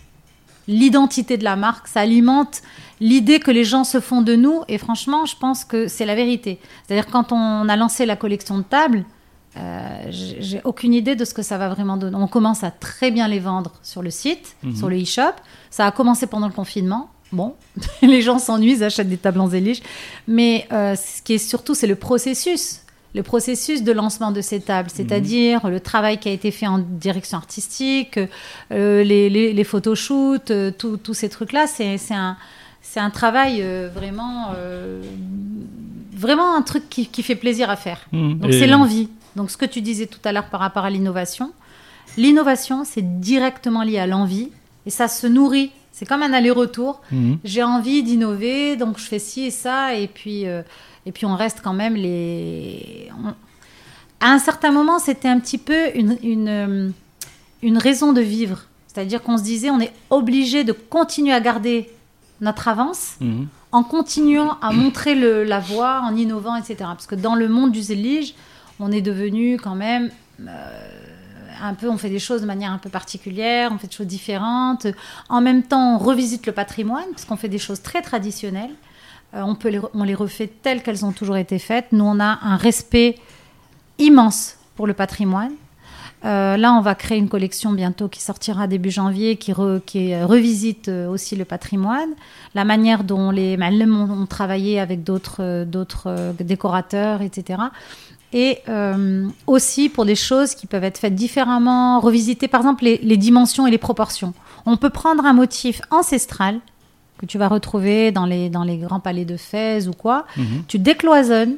[0.68, 2.62] l'identité de la marque, ça alimente
[3.02, 4.62] l'idée que les gens se font de nous.
[4.68, 6.60] Et franchement, je pense que c'est la vérité.
[6.86, 9.06] C'est-à-dire quand on a lancé la collection de tables,
[9.60, 12.16] euh, j'ai aucune idée de ce que ça va vraiment donner.
[12.16, 14.76] On commence à très bien les vendre sur le site, Mhm.
[14.76, 15.34] sur le e-shop.
[15.70, 17.10] Ça a commencé pendant le confinement.
[17.32, 17.54] Bon,
[18.02, 19.82] les gens s'ennuient, achètent des tables en zélige.
[20.28, 22.82] Mais euh, ce qui est surtout, c'est le processus.
[23.16, 26.78] Le processus de lancement de ces tables, c'est-à-dire le travail qui a été fait en
[26.78, 28.20] direction artistique,
[28.72, 33.64] euh, les, les, les photoshoots, tous ces trucs-là, c'est un, travail
[33.96, 34.54] vraiment,
[36.16, 38.00] vraiment un truc qui, qui fait plaisir à faire.
[38.12, 38.40] Mhm.
[38.40, 39.10] Donc c'est l'envie.
[39.40, 41.54] Donc ce que tu disais tout à l'heure par rapport à l'innovation,
[42.18, 44.50] l'innovation c'est directement lié à l'envie
[44.86, 45.72] et ça se nourrit.
[45.94, 47.02] C'est comme un aller-retour.
[47.12, 47.40] Mhm.
[47.46, 50.62] J'ai envie d'innover, donc je fais ci et ça, et puis euh,
[51.06, 53.10] et puis on reste quand même les.
[53.24, 53.34] on-
[54.26, 56.90] À un certain moment, c'était un petit peu une une, euh,
[57.62, 58.60] une raison de vivre.
[58.88, 61.90] C'est-à-dire qu'on se disait, on est obligé de continuer à garder
[62.42, 63.48] notre avance Mhm.
[63.72, 66.76] en continuant à montrer le- la voie, en innovant, etc.
[66.80, 68.34] Parce que dans le monde du zélige,
[68.80, 70.10] on est devenu quand même
[70.48, 70.90] euh,
[71.62, 74.08] un peu, on fait des choses de manière un peu particulière, on fait des choses
[74.08, 74.88] différentes.
[75.28, 78.72] En même temps, on revisite le patrimoine, parce qu'on fait des choses très traditionnelles.
[79.34, 81.88] Euh, on, peut les, on les refait telles qu'elles ont toujours été faites.
[81.92, 83.16] Nous, on a un respect
[83.98, 85.52] immense pour le patrimoine.
[86.26, 90.16] Euh, là, on va créer une collection bientôt qui sortira début janvier, qui, re- qui
[90.22, 92.10] revisite aussi le patrimoine,
[92.56, 95.64] la manière dont les Malem ont, ont travaillé avec d'autres
[96.40, 97.60] décorateurs, etc.
[98.32, 102.98] Et euh, aussi pour des choses qui peuvent être faites différemment, revisiter par exemple les,
[103.00, 104.34] les dimensions et les proportions.
[104.68, 106.60] On peut prendre un motif ancestral
[107.18, 110.64] que tu vas retrouver dans les, dans les grands palais de Fès ou quoi, Mhm.
[110.68, 111.56] tu décloisonnes,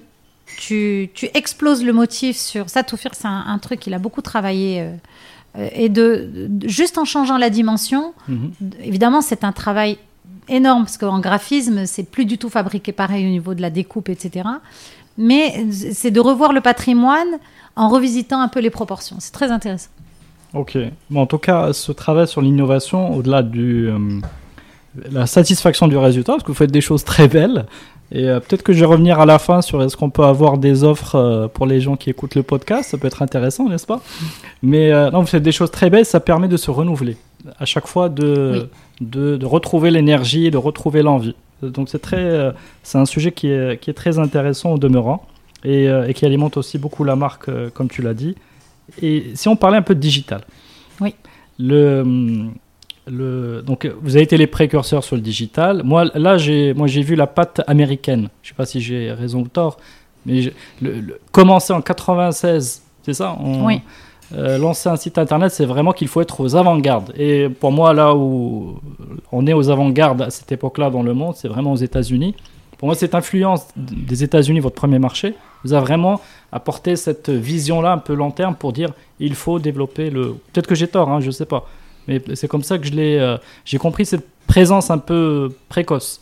[0.58, 2.70] tu, tu exploses le motif sur.
[2.70, 4.82] Ça, Toufir, c'est un, un truc qu'il a beaucoup travaillé.
[4.82, 4.92] euh,
[5.58, 8.52] euh, et de, de- juste en changeant la dimension, Mhm.
[8.84, 9.98] évidemment, c'est un travail
[10.48, 14.08] énorme parce qu'en graphisme, c'est plus du tout fabriqué pareil au niveau de la découpe,
[14.10, 14.46] etc.
[15.18, 17.40] mais c'est de revoir le patrimoine
[17.76, 19.18] en revisitant un peu les proportions.
[19.20, 19.90] C'est très intéressant.
[20.54, 20.78] Ok.
[21.10, 24.20] Bon, en tout cas, ce travail sur l'innovation, au-delà du euh,
[25.12, 27.66] la satisfaction du résultat, parce que vous faites des choses très belles.
[28.12, 30.58] Et euh, peut-être que je vais revenir à la fin sur est-ce qu'on peut avoir
[30.58, 32.90] des offres euh, pour les gens qui écoutent le podcast.
[32.92, 34.02] Ça peut être intéressant, n'est-ce pas?
[34.62, 36.06] Mais non, vous faites des choses très belles.
[36.06, 37.16] Ça permet de se renouveler
[37.60, 38.70] à chaque fois, de,
[39.00, 41.36] de, de, retrouver l'énergie, de retrouver l'envie.
[41.62, 45.26] Donc c'est très, c'est un sujet qui est, qui est très intéressant au demeurant
[45.64, 48.36] et, et qui alimente aussi beaucoup la marque, comme tu l'as dit.
[49.02, 50.42] Et si on parlait un peu de digital.
[51.00, 51.16] Oui.
[51.60, 52.52] Le,
[53.08, 55.82] le, donc, vous avez été les précurseurs sur le digital.
[55.84, 58.30] Moi, là, j'ai, moi, j'ai vu la patte américaine.
[58.42, 59.78] Je ne sais pas si j'ai raison ou tort,
[60.26, 60.52] mais
[60.82, 63.38] le, commencer en 96, c'est ça?
[63.40, 63.82] Oui.
[64.34, 67.14] Euh, lancer un site internet, c'est vraiment qu'il faut être aux avant-gardes.
[67.18, 68.80] Et pour moi, là où
[69.32, 72.36] on est aux avant-gardes à cette époque-là dans le monde, c'est vraiment aux États-Unis.
[72.78, 76.22] Pour moi, cette influence des États-Unis, votre premier marché, vous a vraiment
[76.52, 80.36] apporté cette vision-là un peu long terme pour dire il faut développer le.
[80.52, 81.68] Peut-être que j'ai tort, hein, je ne sais pas.
[82.08, 82.90] Mais c'est comme ça que.
[82.98, 86.22] Euh, j'ai compris cette présence un peu précoce.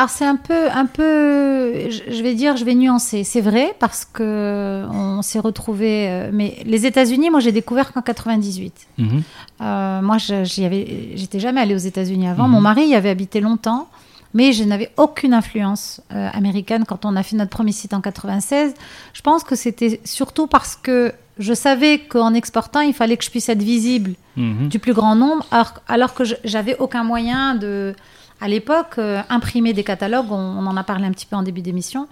[0.00, 3.22] Alors c'est un peu, un peu, je vais dire, je vais nuancer.
[3.22, 6.08] C'est vrai parce que on s'est retrouvé.
[6.08, 8.72] Euh, mais les États-Unis, moi, j'ai découvert qu'en 98.
[8.96, 9.22] Mhm.
[9.60, 12.44] Euh, moi, j'y avais, j'étais jamais allée aux États-Unis avant.
[12.44, 12.50] Mhm.
[12.50, 13.88] Mon mari y avait habité longtemps
[14.32, 18.00] mais je n'avais aucune influence euh, américaine quand on a fait notre premier site en
[18.00, 18.74] 96.
[19.12, 23.30] Je pense que c'était surtout parce que je savais qu'en exportant, il fallait que je
[23.30, 24.68] puisse être visible mhm.
[24.68, 25.44] du plus grand nombre,
[25.88, 27.94] alors, que j'avais aucun moyen de,
[28.40, 30.30] à l'époque, euh, imprimer des catalogues.
[30.30, 32.08] on, en a parlé un petit peu en début d'émission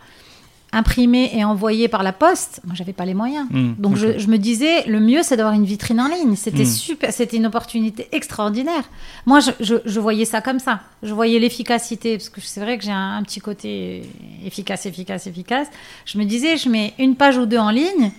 [0.73, 3.47] imprimé et envoyé par la poste, moi j'avais pas les moyens.
[3.51, 6.37] Hmm, Donc je, me disais le mieux c'est d'avoir une vitrine en ligne.
[6.37, 6.67] C'était hmm.
[6.67, 8.85] super, c'était une opportunité extraordinaire.
[9.27, 10.81] Moi je, voyais ça comme ça.
[11.03, 14.03] Je voyais l'efficacité parce que c'est vrai que j'ai un, petit côté
[14.45, 15.69] efficace, efficace, efficace.
[16.05, 18.11] Je me disais je mets une page ou deux en ligne.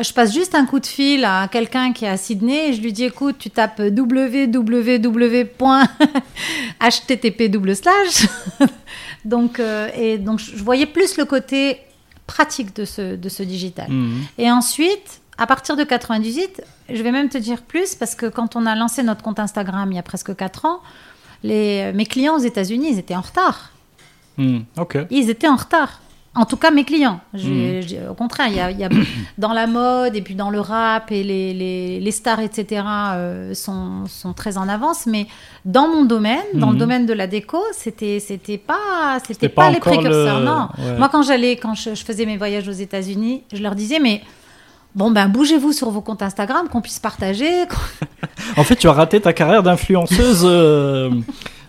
[0.00, 2.80] Je passe juste un coup de fil à quelqu'un qui est à Sydney et je
[2.80, 4.68] lui dis écoute, tu tapes www.http
[9.24, 11.78] donc, euh, et donc, je voyais plus le côté
[12.26, 13.88] pratique de ce, de ce digital.
[13.88, 14.22] Mhm.
[14.38, 18.56] Et ensuite, à partir de 98, je vais même te dire plus, parce que quand
[18.56, 20.80] on a lancé notre compte Instagram il y a presque 4 ans,
[21.44, 23.70] les, mes clients aux États-Unis, ils étaient en retard.
[24.38, 24.64] Mhm.
[25.10, 26.00] Ils étaient en retard.
[26.36, 27.20] En tout cas, mes clients.
[27.32, 28.10] Mhm.
[28.10, 28.88] au contraire, il y a,
[29.38, 32.82] dans la mode et puis dans le rap et les, les, les stars, etc.,
[33.14, 35.06] euh, sont, sont, très en avance.
[35.06, 35.26] Mais
[35.64, 36.78] dans mon domaine, dans le mhm.
[36.78, 40.40] domaine de la déco, c'était c'était pas c'était pas, les précurseurs.
[40.40, 40.68] Non.
[40.98, 44.20] Moi, quand j'allais, quand je, faisais mes voyages aux États-Unis, je leur disais, mais
[44.94, 47.64] bon ben bougez-vous sur vos comptes Instagram, qu'on puisse partager.
[48.56, 50.42] en fait, tu as raté ta carrière d'influenceuse.
[50.44, 51.10] Euh,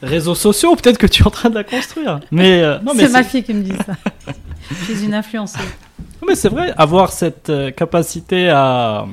[0.02, 2.20] réseaux sociaux, peut-être que tu es en train de la construire.
[2.32, 3.94] Mais, euh, non, mais c'est ma fille qui me dit ça.
[4.70, 5.62] Je suis une influenceuse.
[6.28, 9.06] Mais c'est vrai, avoir cette euh, capacité à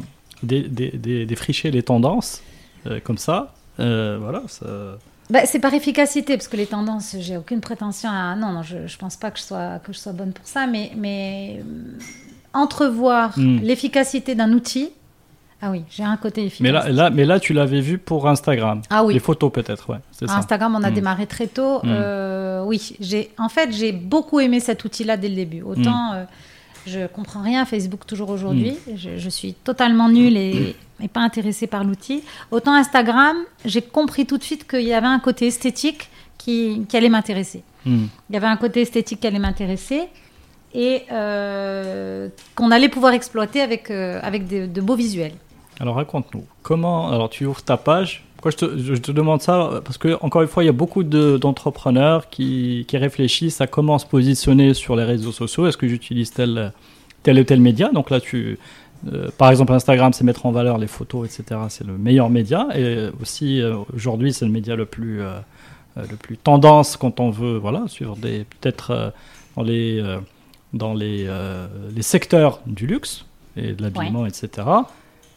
[0.42, 2.40] défricher les tendances
[2.86, 4.42] euh, comme ça, voilà.
[4.48, 4.66] Ça...
[5.30, 8.34] Bah, c'est par efficacité, parce que les tendances, j'ai aucune prétention à.
[8.34, 10.66] Non, non, je, ne pense pas que je sois, que je sois bonne pour ça,
[10.66, 11.62] mais, mais
[12.52, 13.60] entrevoir hmm.
[13.62, 14.90] l'efficacité d'un outil
[15.64, 16.60] ah oui, j'ai un côté efficace.
[16.60, 18.82] Mais là, là, mais là tu l'avais vu pour Instagram.
[18.90, 19.14] Ah oui.
[19.14, 19.98] Les photos peut-être, ouais.
[20.28, 20.94] Instagram, on a hmm.
[20.94, 21.78] démarré très tôt.
[21.84, 21.88] Hmm.
[21.88, 25.62] Euh, oui, j'ai, en fait, j'ai beaucoup aimé cet outil-là dès le début.
[25.62, 26.16] Autant, je hmm.
[26.16, 26.24] euh,
[26.84, 28.76] je comprends rien à Facebook toujours aujourd'hui.
[28.96, 30.74] Je, suis totalement nulle et,
[31.12, 32.24] pas intéressée par l'outil.
[32.50, 37.08] Autant Instagram, j'ai compris tout de suite qu'il y avait un côté esthétique qui, allait
[37.08, 37.62] m'intéresser.
[37.86, 40.08] Il y avait un côté esthétique qui allait m'intéresser
[40.74, 45.34] et euh, qu'on allait pouvoir exploiter avec, avec de beaux visuels.
[45.80, 49.80] Alors raconte-nous, comment, alors tu ouvres ta page, pourquoi je te, je te demande ça?
[49.84, 53.98] Parce que, encore une fois, il y a beaucoup d'entrepreneurs qui, qui, réfléchissent à comment
[53.98, 55.68] se positionner sur les réseaux sociaux.
[55.68, 56.72] Est-ce que j'utilise tel,
[57.22, 57.90] tel ou tel média?
[57.90, 58.58] Donc là, tu,
[59.12, 61.60] euh, par exemple, Instagram, c'est mettre en valeur les photos, etc.
[61.68, 62.66] C'est le meilleur média.
[62.74, 65.38] Et aussi, euh, aujourd'hui, c'est le média le plus, euh,
[65.96, 68.44] le plus tendance quand on veut voilà, suivre des.
[68.44, 69.12] Peut-être
[69.56, 70.02] dans les,
[70.72, 71.28] dans les,
[71.94, 73.24] les secteurs du luxe
[73.56, 74.66] et de l'habillement, etc.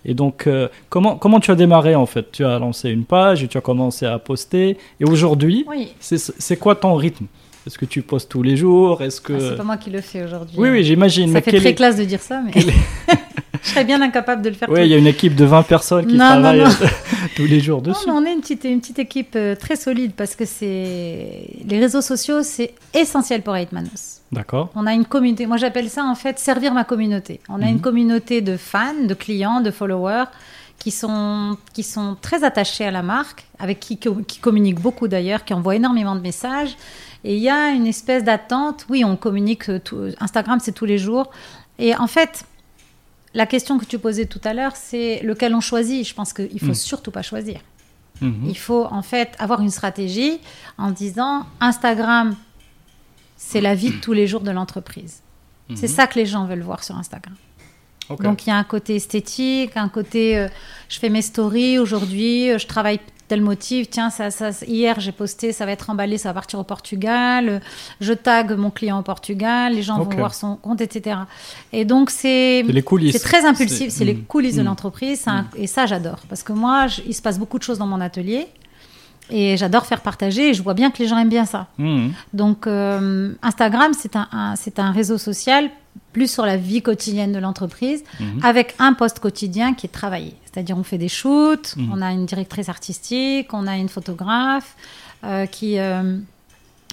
[0.05, 2.31] Et donc, euh, comment, comment tu as démarré en fait?
[2.31, 4.77] Tu as lancé une page et tu as commencé à poster.
[4.99, 5.65] Et aujourd'hui,
[5.99, 7.25] c'est quoi ton rythme?
[7.65, 9.01] Est-ce que tu postes tous les jours?
[9.01, 10.55] Est-ce que ah, c'est pas moi qui le fais aujourd'hui.
[10.57, 11.33] Oui, oui, j'imagine.
[11.33, 12.51] Ça fait très classe de dire ça, mais
[13.63, 14.69] je serais bien incapable de le faire.
[14.69, 16.63] Oui, il y a une équipe de 20 personnes qui travaillent
[17.35, 18.07] tous les jours dessus.
[18.07, 21.79] Non, on est une petite, une petite équipe euh, très solide parce que c'est les
[21.79, 24.21] réseaux sociaux, c'est essentiel pour Manos.
[24.31, 24.69] D'accord.
[24.75, 25.47] On a une communauté.
[25.47, 27.39] Moi, j'appelle ça en fait servir ma communauté.
[27.49, 27.81] On a une mhm.
[27.81, 30.25] communauté de fans, de clients, de followers
[30.85, 35.43] qui sont, qui sont très attachés à la marque, avec qui, qui communiquent beaucoup d'ailleurs,
[35.43, 36.77] qui envoient énormément de messages.
[37.23, 38.85] Et il y a une espèce d'attente.
[38.87, 39.83] Oui, on communique.
[39.83, 41.31] Tout, Instagram, c'est tous les jours.
[41.79, 42.45] Et en fait,
[43.33, 46.07] la question que tu posais tout à l'heure, c'est lequel on choisit.
[46.07, 46.75] Je pense qu'il faut Mm.
[46.75, 47.61] surtout pas choisir.
[48.21, 48.43] Mhm.
[48.47, 50.39] Il faut en fait avoir une stratégie
[50.77, 52.35] en disant Instagram,
[53.37, 55.23] c'est la vie de tous les jours de l'entreprise.
[55.73, 57.33] C'est ça que les gens veulent voir sur Instagram.
[58.23, 60.47] Donc il y a un côté esthétique, un côté euh,
[60.89, 65.11] je fais mes stories aujourd'hui, euh, je travaille tel motif, tiens, ça, ça, hier j'ai
[65.11, 67.59] posté, ça va être emballé, ça va partir au Portugal, euh,
[67.99, 71.17] je tag mon client au Portugal, les gens vont voir son compte, etc.
[71.73, 72.61] Et donc c'est
[73.13, 74.65] C'est très impulsif, C'est- les coulisses de Mm.
[74.65, 76.19] l'entreprise, un- et ça j'adore.
[76.29, 78.45] Parce que moi, je- il se passe beaucoup de choses dans mon atelier,
[79.31, 81.65] et j'adore faire partager, et je vois bien que les gens aiment bien ça.
[81.79, 82.11] Mhm.
[82.33, 85.71] Donc euh, Instagram, c'est un, un- c'est un réseau social
[86.15, 88.39] plus sur la vie quotidienne de l'entreprise, Mhm.
[88.51, 90.33] avec un poste quotidien qui est travaillé.
[90.45, 91.89] C'est-à-dire on fait des shoots, Mhm.
[91.93, 94.75] on a une directrice artistique, on a une photographe
[95.23, 96.17] euh, qui, euh,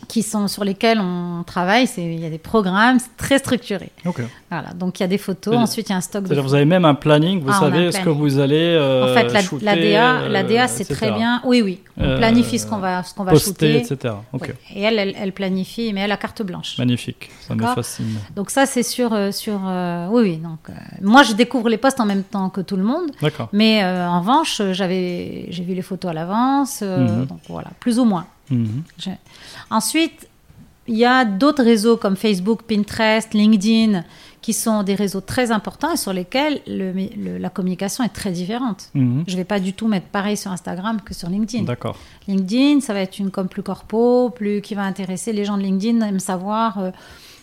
[0.09, 1.87] qui sont sur lesquels on travaille.
[1.87, 3.91] C'est- Il y a des programmes c'est très structurés.
[4.05, 4.21] Ok.
[4.51, 6.43] Voilà, donc il y a des photos, ensuite il y a un stock de C'est-à-dire
[6.45, 8.21] vous avez même un planning, vous Ah, savez ce que planning.
[8.21, 11.41] vous allez euh, En fait, la, shooter, la DA, la euh, DA c'est très bien.
[11.45, 11.81] Oui, oui.
[11.97, 13.77] On Euh, planifie ce qu'on va, ce qu'on va shooter.
[13.79, 14.15] etc.
[14.33, 14.41] Oui.
[14.75, 16.77] Et elle, elle, elle planifie, mais elle a carte blanche.
[16.79, 18.17] Magnifique, ça me fascine.
[18.37, 20.37] Donc ça, c'est sur, euh, sur euh, oui, oui.
[20.37, 20.61] Donc
[21.01, 23.49] moi, je découvre les postes en même temps que tout le monde, D'accord.
[23.53, 27.27] mais en revanche, j'avais, j'ai vu les photos à l'avance, Mhm.
[27.27, 28.27] donc voilà, plus ou moins.
[28.51, 28.83] Mhm.
[29.71, 30.29] Ensuite,
[30.89, 34.05] il y a d'autres réseaux comme Facebook, Pinterest, LinkedIn,
[34.41, 38.33] qui sont des réseaux très importants et sur lesquels le- le- la communication est très
[38.33, 38.91] différente.
[38.95, 39.23] Mhm.
[39.29, 41.63] Je vais pas du tout mettre pareil sur Instagram que sur LinkedIn.
[41.65, 41.97] D'accord.
[42.27, 45.63] LinkedIn, ça va être une com plus corpo, plus qui va intéresser les gens de
[45.63, 46.91] LinkedIn, aiment savoir euh,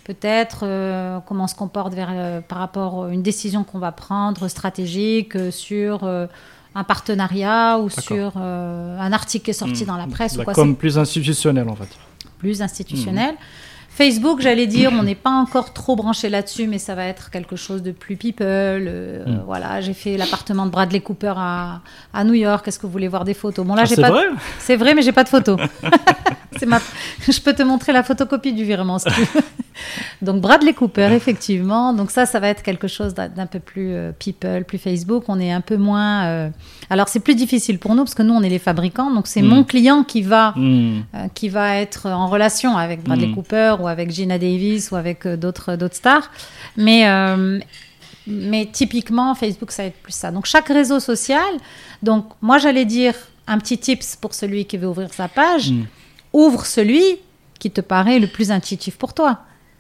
[0.04, 3.94] peut-être euh, comment on se comporte vers, euh, par rapport à une décision qu'on va
[3.94, 6.00] prendre stratégique sur
[6.76, 9.88] un partenariat ou sur euh, un article qui est sorti Mhm.
[9.88, 10.54] dans la presse La ou quoi.
[10.54, 11.98] com plus institutionnelle, on va dire.
[12.24, 13.36] C'est plus institutionnel.
[14.00, 17.58] Facebook, j'allais dire, on n'est pas encore trop branché là-dessus, mais ça va être quelque
[17.58, 18.46] chose de plus people.
[18.48, 19.42] euh, Mm.
[19.46, 21.82] Voilà, j'ai fait l'appartement de Bradley Cooper à,
[22.14, 22.66] à New York.
[22.68, 23.66] Est-ce que vous voulez voir des photos?
[23.66, 24.12] Bon là, Ah, j'ai c'est pas.
[24.12, 24.24] vrai?
[24.60, 25.58] C'est vrai, mais j'ai pas de photo.
[26.58, 26.80] C'est ma...
[27.30, 28.98] Je peux te montrer la photocopie du virement.
[29.00, 29.42] si tu veux.
[30.22, 31.94] Donc Bradley Cooper, effectivement.
[31.94, 35.24] Donc ça, ça va être quelque chose d'un peu plus euh, people, plus Facebook.
[35.28, 36.26] On est un peu moins.
[36.26, 36.50] euh,
[36.90, 39.12] Alors c'est plus difficile pour nous parce que nous, on est les fabricants.
[39.14, 39.48] Donc c'est Mm.
[39.48, 41.00] mon client qui va euh,
[41.36, 43.32] qui va être en relation avec Bradley.
[43.32, 46.30] Cooper ou avec Gina Davis ou avec euh, d'autres d'autres stars.
[46.78, 47.60] Mais euh,
[48.28, 50.32] mais typiquement Facebook ça va être plus ça.
[50.32, 51.50] Donc chaque réseau social.
[52.04, 53.16] Donc moi j'allais dire
[53.48, 55.72] un petit tips pour celui qui veut ouvrir sa page.
[55.72, 55.86] Mhm.
[56.34, 57.04] Ouvre celui
[57.58, 59.40] qui te paraît le plus intuitif pour toi.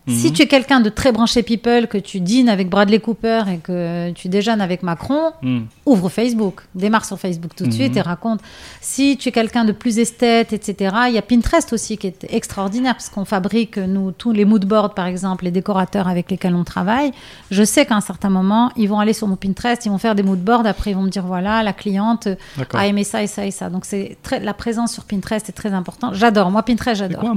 [0.10, 0.34] Si Mhm.
[0.34, 4.11] tu es quelqu'un de très branché people, que tu dînes avec Bradley Cooper et que
[4.11, 5.68] tu déjeunes avec Macron, Mhm.
[5.86, 7.76] ouvre Facebook, démarre sur Facebook tout de Mhm.
[7.76, 8.40] suite et raconte.
[8.81, 12.26] Si tu es quelqu'un de plus esthète, etc., il y a Pinterest aussi qui est
[12.30, 16.64] extraordinaire parce qu'on fabrique, nous, tous les moodboards, par exemple, les décorateurs avec lesquels on
[16.64, 17.11] travaille.
[17.52, 20.15] Je sais qu'à un certain moment, ils vont aller sur mon Pinterest, ils vont faire
[20.15, 22.27] des moodboards, après ils vont me dire, voilà, la cliente
[22.73, 23.69] a aimé ça et ça et ça.
[23.69, 26.15] Donc c'est très, la présence sur Pinterest est très importante.
[26.15, 27.22] J'adore, moi Pinterest, C'est j'adore.
[27.22, 27.36] quoi un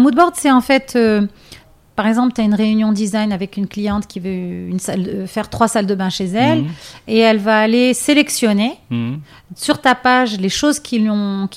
[0.00, 1.26] mood board Un moodboard, c'est en fait, euh,
[1.96, 5.26] par exemple, tu as une réunion design avec une cliente qui veut une salle, de-
[5.26, 6.68] faire trois salles de bain chez elle Mhm.
[7.08, 9.20] et elle va aller sélectionner Mhm.
[9.54, 10.98] sur ta page les choses qui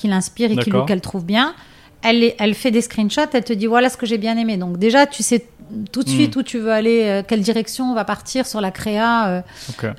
[0.04, 0.56] l'inspirent et
[0.86, 1.54] qu'elle trouve bien.
[2.02, 4.56] Elle, fait des screenshots, elle te dit voilà ce que j'ai bien aimé.
[4.56, 5.44] Donc déjà, tu sais
[5.92, 6.12] tout de Mm.
[6.14, 9.40] suite où tu veux aller, euh, quelle direction on va partir sur la créa euh,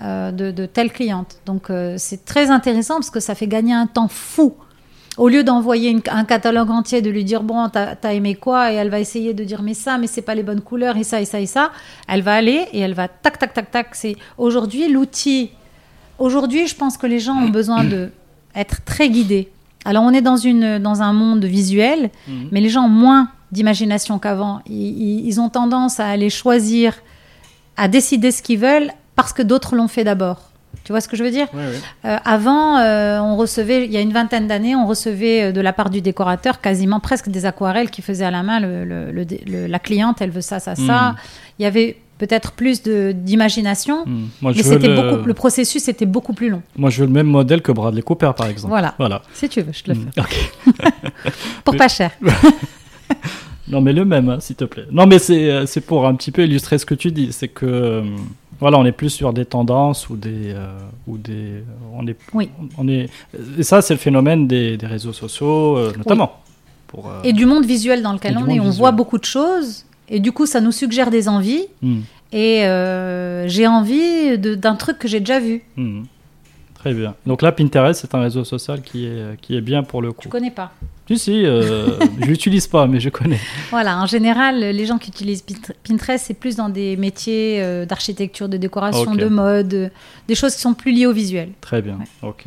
[0.01, 1.35] euh, de, de telle cliente.
[1.45, 1.67] Donc
[1.97, 4.53] c'est très intéressant parce que ça fait gagner un temps fou.
[5.19, 8.71] Au lieu d'envoyer une- un catalogue entier, de lui dire bon, t'as as aimé quoi,
[8.71, 11.03] et elle va essayer de dire mais ça, mais c'est pas les bonnes couleurs, et
[11.03, 11.71] ça, et ça, et ça.
[12.07, 13.87] Elle va aller et elle va tac, tac, tac, tac.
[13.93, 15.51] C'est aujourd'hui l'outil.
[16.19, 18.11] Aujourd'hui, je pense que les gens ont besoin de
[18.55, 19.49] être très guidés.
[19.85, 22.47] Alors on est dans une dans un monde visuel, Mhm.
[22.51, 24.61] mais les gens ont moins d'imagination qu'avant.
[24.69, 26.93] Ils ont tendance à aller choisir,
[27.77, 30.48] à décider ce qu'ils veulent parce que d'autres l'ont fait d'abord.
[30.89, 31.45] Tu vois ce que je veux dire.
[31.53, 35.61] Euh, Avant, euh, on recevait, il y a une vingtaine d'années, on recevait euh, de
[35.61, 38.59] la part du décorateur quasiment presque des aquarelles qui faisaient à la main.
[38.59, 41.11] Le, le- le- le- la cliente, elle veut ça, ça, ça.
[41.11, 41.15] Mhm.
[41.59, 44.03] Il y avait peut-être plus d'imagination.
[44.41, 44.95] Moi, mais c'était le...
[44.95, 46.63] beaucoup, le processus était beaucoup plus long.
[46.75, 48.69] Moi, je veux le même modèle que Bradley Cooper, par exemple.
[48.71, 48.95] Voilà.
[48.97, 49.21] Voilà.
[49.31, 50.09] Si tu veux, je te le Mhm.
[50.15, 50.21] fais.
[51.63, 52.09] Pour Mais- pas cher.
[53.67, 54.85] Non, mais le même, hein, s'il te plaît.
[54.91, 57.31] Non, mais c'est pour un petit peu illustrer ce que tu dis.
[57.31, 58.03] C'est que,
[58.59, 60.53] voilà, on est plus sur des tendances ou des.
[60.53, 60.77] euh,
[61.07, 61.63] ou des
[61.93, 62.49] on est, Oui.
[62.77, 63.09] on est,
[63.57, 66.39] et ça, c'est le phénomène des, des réseaux sociaux, euh, notamment.
[66.87, 69.85] Pour, euh, Et du monde visuel dans lequel on est, on voit beaucoup de choses.
[70.09, 71.65] Et du coup, ça nous suggère des envies.
[71.83, 71.99] hmm,
[72.33, 75.61] Et euh, j'ai envie d'un truc que j'ai déjà vu.
[75.77, 76.01] hmm.
[76.75, 77.13] Très bien.
[77.25, 80.21] Donc là, Pinterest, c'est un réseau social qui est, qui est bien pour le coup.
[80.23, 80.71] Je connais pas.
[81.09, 81.87] Si, si, euh,
[82.21, 83.39] je l'utilise pas, mais je connais.
[83.71, 85.43] Voilà, en général, les gens qui utilisent
[85.87, 89.89] Pinterest, c'est plus dans des métiers euh, d'architecture, de décoration, de mode, euh,
[90.27, 91.49] des choses qui sont plus liées au visuel.
[91.61, 92.45] Très bien, ok.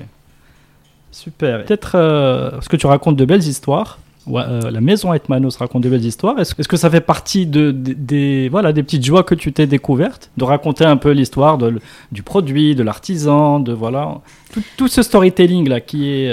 [1.10, 1.64] Super.
[1.64, 3.98] Peut-être euh, parce que tu racontes de belles histoires.
[4.28, 6.38] Ouais, euh, la maison Hetmanos raconte de belles histoires.
[6.38, 9.66] Est-ce que ça fait partie de, de- des, voilà, des petites joies que tu t'es
[9.66, 10.30] découvertes?
[10.36, 11.80] De raconter un peu l'histoire de-
[12.12, 14.20] du produit, de l'artisan, de voilà,
[14.52, 16.30] tout, tout ce storytelling là qui est.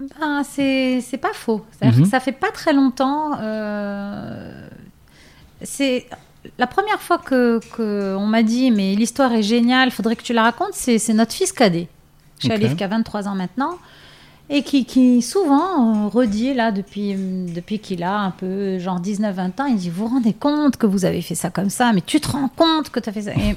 [0.00, 1.64] Ben, c'est pas faux.
[1.82, 2.04] Mhm.
[2.06, 3.38] ça fait pas très longtemps.
[3.40, 4.68] euh,
[5.62, 6.06] c'est
[6.58, 10.32] la première fois que, que on m'a dit mais l'histoire est géniale, faudrait que tu
[10.32, 10.72] la racontes.
[10.72, 11.88] C'est notre fils cadet,
[12.38, 12.76] Chalif Ok.
[12.78, 13.76] qui a 23 ans maintenant
[14.52, 17.14] et qui, qui souvent euh, redit là depuis
[17.54, 20.86] depuis qu'il a un peu genre 19-20 ans, il dit vous vous rendez compte que
[20.86, 23.22] vous avez fait ça comme ça, mais tu te rends compte que tu as fait
[23.22, 23.32] ça?
[23.32, 23.54] Et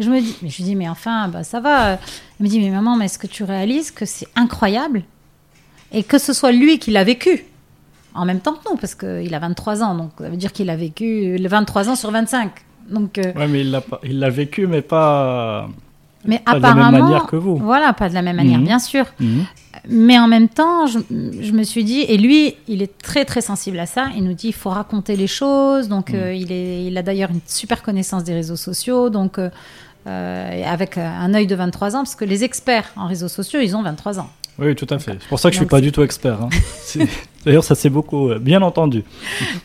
[0.00, 1.98] je me dis mais je lui dis mais enfin bah ça va.
[2.40, 5.02] Il me dit mais maman mais est-ce que tu réalises que c'est incroyable
[5.92, 7.44] et que ce soit lui qui l'a vécu
[8.14, 10.68] en même temps que nous, parce qu'il a 23 ans, donc ça veut dire qu'il
[10.68, 12.50] a vécu le 23 ans sur 25.
[12.90, 13.62] Donc, euh, Ouais, mais
[14.04, 15.66] il l'a vécu, mais pas,
[16.26, 17.56] mais pas de la même manière que vous.
[17.56, 18.64] voilà, pas de la même manière, Mhm.
[18.66, 19.06] bien sûr.
[19.18, 19.44] Mhm.
[19.88, 23.40] Mais en même temps, je, je me suis dit, et lui, il est très très
[23.40, 24.08] sensible à ça.
[24.16, 25.88] Il nous dit, il faut raconter les choses.
[25.88, 26.16] Donc, Mhm.
[26.18, 29.08] euh, il, est, il a d'ailleurs une super connaissance des réseaux sociaux.
[29.10, 29.48] Donc, euh,
[30.06, 33.82] avec un œil de 23 ans, parce que les experts en réseaux sociaux, ils ont
[33.82, 34.28] 23 ans.
[34.58, 35.16] Oui, tout à fait.
[35.20, 36.38] C'est pour ça que je suis Donc, pas du tout expert.
[36.42, 36.48] hein.
[37.44, 39.02] D'ailleurs, ça c'est beaucoup, euh, bien entendu.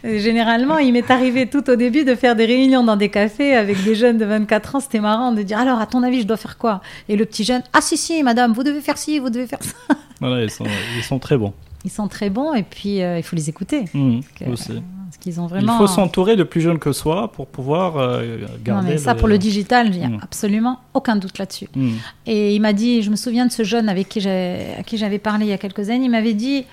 [0.06, 3.54] Euh, Généralement, il m'est arrivé tout au début de faire des réunions dans des cafés
[3.56, 4.80] avec des jeunes de 24 ans.
[4.80, 6.82] C'était marrant de dire alors, à ton avis, je dois faire quoi?
[7.10, 9.62] Et le petit jeune ah si si, madame, vous devez faire ci, vous devez faire
[9.62, 9.96] ça.
[10.20, 10.66] Voilà, ils sont,
[10.98, 11.54] ils sont très bons.
[11.88, 14.74] Ils sont très bons et puis euh, il faut les écouter Mhm, que- aussi.
[15.06, 15.76] parce qu'ils ont vraiment.
[15.76, 18.90] Il faut s'entourer de plus jeunes que soi pour pouvoir euh, Non, garder.
[18.90, 20.20] mais ça pour le digital, il n'y a Mm.
[20.22, 21.70] absolument aucun doute là-dessus.
[21.76, 21.94] Mhm.
[22.26, 25.18] Et il m'a dit, je me souviens de ce jeune avec qui à qui j'avais
[25.20, 26.66] parlé il y a quelques années, il m'avait dit,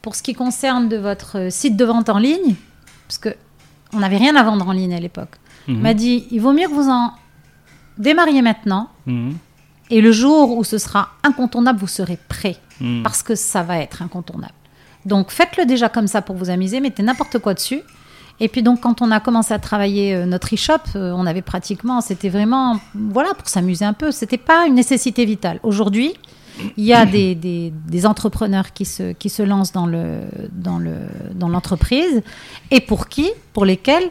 [0.00, 2.54] pour ce qui concerne de votre euh, site de vente en ligne,
[3.06, 3.28] parce que
[3.92, 5.34] on n'avait rien à vendre en ligne à l'époque,
[5.68, 7.12] il m'a dit, il vaut mieux que vous en
[7.98, 8.88] démarriez maintenant,
[9.90, 12.56] et le jour où ce sera incontournable, vous serez prêt,
[13.04, 14.54] parce que ça va être incontournable.
[15.06, 17.80] Donc faites-le déjà comme ça pour vous amuser, mettez n'importe quoi dessus.
[18.40, 21.42] Et puis donc quand on a commencé à travailler euh, notre e-shop, euh, on avait
[21.42, 24.10] pratiquement, c'était vraiment, voilà, pour s'amuser un peu.
[24.10, 25.60] C'était pas une nécessité vitale.
[25.62, 26.14] Aujourd'hui,
[26.76, 30.20] il y a des, des- des entrepreneurs qui se, qui se lancent dans le
[30.52, 30.94] dans le
[31.34, 32.22] dans l'entreprise
[32.70, 34.04] et pour qui, pour lesquels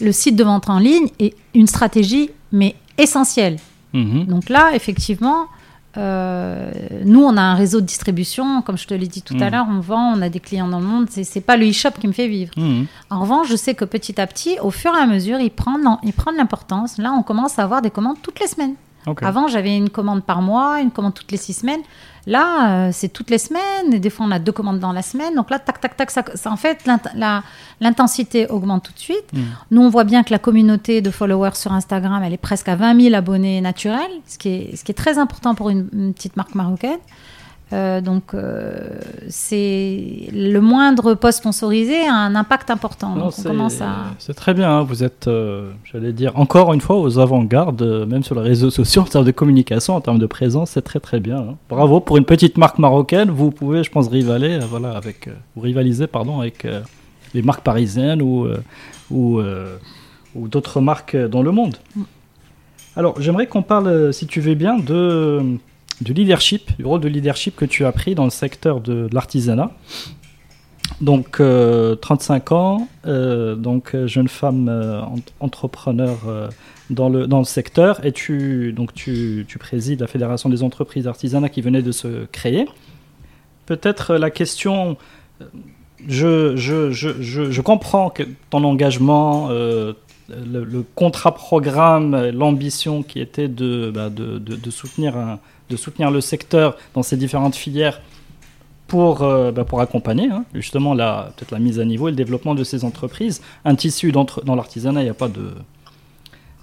[0.00, 3.56] le site de vente en ligne est une stratégie mais essentielle.
[3.92, 4.24] Mhm.
[4.26, 5.46] Donc là, effectivement,
[5.98, 6.70] euh,
[7.04, 8.62] nous, on a un réseau de distribution.
[8.62, 9.52] Comme je te l'ai dit tout à Mm.
[9.52, 11.06] l'heure, on vend, on a des clients dans le monde.
[11.10, 12.52] C'est c'est pas le e-shop qui me fait vivre.
[12.56, 12.86] Mhm.
[13.10, 15.76] En revanche, je sais que petit à petit, au fur et à mesure, il prend,
[15.78, 16.98] l'en- il prend de l'importance.
[16.98, 18.74] Là, on commence à avoir des commandes toutes les semaines.
[19.20, 21.80] Avant, j'avais une commande par mois, une commande toutes les six semaines.
[22.26, 23.92] Là, euh, c'est toutes les semaines.
[23.92, 25.34] Et des fois, on a deux commandes dans la semaine.
[25.34, 26.78] Donc là, tac, tac, tac, ça, ça- en fait,
[27.80, 29.32] l'intensité augmente tout de suite.
[29.32, 29.44] Mhm.
[29.72, 32.76] Nous, on voit bien que la communauté de followers sur Instagram, elle est presque à
[32.76, 36.14] 20 000 abonnés naturels, ce qui est, ce qui est très important pour une, une
[36.14, 36.98] petite marque marocaine.
[37.72, 43.10] Euh, donc, euh, c'est le moindre post sponsorisé a un impact important.
[43.10, 43.94] Non, donc, on c'est commence à.
[44.18, 44.70] c'est très bien.
[44.70, 44.82] hein.
[44.82, 49.02] Vous êtes, euh, j'allais dire, encore une fois aux avant-gardes, même sur les réseaux sociaux,
[49.02, 51.38] en termes de communication, en termes de présence, c'est très très bien.
[51.38, 51.56] hein.
[51.70, 53.30] Bravo pour une petite marque marocaine.
[53.30, 55.28] Vous pouvez, je pense, rivaler, voilà, avec,
[56.12, 56.66] pardon, avec
[57.34, 58.58] les marques parisiennes ou euh,
[59.10, 59.76] ou, euh,
[60.34, 61.76] ou d'autres marques dans le monde.
[61.96, 62.02] Mm.
[62.96, 65.40] Alors, j'aimerais qu'on parle, si tu veux bien, de
[66.02, 69.70] du leadership, du rôle de leadership que tu as pris dans le secteur de, l'artisanat.
[71.00, 76.48] Donc, euh, 35 ans, euh, donc euh, jeune femme euh, ent- entrepreneur euh,
[76.90, 81.06] dans, le, dans le secteur, et tu, donc tu, tu présides la Fédération des entreprises
[81.06, 82.66] artisanat qui venait de se créer.
[83.66, 84.96] Peut-être la question,
[86.06, 94.38] je, je, je, je, comprends que ton engagement, le, contrat-programme, l'ambition qui était bah, de,
[94.38, 95.38] de, de soutenir un,
[95.72, 98.00] de soutenir le secteur dans ses différentes filières
[98.86, 102.16] pour, euh, bah, pour accompagner hein, justement la, peut-être la mise à niveau et le
[102.16, 103.40] développement de ces entreprises.
[103.64, 105.40] Un tissu d'entre- dans l'artisanat, il n'y a pas de...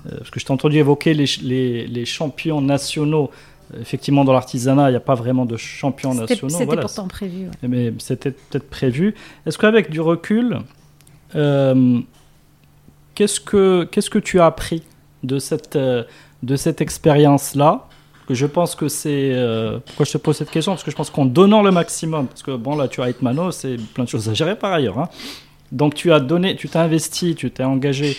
[0.05, 3.31] euh, parce que je t'ai entendu évoquer les, les, les champions nationaux.
[3.79, 6.49] Effectivement, dans l'artisanat, il n'y a pas vraiment de champions C'était nationaux.
[6.49, 7.47] c'était Voilà, pourtant prévu.
[7.47, 7.67] ouais.
[7.67, 9.13] mais c'était peut-être prévu.
[9.45, 10.59] Est-ce qu'avec du recul,
[11.35, 11.99] euh,
[13.15, 14.81] qu'est-ce que qu'est-ce que tu as appris
[15.23, 17.87] de cette de cette expérience-là
[18.35, 20.73] je pense que c'est euh, pourquoi je te pose cette question?
[20.73, 23.51] Parce que je pense qu'en donnant le maximum, parce que bon là tu as Hitmano,
[23.51, 24.99] c'est plein de choses à gérer par ailleurs.
[24.99, 25.09] hein.
[25.71, 28.17] Donc tu as donné, tu t'es investi, tu t'es engagé.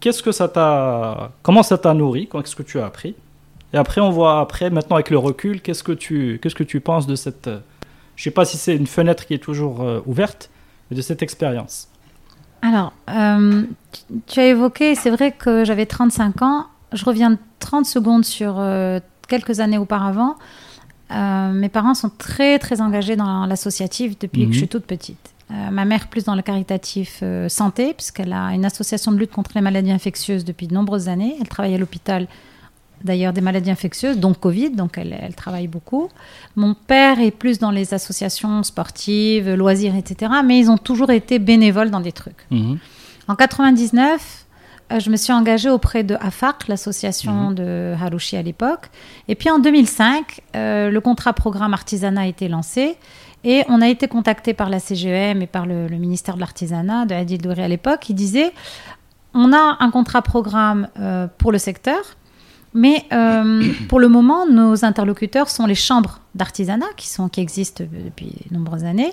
[0.00, 2.28] Qu'est-ce que ça t'a, comment ça t'a nourri?
[2.30, 3.14] Qu'est-ce que tu as appris?
[3.72, 6.80] Et après, on voit, après, maintenant avec le recul, qu'est-ce que tu, qu'est-ce que tu
[6.80, 7.48] penses de cette.
[7.48, 7.58] euh,
[8.16, 10.50] je sais pas si c'est une fenêtre qui est toujours euh, ouverte,
[10.90, 11.88] mais de cette expérience.
[12.62, 13.62] Alors, euh,
[14.26, 16.66] tu- as évoqué, c'est vrai que j'avais 35 ans.
[16.92, 18.54] Je reviens de 30 secondes sur
[19.28, 20.34] quelques années auparavant.
[21.10, 24.48] Euh, mes parents sont très, très engagés dans l'associatif depuis Mhm.
[24.48, 25.18] que je suis toute petite.
[25.50, 29.30] Euh, ma mère plus dans le caritatif euh, santé, puisqu'elle a une association de lutte
[29.30, 31.36] contre les maladies infectieuses depuis de nombreuses années.
[31.40, 32.26] Elle travaille à l'hôpital,
[33.02, 36.10] d'ailleurs, des maladies infectieuses, donc Covid, donc elle, elle travaille beaucoup.
[36.56, 40.32] Mon père est plus dans les associations sportives, loisirs, etc.
[40.44, 42.46] Mais ils ont toujours été bénévoles dans des trucs.
[43.26, 44.47] En 99, euh,
[44.90, 48.90] je me suis engagée auprès de AFAC, l'association de Harouchi à l'époque.
[49.28, 52.96] Et puis en 2005, euh, le contrat programme artisanat a été lancé.
[53.44, 57.06] Et on a été contacté par la CGM et par le, le ministère de l'Artisanat,
[57.06, 58.52] de Adil Douri à l'époque, qui disait
[59.34, 62.00] on a un contrat programme euh, pour le secteur,
[62.74, 67.84] mais euh, pour le moment, nos interlocuteurs sont les chambres d'artisanat qui, sont, qui existent
[67.84, 69.12] depuis de nombreuses années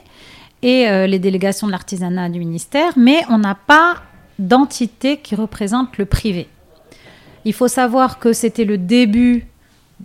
[0.61, 3.97] et euh, les délégations de l'artisanat du ministère, mais on n'a pas
[4.40, 6.48] d'entité qui représente le privé.
[7.45, 9.45] Il faut savoir que c'était le début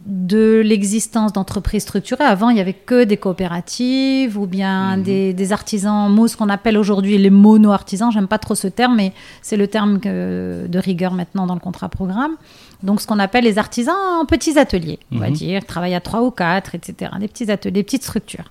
[0.07, 2.23] de l'existence d'entreprises structurées.
[2.25, 6.49] Avant, il n'y avait que des coopératives ou bien des, des artisans, mots, ce qu'on
[6.49, 8.13] appelle aujourd'hui les mono-artisans.
[8.13, 9.13] J'aime pas trop ce terme, mais
[9.43, 12.37] c'est le terme que- de rigueur maintenant dans le contrat programme.
[12.85, 15.35] Donc, ce qu'on appelle les artisans en petits ateliers, on va Mhm.
[15.35, 17.11] dire, travaillent à trois ou quatre, etc.
[17.19, 18.51] Des petits ateliers, des petites structures.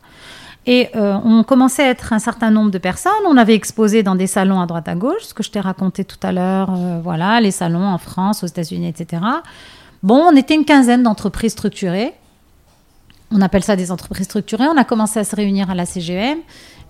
[0.65, 3.11] Et euh, on commençait à être un certain nombre de personnes.
[3.27, 6.03] On avait exposé dans des salons à droite à gauche, ce que je t'ai raconté
[6.03, 6.69] tout à l'heure.
[6.75, 9.21] euh, voilà, les salons en France, aux États-Unis, etc.
[10.03, 12.13] Bon, on était une quinzaine d'entreprises structurées.
[13.31, 14.65] On appelle ça des entreprises structurées.
[14.67, 16.39] On a commencé à se réunir à la CGM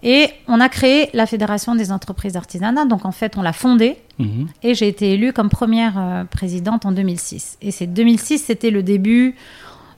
[0.04, 2.88] et on a créé la Fédération des entreprises artisanales.
[2.88, 4.48] Donc en fait, on l'a fondée Mhm.
[4.64, 7.58] et j'ai été élue comme première euh, présidente en 2006.
[7.62, 9.36] Et c'est 2006, c'était le début.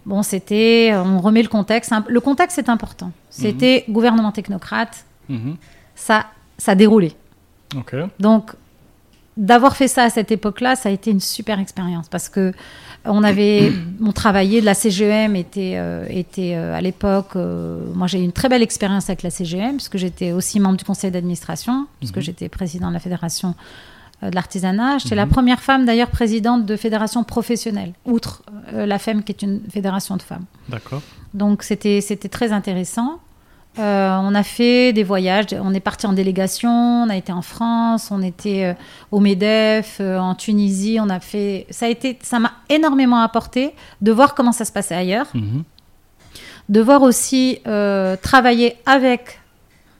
[0.05, 1.91] Bon, c'était, on remet le contexte.
[1.91, 3.11] Un- Le contexte est important.
[3.29, 5.05] C'était gouvernement technocrate.
[5.29, 5.55] Mhm.
[5.95, 6.25] Ça,
[6.57, 7.13] ça déroulait.
[8.19, 8.51] Donc,
[9.37, 12.51] d'avoir fait ça à cette époque-là, ça a été une super expérience parce que
[13.05, 13.71] on avait,
[14.03, 18.33] on travaillait, la CGM était, euh, était euh, à l'époque, euh, moi j'ai eu une
[18.33, 22.21] très belle expérience avec la CGM puisque j'étais aussi membre du conseil d'administration, puisque Mhm.
[22.23, 23.55] j'étais président de la fédération
[24.29, 24.97] de l'artisanat.
[24.99, 25.21] J'étais Mhm.
[25.21, 28.43] la première femme d'ailleurs présidente de fédération professionnelle, outre
[28.73, 30.45] euh, la FEM qui est une fédération de femmes.
[30.69, 31.01] D'accord.
[31.33, 33.19] Donc c'était très intéressant.
[33.79, 36.69] Euh, on a fait des voyages, on est parti en délégation,
[37.05, 38.73] on a été en France, on était euh,
[39.11, 41.67] au Medef, euh, en Tunisie, on a fait.
[41.69, 45.63] Ça a été, ça m'a énormément apporté de voir comment ça se passait ailleurs, Mhm.
[46.67, 49.39] de voir aussi euh, travailler avec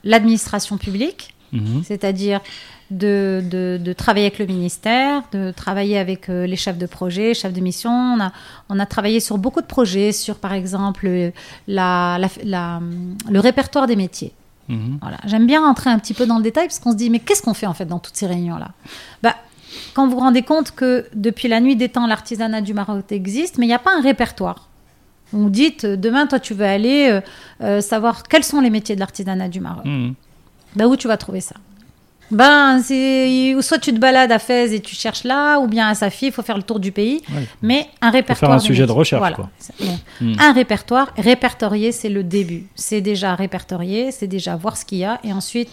[0.04, 1.82] l'administration publique, Mhm.
[1.84, 2.40] c'est-à-dire
[2.90, 7.34] de, de- de travailler avec le ministère, de travailler avec euh, les chefs de projet,
[7.34, 7.90] chefs de mission.
[7.90, 8.32] On a,
[8.68, 11.30] on a travaillé sur beaucoup de projets, sur par exemple euh,
[11.68, 12.80] la, la- la-
[13.30, 14.32] le répertoire des métiers.
[14.68, 14.98] Mhm.
[15.02, 15.16] Voilà.
[15.26, 17.42] J'aime bien rentrer un petit peu dans le détail parce qu'on se dit mais qu'est-ce
[17.42, 18.70] qu'on fait en fait dans toutes ces réunions-là?
[19.22, 19.34] Bah,
[19.94, 23.58] Quand vous vous rendez compte que depuis la nuit des temps, l'artisanat du Maroc existe,
[23.58, 24.68] mais il n'y a pas un répertoire.
[25.32, 27.20] Vous dites, euh, demain, toi, tu veux aller
[27.62, 29.84] euh, savoir quels sont les métiers de l'artisanat du Maroc.
[29.86, 30.14] Mhm.
[30.76, 31.56] Bah, où tu vas trouver ça?
[32.30, 35.88] Ben, c'est ou soit tu te balades à Fès et tu cherches là, ou bien
[35.88, 37.20] à Safi, il faut faire le tour du pays.
[37.30, 37.46] Ouais.
[37.60, 38.52] Mais un répertoire.
[38.52, 39.36] un des sujet de recherche, Voilà.
[39.36, 39.50] quoi.
[39.58, 39.98] C'est- bon.
[40.22, 40.36] Mm.
[40.40, 42.64] Un répertoire, répertorier, c'est le début.
[42.74, 45.68] C'est déjà répertorier, c'est déjà voir ce qu'il y a, et ensuite.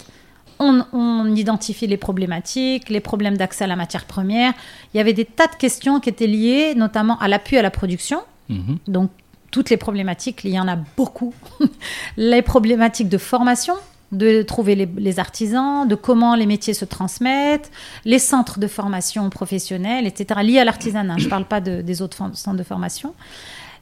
[0.61, 4.51] On, on identifie les problématiques, les problèmes d'accès à la matière première.
[4.93, 7.71] Il y avait des tas de questions qui étaient liées notamment à l'appui à la
[7.71, 8.19] production.
[8.49, 8.77] Mhm.
[8.89, 9.09] Donc,
[9.51, 11.33] toutes les problématiques, il y en a beaucoup.
[12.17, 13.75] les problématiques de formation,
[14.11, 17.69] de trouver les, les artisans, de comment les métiers se transmettent,
[18.05, 21.17] les centres de formation professionnelle, etc., liés à l'artisanat.
[21.17, 23.13] Je ne parle pas de- des autres centres de formation.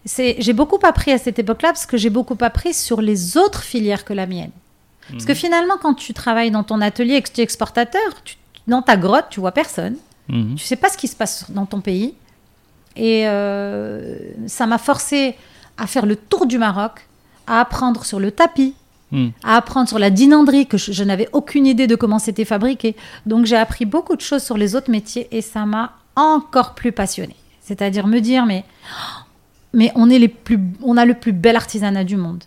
[0.05, 4.05] J'ai beaucoup appris à cette époque-là parce que j'ai beaucoup appris sur les autres filières
[4.05, 4.51] que la mienne.
[5.09, 8.35] Parce que finalement, quand tu travailles dans ton atelier et que tu es exportateur, tu-
[8.67, 9.95] dans ta grotte, tu vois personne.
[10.27, 10.55] Mhm.
[10.55, 12.13] Tu sais pas ce qui se passe dans ton pays.
[12.97, 14.17] Et euh,
[14.47, 15.35] ça m'a forcé
[15.77, 17.07] à faire le tour du Maroc,
[17.45, 18.73] à apprendre sur le tapis,
[19.11, 19.31] Mhm.
[19.43, 22.95] à apprendre sur la dinanderie, que je, je n'avais aucune idée de comment c'était fabriqué.
[23.25, 26.91] Donc j'ai appris beaucoup de choses sur les autres métiers et ça m'a encore plus
[26.91, 27.35] passionnée.
[27.61, 28.65] C'est-à-dire me dire, mais,
[29.73, 32.43] mais on, est les plus, on a le plus bel artisanat du monde.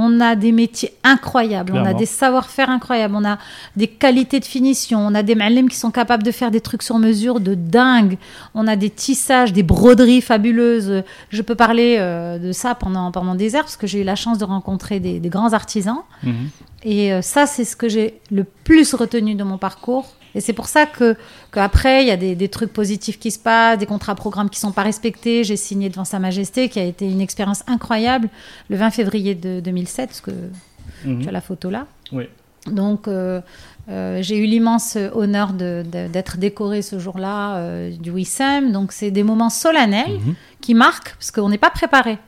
[0.00, 3.36] On a des métiers incroyables, on a des savoir-faire incroyables, on a
[3.74, 6.84] des qualités de finition, on a des malem qui sont capables de faire des trucs
[6.84, 8.16] sur mesure de dingue,
[8.54, 11.02] on a des tissages, des broderies fabuleuses.
[11.30, 14.14] Je peux parler euh, de ça pendant, pendant des heures parce que j'ai eu la
[14.14, 16.02] chance de rencontrer des, des grands artisans.
[16.22, 16.50] Mhm.
[16.84, 20.14] Et euh, ça, c'est ce que j'ai le plus retenu de mon parcours.
[20.34, 21.16] Et c'est pour ça que
[21.52, 24.60] qu'après, il y a des, des trucs positifs qui se passent, des contrats programmes qui
[24.60, 25.44] sont pas respectés.
[25.44, 28.28] J'ai signé devant Sa Majesté, qui a été une expérience incroyable,
[28.68, 30.30] le 20 février de 2007, parce que
[31.04, 31.22] Mhm.
[31.22, 31.86] tu as la photo là.
[32.12, 32.24] Oui.
[32.66, 33.40] Donc, euh,
[33.88, 38.72] euh, j'ai eu l'immense honneur d'être décorée ce jour-là euh, du WISEM.
[38.72, 40.34] Donc, c'est des moments solennels Mhm.
[40.60, 42.18] qui marquent, parce qu'on n'est pas préparé.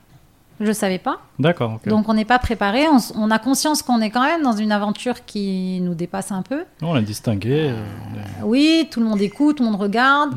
[0.61, 1.21] Je ne savais pas.
[1.39, 1.81] D'accord.
[1.87, 2.85] Donc, on n'est pas préparé.
[3.15, 6.65] On, a conscience qu'on est quand même dans une aventure qui nous dépasse un peu.
[6.83, 7.71] On l'a distingué.
[7.71, 7.83] euh,
[8.13, 10.35] on est- Oui, tout le monde écoute, tout le monde regarde.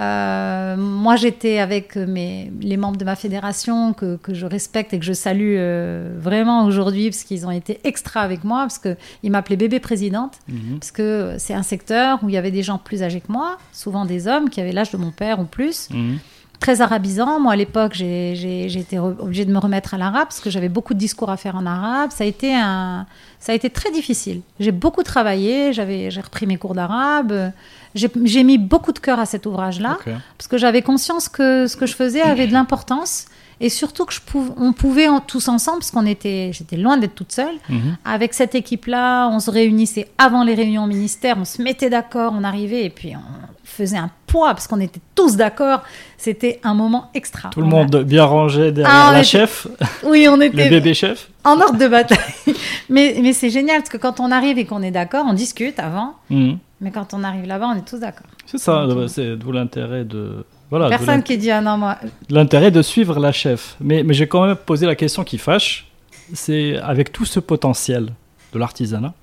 [0.00, 4.98] Euh, moi, j'étais avec mes, les membres de ma fédération que, que je respecte et
[4.98, 9.30] que je salue euh, vraiment aujourd'hui parce qu'ils ont été extra avec moi, parce qu'ils
[9.30, 10.78] m'appelaient bébé présidente, Mhm.
[10.78, 13.56] parce que c'est un secteur où il y avait des gens plus âgés que moi,
[13.72, 16.18] souvent des hommes qui avaient l'âge de mon père ou plus, Mhm.
[16.60, 17.40] Très arabisant.
[17.40, 20.94] Moi, à l'époque, j'ai été obligée de me remettre à l'arabe parce que j'avais beaucoup
[20.94, 22.10] de discours à faire en arabe.
[22.10, 23.06] Ça a été, un,
[23.38, 24.40] ça a été très difficile.
[24.60, 27.52] J'ai beaucoup travaillé, j'ai repris mes cours d'arabe.
[27.94, 29.98] J'ai mis beaucoup de cœur à cet ouvrage-là
[30.38, 33.26] parce que j'avais conscience que ce que je faisais avait de l'importance
[33.60, 36.96] et surtout que je pouv- on pouvait en- tous ensemble, parce qu'on était, j'étais loin
[36.96, 37.96] d'être toute seule, Mhm.
[38.04, 42.32] avec cette équipe-là, on se réunissait avant les réunions au ministère, on se mettait d'accord,
[42.38, 45.82] on arrivait et puis on faisait un poids parce qu'on était tous d'accord.
[46.18, 47.50] C'était un moment extra.
[47.50, 49.66] Tout le monde bien rangé derrière Ah, la était- chef,
[50.04, 51.28] Oui, on le était bébé chef.
[51.44, 52.18] en ordre de bataille.
[52.88, 55.78] mais mais c'est génial parce que quand on arrive et qu'on est d'accord, on discute
[55.78, 56.14] avant.
[56.30, 56.58] Mhm.
[56.80, 58.26] Mais quand on arrive là-bas, on est tous d'accord.
[58.44, 58.96] C'est ça, Ok.
[58.96, 60.44] euh, c'est d'où l'intérêt de.
[60.68, 61.96] Voilà, Personne qui dit ah non moi.
[62.28, 63.76] l'intérêt de suivre la chef.
[63.80, 65.86] Mais, mais j'ai quand même posé la question qui fâche.
[66.34, 68.12] C'est avec tout ce potentiel
[68.52, 69.14] de l'artisanat,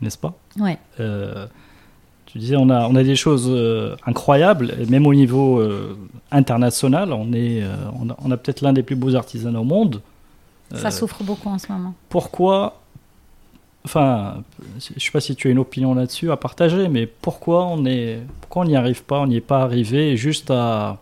[0.00, 0.32] n'est-ce pas?
[0.58, 0.78] Ouais.
[0.98, 1.46] Euh,
[2.26, 5.96] Tu disais, on a, on a des choses euh, incroyables, et même au niveau euh,
[6.30, 7.12] international.
[7.12, 7.62] On, est,
[8.00, 10.00] on a, on a peut-être l'un des plus beaux artisanats au monde.
[10.74, 11.94] Ça souffre beaucoup en ce moment.
[12.08, 12.79] pourquoi
[13.84, 14.42] Enfin,
[14.78, 18.18] je sais pas si tu as une opinion là-dessus à partager, mais pourquoi on est,
[18.40, 20.98] pourquoi on n'y arrive pas On n'y est pas arrivé juste à.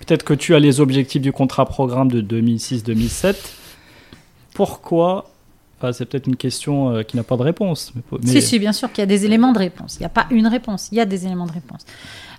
[0.00, 3.34] Peut-être que tu as les objectifs du contrat programme de 2006-2007.
[4.54, 5.26] Pourquoi
[5.92, 7.92] c'est peut-être une question euh, qui n'a pas de réponse.
[8.22, 9.96] Mais, Si, si, bien sûr qu'il y a des éléments de réponse.
[9.96, 11.82] Il n'y a pas une réponse, il y a des éléments de réponse.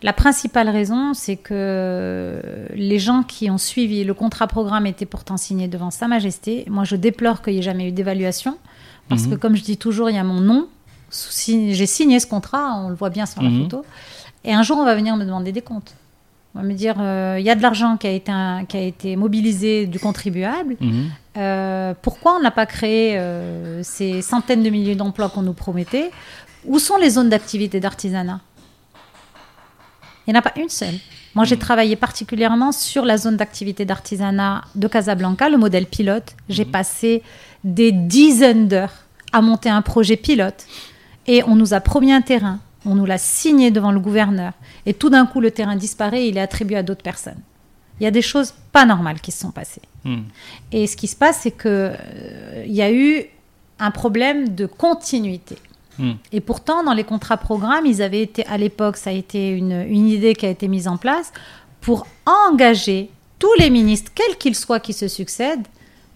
[0.03, 2.41] La principale raison, c'est que
[2.73, 6.65] les gens qui ont suivi le contrat programme étaient pourtant signés devant Sa Majesté.
[6.67, 8.57] Moi, je déplore qu'il n'y ait jamais eu d'évaluation,
[9.09, 9.29] parce Mhm.
[9.31, 10.67] que, comme je dis toujours, il y a mon nom.
[11.09, 13.63] si- J'ai signé ce contrat, on le voit bien sur la Mhm.
[13.63, 13.85] photo.
[14.43, 15.93] Et un jour, on va venir me demander des comptes.
[16.53, 18.75] On va me dire, euh, il y a de l'argent qui, a été un- qui
[18.75, 20.75] a été mobilisé du contribuable.
[20.81, 21.09] Mhm.
[21.37, 26.11] Euh, pourquoi on n'a pas créé euh, ces centaines de milliers d'emplois qu'on nous promettait?
[26.65, 28.41] Où sont les zones d'activité d'artisanat?
[30.27, 30.95] Il n'y en a pas une seule.
[31.35, 36.35] Moi, j'ai travaillé particulièrement sur la zone d'activité d'artisanat de Casablanca, le modèle pilote.
[36.49, 37.21] J'ai passé
[37.63, 38.93] des dizaines d'heures
[39.33, 40.65] à monter un projet pilote
[41.27, 42.59] et on nous a promis un terrain.
[42.85, 44.53] On nous l'a signé devant le gouverneur.
[44.85, 47.41] Et tout d'un coup, le terrain disparaît et il est attribué à d'autres personnes.
[47.99, 49.81] Il y a des choses pas normales qui se sont passées.
[50.05, 50.23] Mhm.
[50.71, 53.25] Et ce qui se passe, c'est que euh, y a eu
[53.79, 55.57] un problème de continuité.
[55.99, 56.17] Mhm.
[56.31, 59.85] Et pourtant, dans les contrats programmes, ils avaient été, à l'époque, ça a été une,
[59.89, 61.33] une idée qui a été mise en place
[61.81, 63.09] pour engager
[63.39, 65.67] tous les ministres, quels qu'ils soient, qui se succèdent,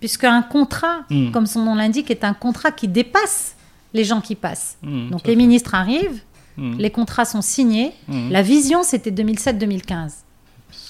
[0.01, 1.31] puisque un contrat, Mhm.
[1.31, 3.55] comme son nom l'indique, est un contrat qui dépasse
[3.93, 4.77] les gens qui passent.
[4.83, 5.35] Mhm, Donc les fait.
[5.37, 6.21] ministres arrivent,
[6.57, 6.77] Mhm.
[6.77, 7.93] les contrats sont signés,
[8.29, 10.23] la vision, c'était 2007-2015.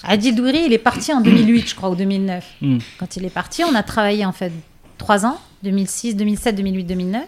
[0.04, 1.20] Adil Douiri, il est parti en
[1.60, 2.44] 2008, je crois, ou 2009.
[2.60, 2.80] Mhm.
[2.98, 4.52] Quand il est parti, on a travaillé en fait
[4.98, 7.24] trois ans, 2006, 2007, 2008, 2009.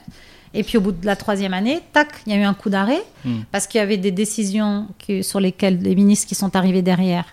[0.56, 2.70] Et puis au bout de la troisième année, tac, il y a eu un coup
[2.70, 3.02] d'arrêt
[3.50, 7.24] parce qu'il y avait des décisions que- sur lesquelles les ministres qui sont arrivés derrière,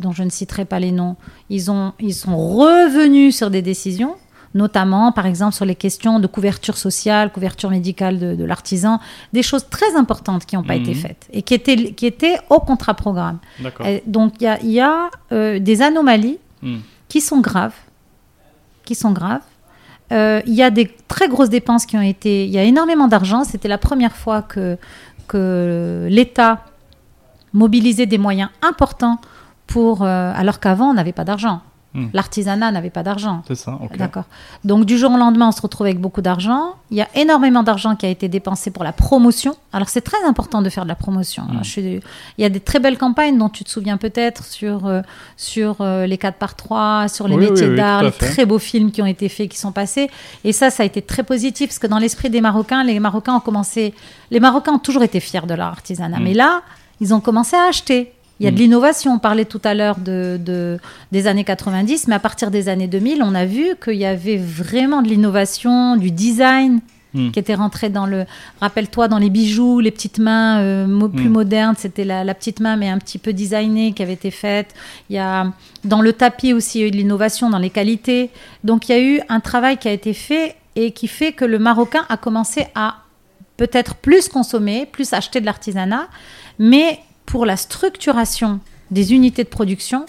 [0.00, 1.16] dont je ne citerai pas les noms,
[1.48, 4.16] ils, ont, ils sont revenus sur des décisions,
[4.54, 8.98] notamment par exemple sur les questions de couverture sociale, couverture médicale de, de l'artisan,
[9.32, 10.82] des choses très importantes qui n'ont pas Mhm.
[10.82, 13.38] été faites et qui étaient, qui étaient au contrat programme.
[13.60, 13.86] D'accord.
[13.86, 16.80] Et donc il y a, y a, euh, des anomalies Mhm.
[17.08, 17.74] qui sont graves,
[18.84, 19.42] qui sont graves.
[20.12, 22.44] Euh, il y a des très grosses dépenses qui ont été.
[22.44, 23.44] Il y a énormément d'argent.
[23.44, 24.76] C'était la première fois que
[25.28, 26.64] que l'État
[27.52, 29.18] mobilisait des moyens importants
[29.70, 31.60] pour, euh, alors qu'avant on n'avait pas d'argent.
[31.92, 32.06] Hmm.
[32.12, 33.42] L'artisanat n'avait pas d'argent.
[33.48, 33.96] C'est ça, ok.
[33.98, 34.22] D'accord.
[34.64, 36.74] Donc du jour au lendemain, on se retrouve avec beaucoup d'argent.
[36.92, 39.56] Il y a énormément d'argent qui a été dépensé pour la promotion.
[39.72, 41.42] Alors c'est très important de faire de la promotion.
[41.48, 41.58] Mm.
[41.64, 42.00] Je suis-
[42.38, 45.02] Il y a des très belles campagnes dont tu te souviens peut-être sur, euh,
[45.36, 48.60] sur euh, les 4 par 3 sur les Oui, métiers oui, d'art, les très beaux
[48.60, 50.10] films qui ont été faits, qui sont passés.
[50.44, 53.34] Et ça, ça a été très positif parce que dans l'esprit des Marocains, les Marocains
[53.34, 53.94] ont commencé.
[54.30, 56.20] Les Marocains ont toujours été fiers de leur artisanat.
[56.20, 56.22] Mm.
[56.22, 56.62] Mais là,
[57.00, 58.12] ils ont commencé à acheter.
[58.40, 58.60] Il y a de Mm.
[58.60, 59.12] l'innovation.
[59.14, 60.78] On parlait tout à l'heure de, de-
[61.12, 64.38] des années 90, mais à partir des années 2000, on a vu qu'il y avait
[64.38, 66.80] vraiment de l'innovation, du design.
[67.12, 67.32] Hmm.
[67.32, 68.24] qui était rentré dans le.
[68.60, 71.32] Rappelle-toi, dans les bijoux, les petites mains euh, mo- plus Hmm.
[71.32, 74.72] modernes, c'était la, la petite main, mais un petit peu designée, qui avait été faite.
[75.08, 75.52] Il y a
[75.82, 78.30] dans le tapis aussi il y a eu de l'innovation dans les qualités.
[78.62, 81.44] Donc il y a eu un travail qui a été fait et qui fait que
[81.44, 82.98] le Marocain a commencé à
[83.56, 86.06] peut-être plus consommer, plus acheter de l'artisanat,
[86.60, 87.00] mais
[87.30, 90.04] pour la structuration des unités de production,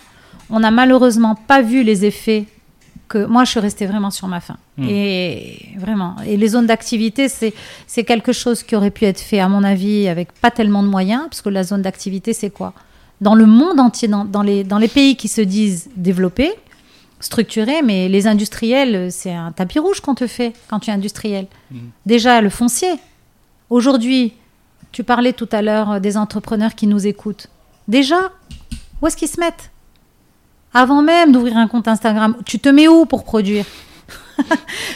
[0.50, 2.46] on n'a malheureusement pas vu les effets
[3.08, 4.58] que moi je suis restée vraiment sur ma faim.
[4.78, 4.88] Mm.
[4.90, 9.48] Et vraiment, et les zones d'activité, c'est quelque chose qui aurait pu être fait à
[9.48, 12.74] mon avis avec pas tellement de moyens, parce que la zone d'activité c'est quoi?
[13.20, 16.54] Dans le monde entier, dans, dans les dans les pays qui se disent développés,
[17.20, 21.46] structurés, mais les industriels, c'est un tapis rouge qu'on te fait quand tu es industriel.
[21.70, 21.78] Mm.
[22.08, 22.94] Déjà le foncier.
[23.70, 24.34] Aujourd'hui,
[24.92, 27.48] tu parlais tout à l'heure euh, des entrepreneurs qui nous écoutent.
[27.88, 28.32] Déjà,
[29.02, 29.72] où est-ce qu'ils se mettent?
[30.74, 33.66] Avant même d'ouvrir un compte Instagram, tu te mets où pour produire?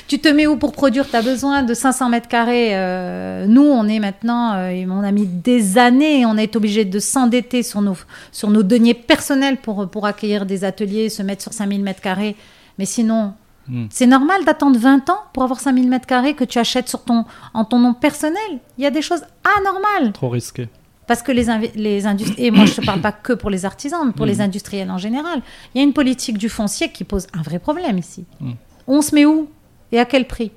[0.07, 1.07] Tu te mets où pour produire?
[1.07, 2.69] Tu as besoin de 500 mètres carrés.
[2.73, 6.99] euh, nous, on est maintenant, euh, on a mis des années, on est obligé de
[6.99, 7.97] s'endetter sur nos,
[8.31, 12.35] sur nos deniers personnels pour, pour accueillir des ateliers, se mettre sur 5000 mètres carrés.
[12.79, 13.33] Mais sinon,
[13.67, 13.85] Mm.
[13.89, 17.25] c'est normal d'attendre 20 ans pour avoir 5000 mètres carrés que tu achètes sur ton,
[17.53, 18.59] en ton nom personnel.
[18.77, 19.21] Il y a des choses
[19.57, 20.11] anormales.
[20.13, 20.69] Trop risqué.
[21.07, 24.01] Parce que les, les industriels, et moi je ne parle pas que pour les artisans,
[24.05, 25.41] mais pour les industriels en général,
[25.73, 28.25] il y a une politique du foncier qui pose un vrai problème ici.
[28.39, 28.51] Mm.
[28.87, 29.49] On se met où
[29.91, 30.51] et à quel prix?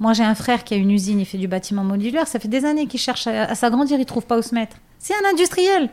[0.00, 2.48] Moi j'ai un frère qui a une usine, il fait du bâtiment modulaire, ça fait
[2.48, 4.76] des années qu'il cherche à, à s'agrandir, il ne trouve pas où se mettre.
[4.98, 5.90] C'est un industriel.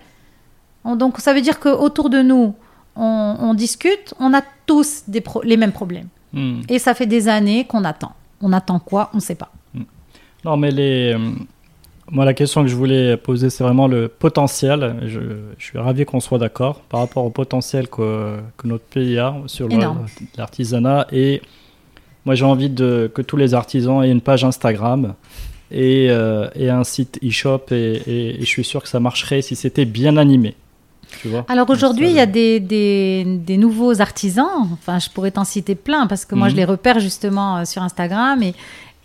[0.83, 2.55] On- donc ça veut dire qu'autour de nous,
[2.95, 6.07] on, on discute, on a tous des les mêmes problèmes.
[6.33, 6.61] Mm.
[6.69, 8.13] Et ça fait des années qu'on attend.
[8.41, 9.09] On attend quoi?
[9.13, 9.51] On ne sait pas.
[10.45, 11.13] Non, mais les.
[11.13, 11.31] euh,
[12.09, 14.95] Moi, la question que je voulais poser, c'est vraiment le potentiel.
[15.05, 15.19] Je,
[15.57, 19.35] je suis ravi qu'on soit d'accord par rapport au potentiel que, que notre pays a
[19.45, 19.67] sur
[20.37, 21.07] l'artisanat.
[21.11, 21.41] Et
[22.25, 25.13] moi, j'ai envie de, que tous les artisans aient une page Instagram
[25.69, 27.65] et, euh, et un site e-shop.
[27.71, 30.55] Et, et- et je suis sûr que ça marcherait si c'était bien animé.
[31.21, 34.67] Tu vois Alors aujourd'hui, il y a des, des, des nouveaux artisans.
[34.73, 36.51] Enfin, je pourrais t'en citer plein parce que moi, Mhm.
[36.51, 38.53] je les repère justement euh, sur Instagram et,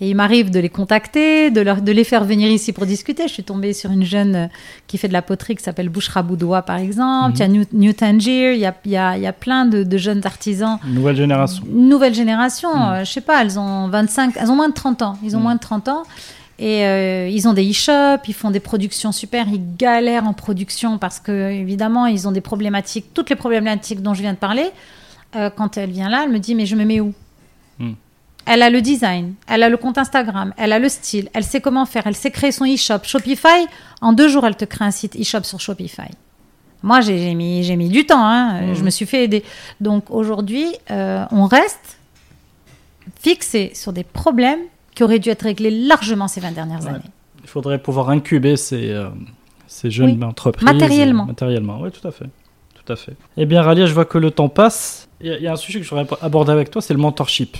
[0.01, 3.29] et il m'arrive de les contacter, de, leur, de les faire venir ici pour discuter.
[3.29, 4.47] Je suis tombée sur une jeune euh,
[4.87, 7.31] qui fait de la poterie qui s'appelle Bouchra Boudoua, par exemple.
[7.31, 7.35] Mhm.
[7.37, 9.33] Il y a New, New Tangier, il y a, il y a, il y a
[9.33, 10.79] plein de, de jeunes artisans.
[10.87, 11.65] Une nouvelle génération.
[11.71, 12.83] Une nouvelle génération, Mhm.
[12.93, 15.17] euh, je sais pas, elles ont 25, elles ont moins de 30 ans.
[15.23, 15.43] Ils ont Mhm.
[15.45, 16.03] moins de 30 ans.
[16.59, 20.97] Et euh, ils ont des e-shops, ils font des productions super, ils galèrent en production
[20.97, 24.71] parce que évidemment ils ont des problématiques, toutes les problématiques dont je viens de parler.
[25.35, 27.13] Euh, quand elle vient là, elle me dit mais je me mets où?
[27.79, 27.93] Hmm.
[28.47, 31.61] Elle a le design, elle a le compte Instagram, elle a le style, elle sait
[31.61, 33.01] comment faire, elle sait créer son e-shop.
[33.03, 33.67] Shopify,
[34.01, 36.09] en deux jours, elle te crée un site e-shop sur Shopify.
[36.83, 38.61] Moi, j'ai mis, j'ai mis du temps, hein.
[38.63, 38.75] Mhm.
[38.75, 39.43] je me suis fait aider.
[39.81, 41.99] Donc aujourd'hui, euh, on reste
[43.21, 44.61] fixé sur des problèmes
[44.97, 46.89] qui auraient dû être réglés largement ces 20 dernières Ouais.
[46.89, 46.99] années.
[47.45, 49.09] Il faudrait pouvoir incuber ces, euh,
[49.69, 50.25] ces jeunes Oui.
[50.25, 50.65] entreprises.
[50.65, 51.27] Matériellement.
[51.27, 52.25] matériellement, oui, tout à fait.
[52.85, 53.15] Tout à fait.
[53.37, 55.07] Eh bien, Ralia, je vois que le temps passe.
[55.21, 56.95] Il y a- il y, a un sujet que je voudrais aborder avec toi, c'est
[56.95, 57.57] le mentorship.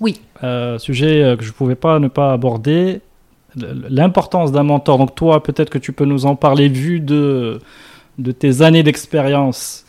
[0.00, 0.20] Oui.
[0.42, 3.00] Euh, sujet euh, que je ne pouvais pas ne pas aborder.
[3.56, 4.98] L'importance d'un mentor.
[4.98, 7.60] Donc, toi, peut-être que tu peux nous en parler, vu de,
[8.18, 9.83] de tes années d'expérience.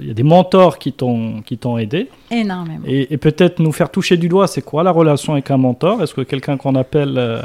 [0.00, 2.08] Il y a des mentors qui t'ont qui t'ont aidé.
[2.30, 2.84] Énormément.
[2.86, 6.02] Et, et peut-être nous faire toucher du doigt, c'est quoi la relation avec un mentor?
[6.02, 7.42] Est-ce que quelqu'un qu'on appelle euh,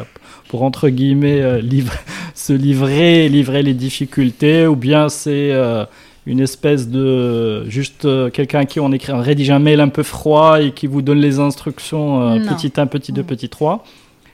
[0.49, 1.93] pour, entre guillemets, euh, livre-
[2.35, 5.85] se livrer, livrer les difficultés, ou bien c'est euh,
[6.25, 7.67] une espèce de...
[7.69, 10.87] juste quelqu'un à qui on écrit, on rédige un mail un peu froid et qui
[10.87, 13.27] vous donne les instructions petit 1, petit 2, Non.
[13.27, 13.83] petit 3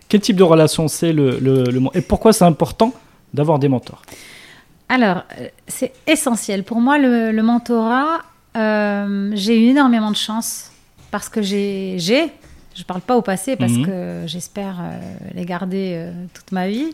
[0.10, 2.94] Quel type de relation c'est le, le, le Et pourquoi c'est important
[3.34, 4.02] d'avoir des mentors?
[4.90, 6.64] Alors, euh, c'est essentiel.
[6.64, 8.22] Pour moi, le, le mentorat,
[8.56, 10.72] euh, j'ai eu énormément de chance
[11.12, 12.14] parce que j'ai, je
[12.80, 13.86] ne parle pas au passé parce Mhm.
[13.86, 15.00] que j'espère euh,
[15.34, 16.90] les garder euh, toute ma vie.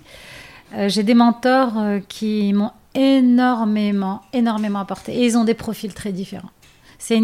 [0.88, 1.74] J'ai des mentors
[2.10, 5.14] qui m'ont énormément, énormément apporté.
[5.14, 6.50] Et ils ont des profils très différents.
[6.98, 7.20] C'est,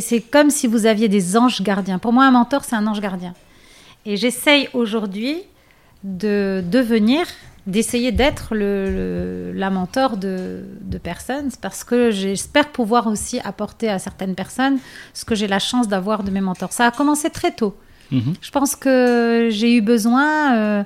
[0.00, 1.98] c'est comme si vous aviez des anges gardiens.
[2.00, 3.32] Pour moi, un mentor, c'est un ange gardien.
[4.06, 5.42] Et j'essaye aujourd'hui
[6.02, 7.26] de devenir,
[7.66, 13.88] d'essayer d'être le, le- la mentor de, de personnes, parce que j'espère pouvoir aussi apporter
[13.88, 14.78] à certaines personnes
[15.14, 16.72] ce que j'ai la chance d'avoir de mes mentors.
[16.72, 17.74] Ça a commencé très tôt.
[18.12, 18.34] Mhm.
[18.40, 20.54] Je pense que j'ai eu besoin.
[20.56, 20.82] euh,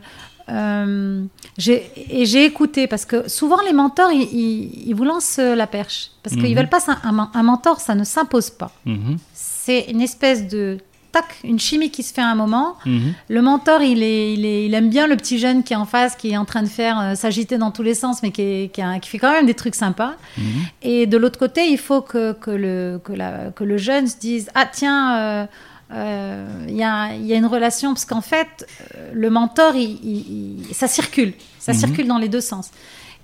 [0.50, 1.24] euh,
[1.66, 6.10] et j'ai écouté parce que souvent les mentors ils, ils- ils vous lancent la perche
[6.22, 6.56] parce qu'ils Mhm.
[6.56, 9.18] veulent pas un, un mentor ça ne s'impose pas Mhm.
[9.34, 10.78] c'est une espèce de
[11.12, 13.14] tac une chimie qui se fait à un moment Mhm.
[13.28, 15.86] le mentor il est, il est il aime bien le petit jeune qui est en
[15.86, 18.42] face qui est en train de faire euh, s'agiter dans tous les sens mais qui,
[18.42, 20.44] est- qui, a- qui fait quand même des trucs sympas Mhm.
[20.82, 24.16] et de l'autre côté, il faut que, que, le, que, la- que le jeune se
[24.18, 25.46] dise Ah, tiens, euh,
[25.92, 28.66] euh, il y, a, y, a, une relation, parce qu'en fait,
[29.14, 31.32] le mentor, il, ça circule.
[31.58, 31.78] Ça mhm.
[31.78, 32.70] circule dans les deux sens.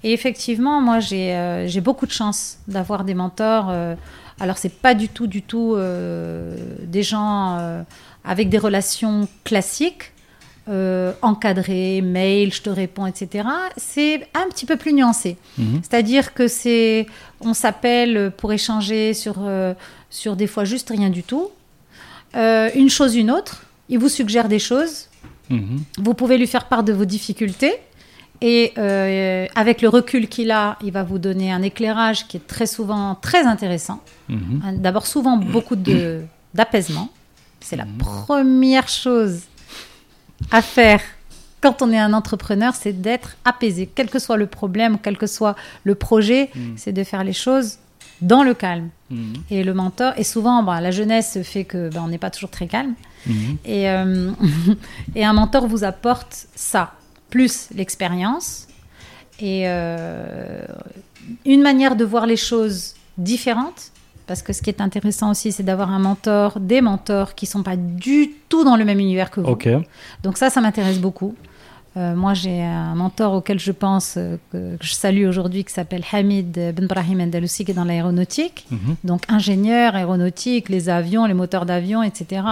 [0.02, 3.66] Et effectivement, moi, j'ai euh, beaucoup de chance d'avoir des mentors.
[4.40, 7.84] Alors, c'est pas du tout, du tout des gens
[8.24, 10.12] avec des relations classiques.
[11.22, 13.48] encadrées, mail, je te réponds, etc.
[13.76, 15.36] C'est un petit peu plus nuancé.
[15.58, 15.80] Mhm.
[15.82, 17.06] C'est-à-dire que c'est,
[17.40, 19.36] on s'appelle pour échanger sur,
[20.10, 21.50] sur des fois juste rien du tout.
[22.36, 23.64] Euh, une chose, une autre.
[23.88, 25.08] Il vous suggère des choses.
[25.50, 25.82] Mhm.
[25.98, 27.74] Vous pouvez lui faire part de vos difficultés.
[28.46, 32.46] Et euh, avec le recul qu'il a, il va vous donner un éclairage qui est
[32.46, 34.02] très souvent très intéressant.
[34.28, 34.80] Mhm.
[34.80, 35.76] D'abord, souvent beaucoup
[36.52, 37.08] d'apaisement.
[37.60, 37.96] C'est la mhm.
[37.96, 39.40] première chose
[40.50, 41.00] à faire
[41.62, 43.88] quand on est un entrepreneur, c'est d'être apaisé.
[43.94, 47.78] Quel que soit le problème, quel que soit le projet, c'est de faire les choses
[48.20, 48.90] dans le calme.
[49.08, 49.32] Mhm.
[49.48, 52.50] Et le mentor, et souvent, bah, la jeunesse fait que bah, on n'est pas toujours
[52.50, 52.92] très calme.
[53.26, 53.56] Mhm.
[53.64, 54.32] Et, euh,
[55.14, 56.92] et un mentor vous apporte ça,
[57.34, 58.68] plus l'expérience
[59.40, 60.64] et euh,
[61.44, 63.90] une manière de voir les choses différentes.
[64.28, 67.64] Parce que ce qui est intéressant aussi, c'est d'avoir un mentor, des mentors qui sont
[67.64, 69.48] pas du tout dans le même univers que vous.
[70.22, 71.34] Donc ça, ça m'intéresse beaucoup.
[71.96, 76.04] Euh, moi, j'ai un mentor auquel je pense, euh, que, je salue aujourd'hui, qui s'appelle
[76.12, 78.66] Hamid Ben Brahim Andalousi, qui est dans l'aéronautique.
[78.70, 78.96] Mhm.
[79.02, 82.42] Donc, ingénieur aéronautique, les avions, les moteurs d'avion, etc.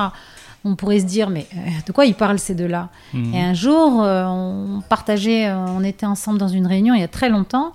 [0.64, 3.34] On pourrait se dire, mais euh, de quoi ils parlent ces deux-là mhm.
[3.34, 7.28] Et un jour, on partageait, on était ensemble dans une réunion il y a très
[7.28, 7.72] longtemps.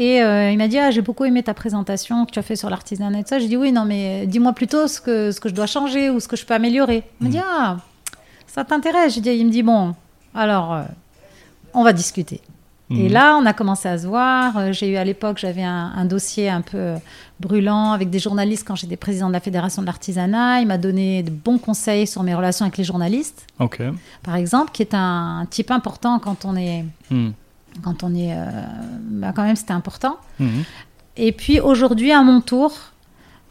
[0.00, 2.70] Et il m'a dit, ah, j'ai beaucoup aimé ta présentation que tu as fait sur
[2.70, 3.38] l'artisanat et tout ça.
[3.40, 6.20] J'ai dit, oui, non, mais dis-moi plutôt ce que, ce que je dois changer ou
[6.20, 7.02] ce que je peux améliorer.
[7.20, 7.44] Il m'a dit, mhm.
[7.46, 7.76] ah,
[8.46, 9.94] ça t'intéresse J'ai dit, il me dit, bon,
[10.34, 10.82] alors, euh,
[11.74, 12.40] on va discuter.
[12.90, 13.12] Et mhm.
[13.12, 14.56] là, on a commencé à se voir.
[14.56, 16.94] Euh, j'ai eu à l'époque, j'avais un, dossier un peu
[17.38, 20.62] brûlant avec des journalistes quand j'étais président de la Fédération de l'artisanat.
[20.62, 23.46] Il m'a donné de bons conseils sur mes relations avec les journalistes.
[24.22, 26.84] Par exemple, qui est un, type important quand on est.
[27.10, 27.30] Hmm.
[27.82, 28.32] Quand on est.
[28.32, 28.46] Euh,
[29.10, 30.16] bah, quand même, c'était important.
[30.38, 30.62] Hmm.
[31.18, 32.72] Et puis aujourd'hui, à mon tour,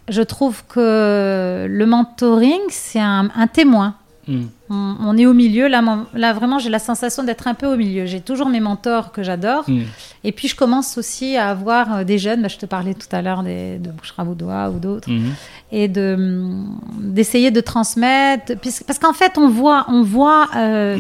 [0.08, 3.96] je trouve que le mentoring, c'est un témoin.
[4.28, 4.46] Hmm.
[4.70, 5.68] On, est au milieu.
[5.68, 5.82] Là,
[6.14, 8.06] là vraiment, j'ai la sensation d'être un peu au milieu.
[8.06, 9.64] J'ai toujours mes mentors que j'adore.
[9.70, 9.84] Hmm.
[10.24, 12.42] Et puis, je commence aussi à avoir euh, des jeunes.
[12.42, 15.10] Bah, je te parlais tout à l'heure de Bouchra Boudoua ou d'autres.
[15.10, 15.32] Hmm.
[15.72, 18.54] Et d'essayer de, transmettre.
[18.86, 20.98] Parce qu'en fait, on voit, on voit, euh,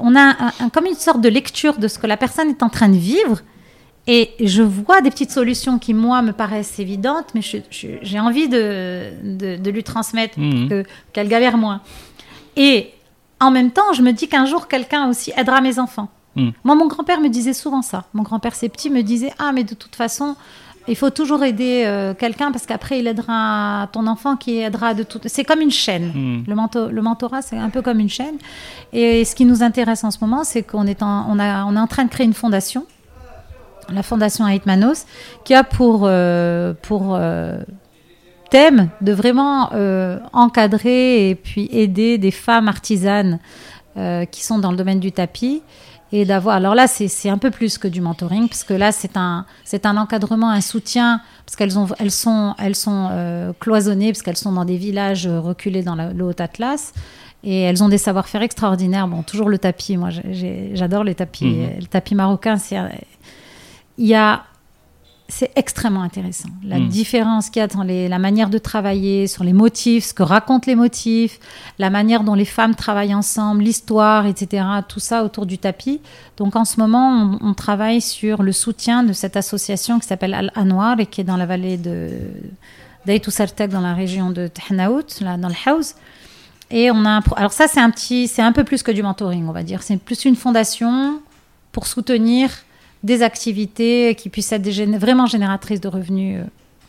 [0.00, 0.34] on a
[0.72, 3.40] comme une sorte de lecture de ce que la personne est en train de vivre.
[4.06, 9.56] Et je vois des petites solutions qui, moi, me paraissent évidentes, mais j'ai envie de,
[9.56, 10.38] de, lui transmettre
[11.12, 11.80] qu'elle galère moins.
[12.56, 12.90] Et
[13.40, 16.08] en même temps, je me dis qu'un jour, quelqu'un aussi aidera mes enfants.
[16.36, 16.50] Hmm.
[16.64, 18.04] Moi, mon grand-père me disait souvent ça.
[18.12, 20.36] Mon grand-père c'est petit me disait Ah, mais de toute façon,
[20.88, 25.02] il faut toujours aider euh, quelqu'un parce qu'après, il aidera ton enfant qui aidera de
[25.02, 25.20] tout.
[25.26, 26.12] C'est comme une chaîne.
[26.14, 26.44] Hmm.
[26.46, 28.36] Le, le, mentorat, c'est un peu comme une chaîne.
[28.92, 31.76] Et ce qui nous intéresse en ce moment, c'est qu'on est, en, on a, on
[31.76, 32.86] est en train de créer une fondation,
[33.92, 35.06] la fondation Aitmanos,
[35.44, 37.58] qui a pour, euh, pour euh,
[38.54, 43.40] thème de vraiment euh, encadrer et puis aider des femmes artisanes
[43.96, 45.60] euh, qui sont dans le domaine du tapis
[46.12, 46.54] et d'avoir.
[46.54, 49.44] Alors là, c'est un peu plus que du mentoring, parce que là, c'est un,
[49.82, 54.36] un encadrement, un soutien, parce qu'elles ont, elles sont, elles sont euh, cloisonnées, parce qu'elles
[54.36, 56.92] sont dans des villages reculés dans le Haut-Atlas.
[57.42, 59.08] Et elles ont des savoir-faire extraordinaires.
[59.08, 59.96] Bon, toujours le tapis.
[59.96, 60.10] Moi,
[60.72, 61.44] j'adore les tapis.
[61.44, 61.80] Mhm.
[61.80, 62.78] Le tapis marocain, c'est.
[63.98, 64.44] Il y a
[65.28, 66.50] c'est extrêmement intéressant.
[66.62, 66.88] La hmm.
[66.88, 70.66] différence qu'il y a dans la manière de travailler, sur les motifs, ce que racontent
[70.66, 71.40] les motifs,
[71.78, 74.64] la manière dont les femmes travaillent ensemble, l'histoire, etc.
[74.86, 76.02] Tout ça autour du tapis.
[76.36, 81.00] Donc en ce moment, on, travaille sur le soutien de cette association qui s'appelle Al-Anwar
[81.00, 82.10] et qui est dans la vallée de
[83.06, 85.94] d'Aïtou Sartek, dans la région de Tehnaout, là, dans le House.
[86.70, 89.46] Et on a alors ça c'est un petit, c'est un peu plus que du mentoring,
[89.48, 89.82] on va dire.
[89.82, 91.20] C'est plus une fondation
[91.72, 92.50] pour soutenir
[93.04, 94.66] des activités qui puissent être
[94.98, 96.44] vraiment génératrices de revenus euh,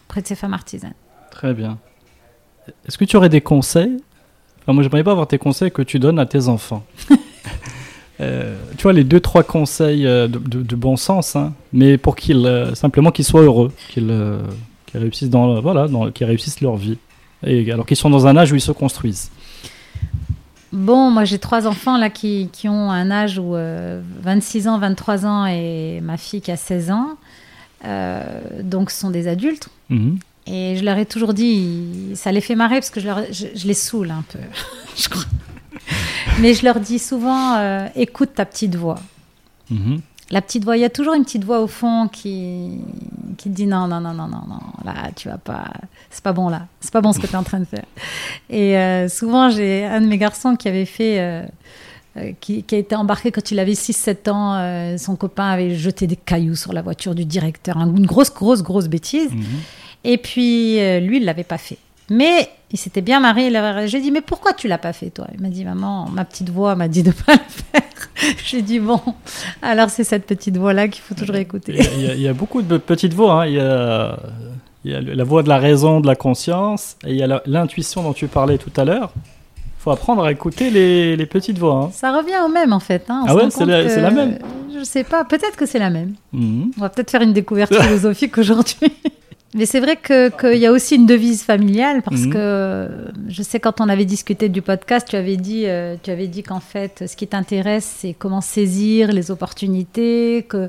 [0.07, 0.93] près de ces femmes artisanes.
[1.29, 1.77] Très bien.
[2.87, 3.97] Est-ce que tu aurais des conseils?
[4.61, 6.83] Enfin, Moi, j'aimerais pas avoir tes conseils que tu donnes à tes enfants.
[8.21, 12.49] Euh, tu vois, les deux, trois conseils euh, de, bon sens, hein, mais pour qu'ils,
[12.73, 14.09] simplement qu'ils soient heureux, qu'ils,
[14.93, 16.97] réussissent, dans, voilà, dans, qu'ils réussissent leur vie,
[17.45, 19.31] et, alors qu'ils sont dans un âge où ils se construisent.
[20.75, 24.77] Bon, moi j'ai trois enfants là qui, qui, ont un âge où 26 euh, ans,
[24.77, 27.17] 23 ans et ma fille qui a 16 ans.
[27.85, 29.69] Euh, donc ce sont des adultes.
[29.89, 30.19] Mhm.
[30.47, 33.65] Et je leur ai toujours dit, ça les fait marrer parce que je, leur, je,
[33.65, 34.39] les saoule un peu,
[34.97, 35.23] je crois.
[36.39, 38.99] Mais je leur dis souvent, euh, écoute ta petite voix.
[39.71, 40.01] Mhm.
[40.31, 42.79] La petite voix, il y a toujours une petite voix au fond qui,
[43.37, 45.65] qui dit non, non, non, non, non, non, là, tu vas pas,
[46.09, 47.85] c'est pas bon là, c'est pas bon ce que tu es en train de faire.
[48.49, 51.43] Et euh, souvent, j'ai un de mes garçons qui avait fait, euh,
[52.17, 55.75] euh, qui, qui a été embarqué quand il avait 6-7 ans, euh, son copain avait
[55.75, 59.31] jeté des cailloux sur la voiture du directeur, une grosse, grosse, grosse bêtise.
[59.31, 59.43] Mhm.
[60.05, 61.77] Et puis, lui, il l'avait pas fait.
[62.09, 65.27] Mais il s'était bien avait- J'ai dit, mais pourquoi tu l'as pas fait, toi?
[65.33, 67.81] Il m'a dit, maman, ma petite voix m'a dit de pas le faire.
[68.45, 68.99] J'ai dit, bon,
[69.61, 71.75] alors c'est cette petite voix-là qu'il faut toujours écouter.
[71.77, 73.43] il y a- il y a beaucoup de petites voix.
[73.43, 73.47] hein.
[73.47, 74.17] Il, y a,
[74.83, 77.41] il y a la voix de la raison, de la conscience, et il y a
[77.45, 79.11] l'intuition dont tu parlais tout à l'heure.
[79.57, 81.83] Il faut apprendre à écouter les, les petites voix.
[81.85, 81.89] hein.
[81.93, 83.05] Ça revient au même, en fait.
[83.09, 83.23] hein.
[83.27, 84.39] Ah ouais, rend c'est compte la- que- c'est la même
[84.77, 86.13] Je sais pas, peut-être que c'est la même.
[86.33, 86.71] Mhm.
[86.77, 88.77] On va peut-être faire une découverte philosophique aujourd'hui.
[89.57, 92.33] Mais c'est vrai que- qu'il y a aussi une devise familiale parce Mhm.
[92.33, 92.89] que
[93.29, 96.43] je sais quand on avait discuté du podcast, tu avais dit, euh, tu avais dit
[96.43, 100.67] qu'en fait, ce qui t'intéresse, c'est comment saisir les opportunités, que,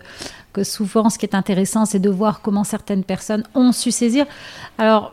[0.53, 4.25] que souvent, ce qui est intéressant, c'est de voir comment certaines personnes ont su saisir.
[4.79, 5.13] Alors,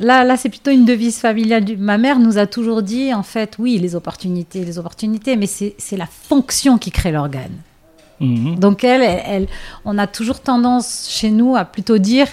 [0.00, 1.64] Là, là c'est plutôt une devise familiale.
[1.76, 5.96] Ma mère nous a toujours dit, en fait, oui, les opportunités, les opportunités, mais c'est
[5.96, 7.56] la fonction qui crée l'organe.
[8.20, 8.60] Mhm.
[8.60, 9.48] Donc elle, elle-
[9.84, 12.28] on a toujours tendance chez nous à plutôt dire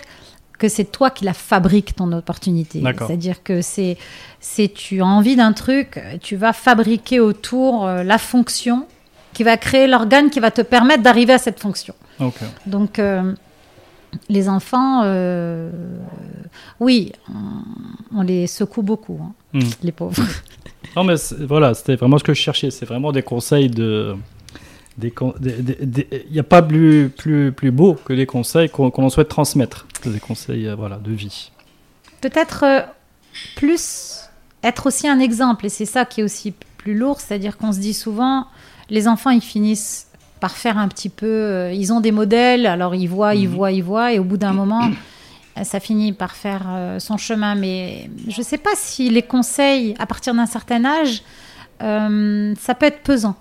[0.60, 2.82] que c'est toi qui la fabrique ton opportunité.
[3.08, 3.98] C'est-à-dire que c'est,
[4.40, 8.86] c'est tu as envie d'un truc, tu vas fabriquer autour euh, la fonction
[9.34, 11.96] qui va créer l'organe qui va te permettre d'arriver à cette fonction.
[12.68, 13.34] Donc euh,
[14.28, 15.70] les enfants, euh,
[16.80, 19.70] oui, on, on les secoue beaucoup, hein, Mhm.
[19.84, 20.22] les pauvres.
[20.96, 21.16] Non, mais
[21.48, 22.70] voilà, c'était vraiment ce que je cherchais.
[22.72, 24.16] C'est vraiment des conseils de.
[25.00, 25.14] Des
[26.28, 29.88] Il n'y a pas plus, plus, plus beau que les conseils qu'on qu'on souhaite transmettre.
[30.06, 31.52] Des conseils euh, voilà, de vie.
[32.22, 32.82] peut-être euh,
[33.56, 34.22] plus
[34.64, 35.66] être aussi un exemple.
[35.66, 38.46] Et c'est ça qui est aussi plus lourd, c'est-à-dire qu'on se dit souvent,
[38.90, 40.08] les enfants, ils finissent
[40.40, 43.56] par faire un petit peu, euh, ils ont des modèles, alors ils voient, ils Mhm.
[43.56, 44.90] voient, ils voient, et au bout d'un moment,
[45.64, 46.66] ça finit par faire
[47.00, 47.56] son chemin.
[47.56, 51.22] Mais je ne sais pas si les conseils, à partir d'un certain âge,
[51.80, 53.36] ça peut être pesant.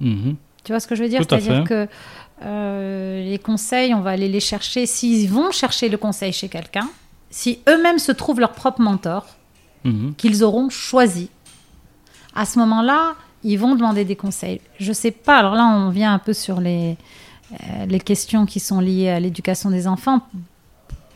[0.00, 0.36] Mhm.
[0.64, 1.20] Tu vois ce que je veux dire?
[1.28, 1.88] C'est-à-dire que
[2.42, 4.86] euh, les conseils, on va aller les chercher.
[4.86, 6.88] S'ils vont chercher le conseil chez quelqu'un,
[7.30, 9.26] si eux-mêmes se trouvent leur propre mentor,
[9.84, 10.14] Mhm.
[10.16, 11.30] qu'ils auront choisi,
[12.34, 14.60] à ce moment-là, ils vont demander des conseils.
[14.78, 15.38] Je sais pas.
[15.38, 16.98] Alors là, on vient un peu sur les,
[17.52, 20.20] euh, les questions qui sont liées à l'éducation des enfants.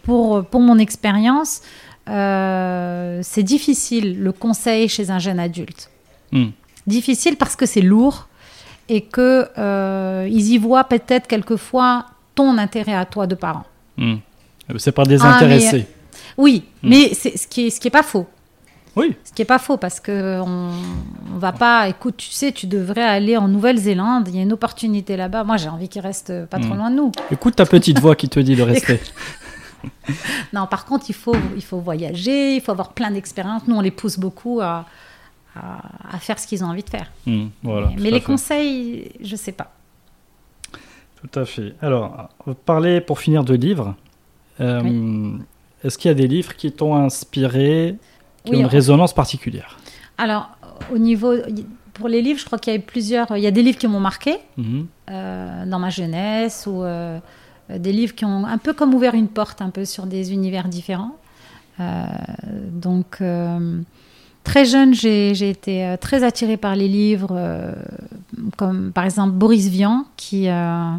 [0.03, 1.61] Pour, pour mon expérience,
[2.09, 5.91] euh, c'est difficile le conseil chez un jeune adulte.
[6.33, 6.53] Mhm.
[6.87, 8.29] Difficile parce que c'est lourd
[8.89, 13.65] et que euh, ils y voient peut-être quelquefois ton intérêt à toi de parent.
[13.97, 14.19] Mhm.
[14.78, 15.86] C'est pas désintéressé.
[16.36, 16.89] Oui, Mm.
[16.89, 18.27] mais c'est ce qui est ce qui est pas faux.
[18.97, 19.15] Oui.
[19.24, 20.70] Ce qui est pas faux parce que on,
[21.35, 21.89] on va pas.
[21.89, 24.28] Écoute, tu sais, tu devrais aller en Nouvelle-Zélande.
[24.28, 25.43] Il y a une opportunité là-bas.
[25.44, 26.78] Moi, j'ai envie qu'il reste pas trop Mm.
[26.78, 27.12] loin de nous.
[27.31, 29.01] Écoute ta petite voix qui te dit de rester.
[30.52, 32.55] Non, par contre, il faut il faut voyager.
[32.56, 33.62] Il faut avoir plein d'expériences.
[33.66, 34.86] Nous, on les pousse beaucoup à
[35.57, 37.11] à, à faire ce qu'ils ont envie de faire.
[37.63, 38.27] Voilà, mais les fait.
[38.27, 39.73] conseils, je sais pas.
[41.21, 41.75] Tout à fait.
[41.81, 42.29] Alors,
[42.67, 43.95] parler pour finir de livres.
[44.61, 45.31] Euh,
[45.83, 47.97] Est-ce qu'il y a des livres qui t'ont inspiré,
[48.45, 49.79] qui Oui, ont une on- résonance particulière?
[50.19, 50.51] Alors,
[50.93, 51.33] au niveau
[51.95, 53.37] pour les livres, je crois qu'il y a eu plusieurs.
[53.37, 54.37] Il y a des livres qui m'ont marqué.
[54.57, 54.87] Mhm.
[55.11, 57.19] euh, dans ma jeunesse ou euh,
[57.69, 60.67] des livres qui ont un peu comme ouvert une porte un peu sur des univers
[60.69, 61.17] différents.
[61.81, 62.05] Euh,
[62.73, 63.19] donc
[64.45, 67.73] très jeune, j'ai été euh, très attirée par les livres euh,
[68.57, 70.91] comme par exemple Boris Vian qui euh,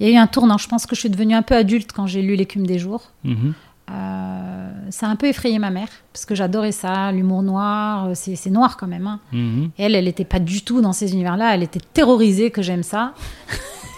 [0.00, 0.58] il y a eu un tournant.
[0.58, 3.10] Je pense que je suis devenue un peu adulte quand j'ai lu L'écume des jours.
[3.24, 3.52] Mhm.
[3.90, 8.10] Euh, ça a un peu effrayé ma mère parce que j'adorais ça, l'humour noir.
[8.14, 9.06] C'est noir quand même.
[9.06, 9.20] hein.
[9.32, 9.70] Mhm.
[9.78, 11.54] Et elle, elle n'était pas du tout dans ces univers-là.
[11.54, 13.14] Elle était terrorisée que j'aime ça.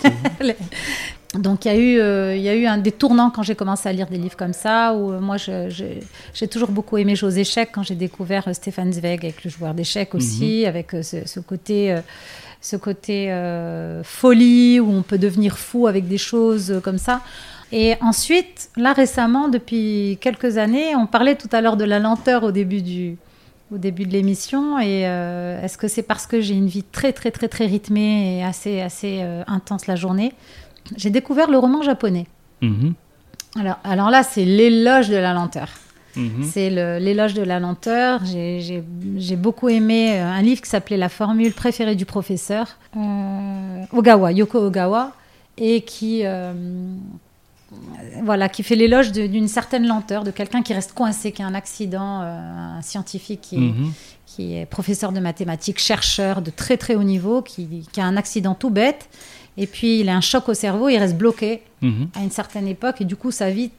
[0.40, 0.56] Elle-
[1.34, 3.54] Donc il y a eu, euh, il y a eu un des tournants quand j'ai
[3.54, 4.94] commencé à lire des livres comme ça.
[4.94, 8.92] Où euh, moi, j'ai toujours beaucoup aimé jouer aux échecs quand j'ai découvert euh, Stéphane
[8.92, 11.96] Zweig avec le joueur d'échecs aussi, avec euh, ce, ce côté,
[12.60, 13.32] ce côté
[14.02, 17.20] folie où on peut devenir fou avec des choses comme ça.
[17.72, 22.42] Et ensuite, là récemment, depuis quelques années, on parlait tout à l'heure de la lenteur
[22.42, 23.16] au début du,
[23.72, 24.78] au début de l'émission.
[24.78, 28.38] Et euh, est-ce que c'est parce que j'ai une vie très très très très rythmée
[28.38, 30.32] et assez assez euh, intense la journée
[30.96, 32.26] J'ai découvert le roman japonais.
[32.62, 32.94] Mhm.
[33.58, 35.68] Alors, alors là, c'est l'éloge de la lenteur.
[36.16, 36.42] Mhm.
[36.42, 38.20] C'est l'éloge de la lenteur.
[38.24, 38.82] J'ai-
[39.36, 44.58] beaucoup aimé euh, un livre qui s'appelait La formule préférée du professeur, euh, Ogawa, Yoko
[44.66, 45.12] Ogawa,
[45.56, 46.52] et qui, euh,
[48.22, 51.54] voilà, qui fait l'éloge d'une certaine lenteur, de quelqu'un qui reste coincé, qui a un
[51.54, 53.92] accident, euh, un scientifique qui est, Mhm.
[54.26, 58.16] qui est professeur de mathématiques, chercheur de très très haut niveau, qui, qui a un
[58.16, 59.08] accident tout bête
[59.60, 62.08] Et puis il a un choc au cerveau, il reste bloqué Mhm.
[62.18, 63.70] à une certaine époque et du coup sa vie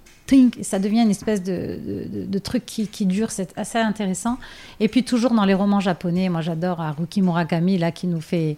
[0.61, 4.37] ça devient une espèce de, de- de- de truc qui, qui dure, c'est assez intéressant.
[4.79, 8.55] Et puis toujours dans les romans japonais, moi j'adore Haruki Murakami là qui nous fait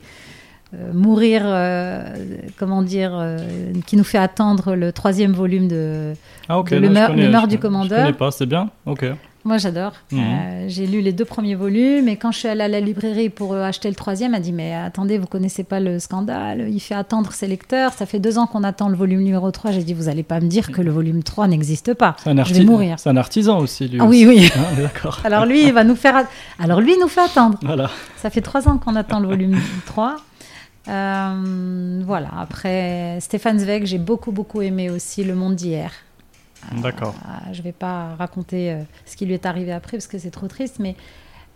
[0.76, 2.16] euh, mourir, euh,
[2.60, 3.40] comment dire, euh,
[3.88, 6.14] qui nous fait attendre le troisième volume de.
[6.48, 6.70] Ah, ok.
[6.72, 8.00] de là, Le connais- je du commandeur.
[8.00, 9.06] Je connais pas, c'est bien Ok.
[9.46, 9.92] Moi j'adore.
[10.12, 10.20] Mhm.
[10.22, 13.30] Euh, J'ai lu les deux premiers volumes et quand je suis allée à la librairie
[13.30, 16.68] pour euh, acheter le troisième, elle m'a dit mais attendez, vous connaissez pas le scandale?
[16.70, 17.92] Il fait attendre ses lecteurs.
[17.92, 19.72] Ça fait deux ans qu'on attend le volume numéro 3.
[19.72, 22.16] J'ai dit vous allez pas me dire que le volume 3 n'existe pas.
[22.24, 23.00] C'est un, Je vais arti- mourir.
[23.00, 23.98] c'est un artisan aussi, lui.
[24.02, 24.50] Ah oui, oui.
[24.78, 25.20] D'accord.
[25.26, 26.16] Alors lui, il va nous faire.
[26.16, 26.24] a-
[26.64, 27.58] Alors lui, il nous fait attendre.
[27.64, 27.90] Voilà.
[28.18, 29.58] Ça fait trois ans qu'on attend le volume
[29.88, 30.16] 3.
[30.88, 32.28] Euh, voilà.
[32.40, 35.92] Après, Stéphane Zweig, j'ai beaucoup, beaucoup aimé aussi Le Monde d'hier.
[36.72, 37.14] D'accord.
[37.26, 40.32] Euh, je vais pas raconter euh, ce qui lui est arrivé après parce que c'est
[40.32, 40.96] trop triste, mais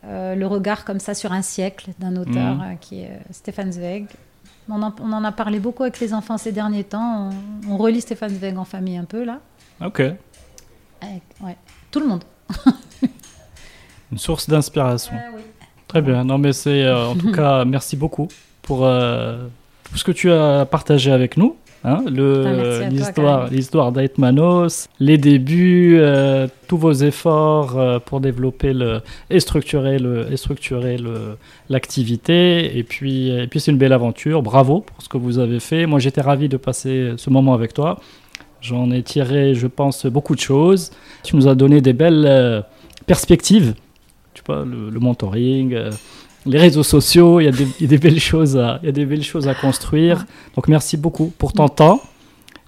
[0.06, 2.62] euh, le regard comme ça sur un siècle d'un auteur Mhm.
[2.62, 4.06] euh, qui est euh, Stéphane Zweig.
[4.70, 7.30] On en, on en a parlé beaucoup avec les enfants ces derniers temps.
[7.68, 9.40] On, on relit Stéphane Zweig en famille un peu là.
[9.84, 10.00] Ok.
[10.02, 11.56] Avec- ouais.
[11.92, 12.24] Tout le monde.
[14.12, 15.14] Une source d'inspiration.
[15.36, 15.42] oui.
[15.88, 16.24] Très bien.
[16.26, 18.28] Non, mais c'est euh, en tout cas, merci beaucoup
[18.62, 19.48] pour euh,
[19.90, 21.56] tout ce que tu as partagé avec nous.
[21.88, 29.00] Hein, Ah, l'histoire, l'histoire d'Aitmanos, les débuts, euh, tous vos efforts euh, pour développer le
[29.30, 31.38] et structurer le et structurer le
[31.70, 32.78] l'activité.
[32.78, 34.42] Et puis et puis c'est une belle aventure.
[34.44, 35.86] Bravo pour ce que vous avez fait.
[35.86, 38.00] Moi, j'étais ravi de passer ce moment avec toi.
[38.60, 40.92] J'en ai tiré, je pense, beaucoup de choses.
[41.24, 42.62] Tu nous as donné des belles euh,
[43.06, 43.76] perspectives.
[44.34, 45.92] Tu vois, le, le mentoring, euh,
[46.48, 48.86] les réseaux sociaux, il y, a des- il y a des belles choses à, il
[48.88, 50.26] y a des belles choses à construire.
[50.56, 52.02] Donc merci beaucoup pour ton temps.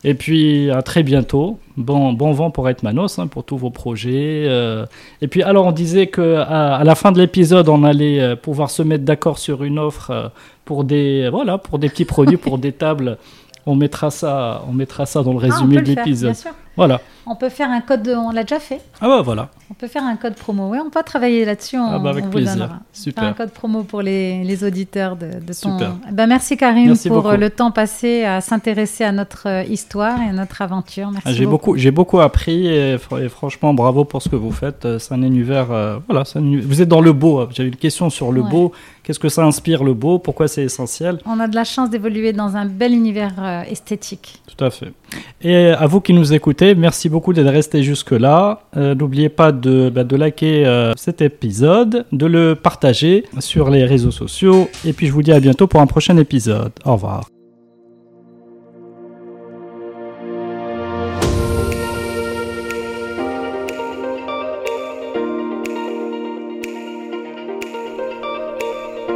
[0.05, 1.59] Et puis à très bientôt.
[1.75, 4.45] Bon, bon vent pour Etmanos, hein, pour tous vos projets.
[4.47, 4.85] euh.
[5.21, 8.35] Et puis alors on disait que à, à la fin de l'épisode, on allait euh,
[8.37, 10.27] pouvoir se mettre d'accord sur une offre euh,
[10.65, 13.17] pour des voilà pour des petits produits, pour des tables.
[13.65, 16.33] On mettra ça, on mettra ça dans le Ah, résumé de l'épisode.
[16.79, 17.01] Voilà.
[17.25, 18.81] On peut faire un code, de- on l'a déjà fait.
[19.01, 19.49] Ah bah voilà.
[19.69, 20.69] On peut faire un code promo.
[20.69, 21.77] Oui, on peut travailler là-dessus.
[21.77, 22.53] On, Ah bah avec on vous plaisir.
[22.53, 22.67] donnera.
[22.69, 23.35] Faire un Super.
[23.35, 25.77] code promo pour les, les auditeurs de, de ton.
[25.77, 25.91] Super.
[26.09, 27.35] Eh Ben merci Karim Merci pour beaucoup.
[27.35, 31.11] euh, le temps passé à s'intéresser à notre euh, histoire et à notre aventure.
[31.11, 34.35] Merci Ah, J'ai beaucoup, j'ai beaucoup appris et, fr- et franchement bravo pour ce que
[34.35, 34.85] vous faites.
[34.85, 37.47] Euh, C'est un univers, euh, voilà, un vous êtes dans le beau.
[37.51, 38.49] J'avais une question sur le Ouais.
[38.49, 38.71] beau.
[39.09, 40.19] Qu'est-ce que ça inspire le beau?
[40.19, 41.17] Pourquoi c'est essentiel?
[41.25, 44.39] On a de la chance d'évoluer dans un bel univers euh, esthétique.
[44.45, 44.93] Tout à fait.
[45.41, 48.61] Et à vous qui nous écoutez, merci beaucoup d'être restés jusque-là.
[48.77, 53.83] Euh, N'oubliez pas de, bah, de liker euh, cet épisode, de le partager sur les
[53.83, 54.69] réseaux sociaux.
[54.85, 56.73] Et puis je vous dis à bientôt pour un prochain épisode.
[56.85, 57.38] Au revoir.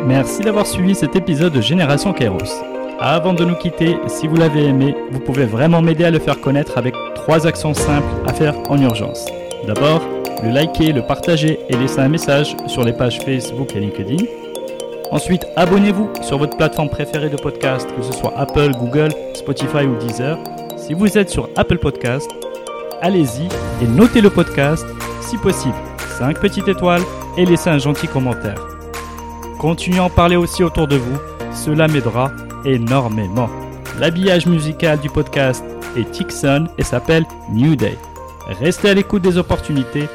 [0.06, 2.62] Merci d'avoir suivi cet épisode de Génération Kairos.
[3.00, 6.42] Avant de nous quitter, si vous l'avez aimé, vous pouvez vraiment m'aider à le faire
[6.42, 9.26] connaître avec trois actions simples à faire en urgence.
[9.66, 10.02] D'abord,
[10.44, 14.26] le liker, le partager et laisser un message sur les pages Facebook et LinkedIn.
[15.10, 19.96] Ensuite, abonnez-vous sur votre plateforme préférée de podcast, que ce soit Apple, Google, Spotify ou
[20.00, 20.38] Deezer.
[20.76, 22.30] Si vous êtes sur Apple Podcast,
[23.02, 23.48] allez-y
[23.82, 24.86] et notez le podcast,
[25.22, 25.76] si possible,
[26.20, 27.04] 5 petites étoiles
[27.38, 28.73] et laissez un gentil commentaire.
[29.64, 31.18] Continuez à en parler aussi autour de vous,
[31.54, 32.34] cela m'aidera
[32.66, 33.50] énormément.
[33.98, 35.64] L'habillage musical du podcast
[35.96, 37.98] est Tixon et s'appelle New Day.
[38.60, 40.10] Restez à l'écoute des opportunités,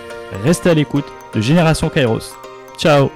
[0.45, 2.37] restez à l'écoute de Génération Kairos.
[2.77, 3.09] Ciao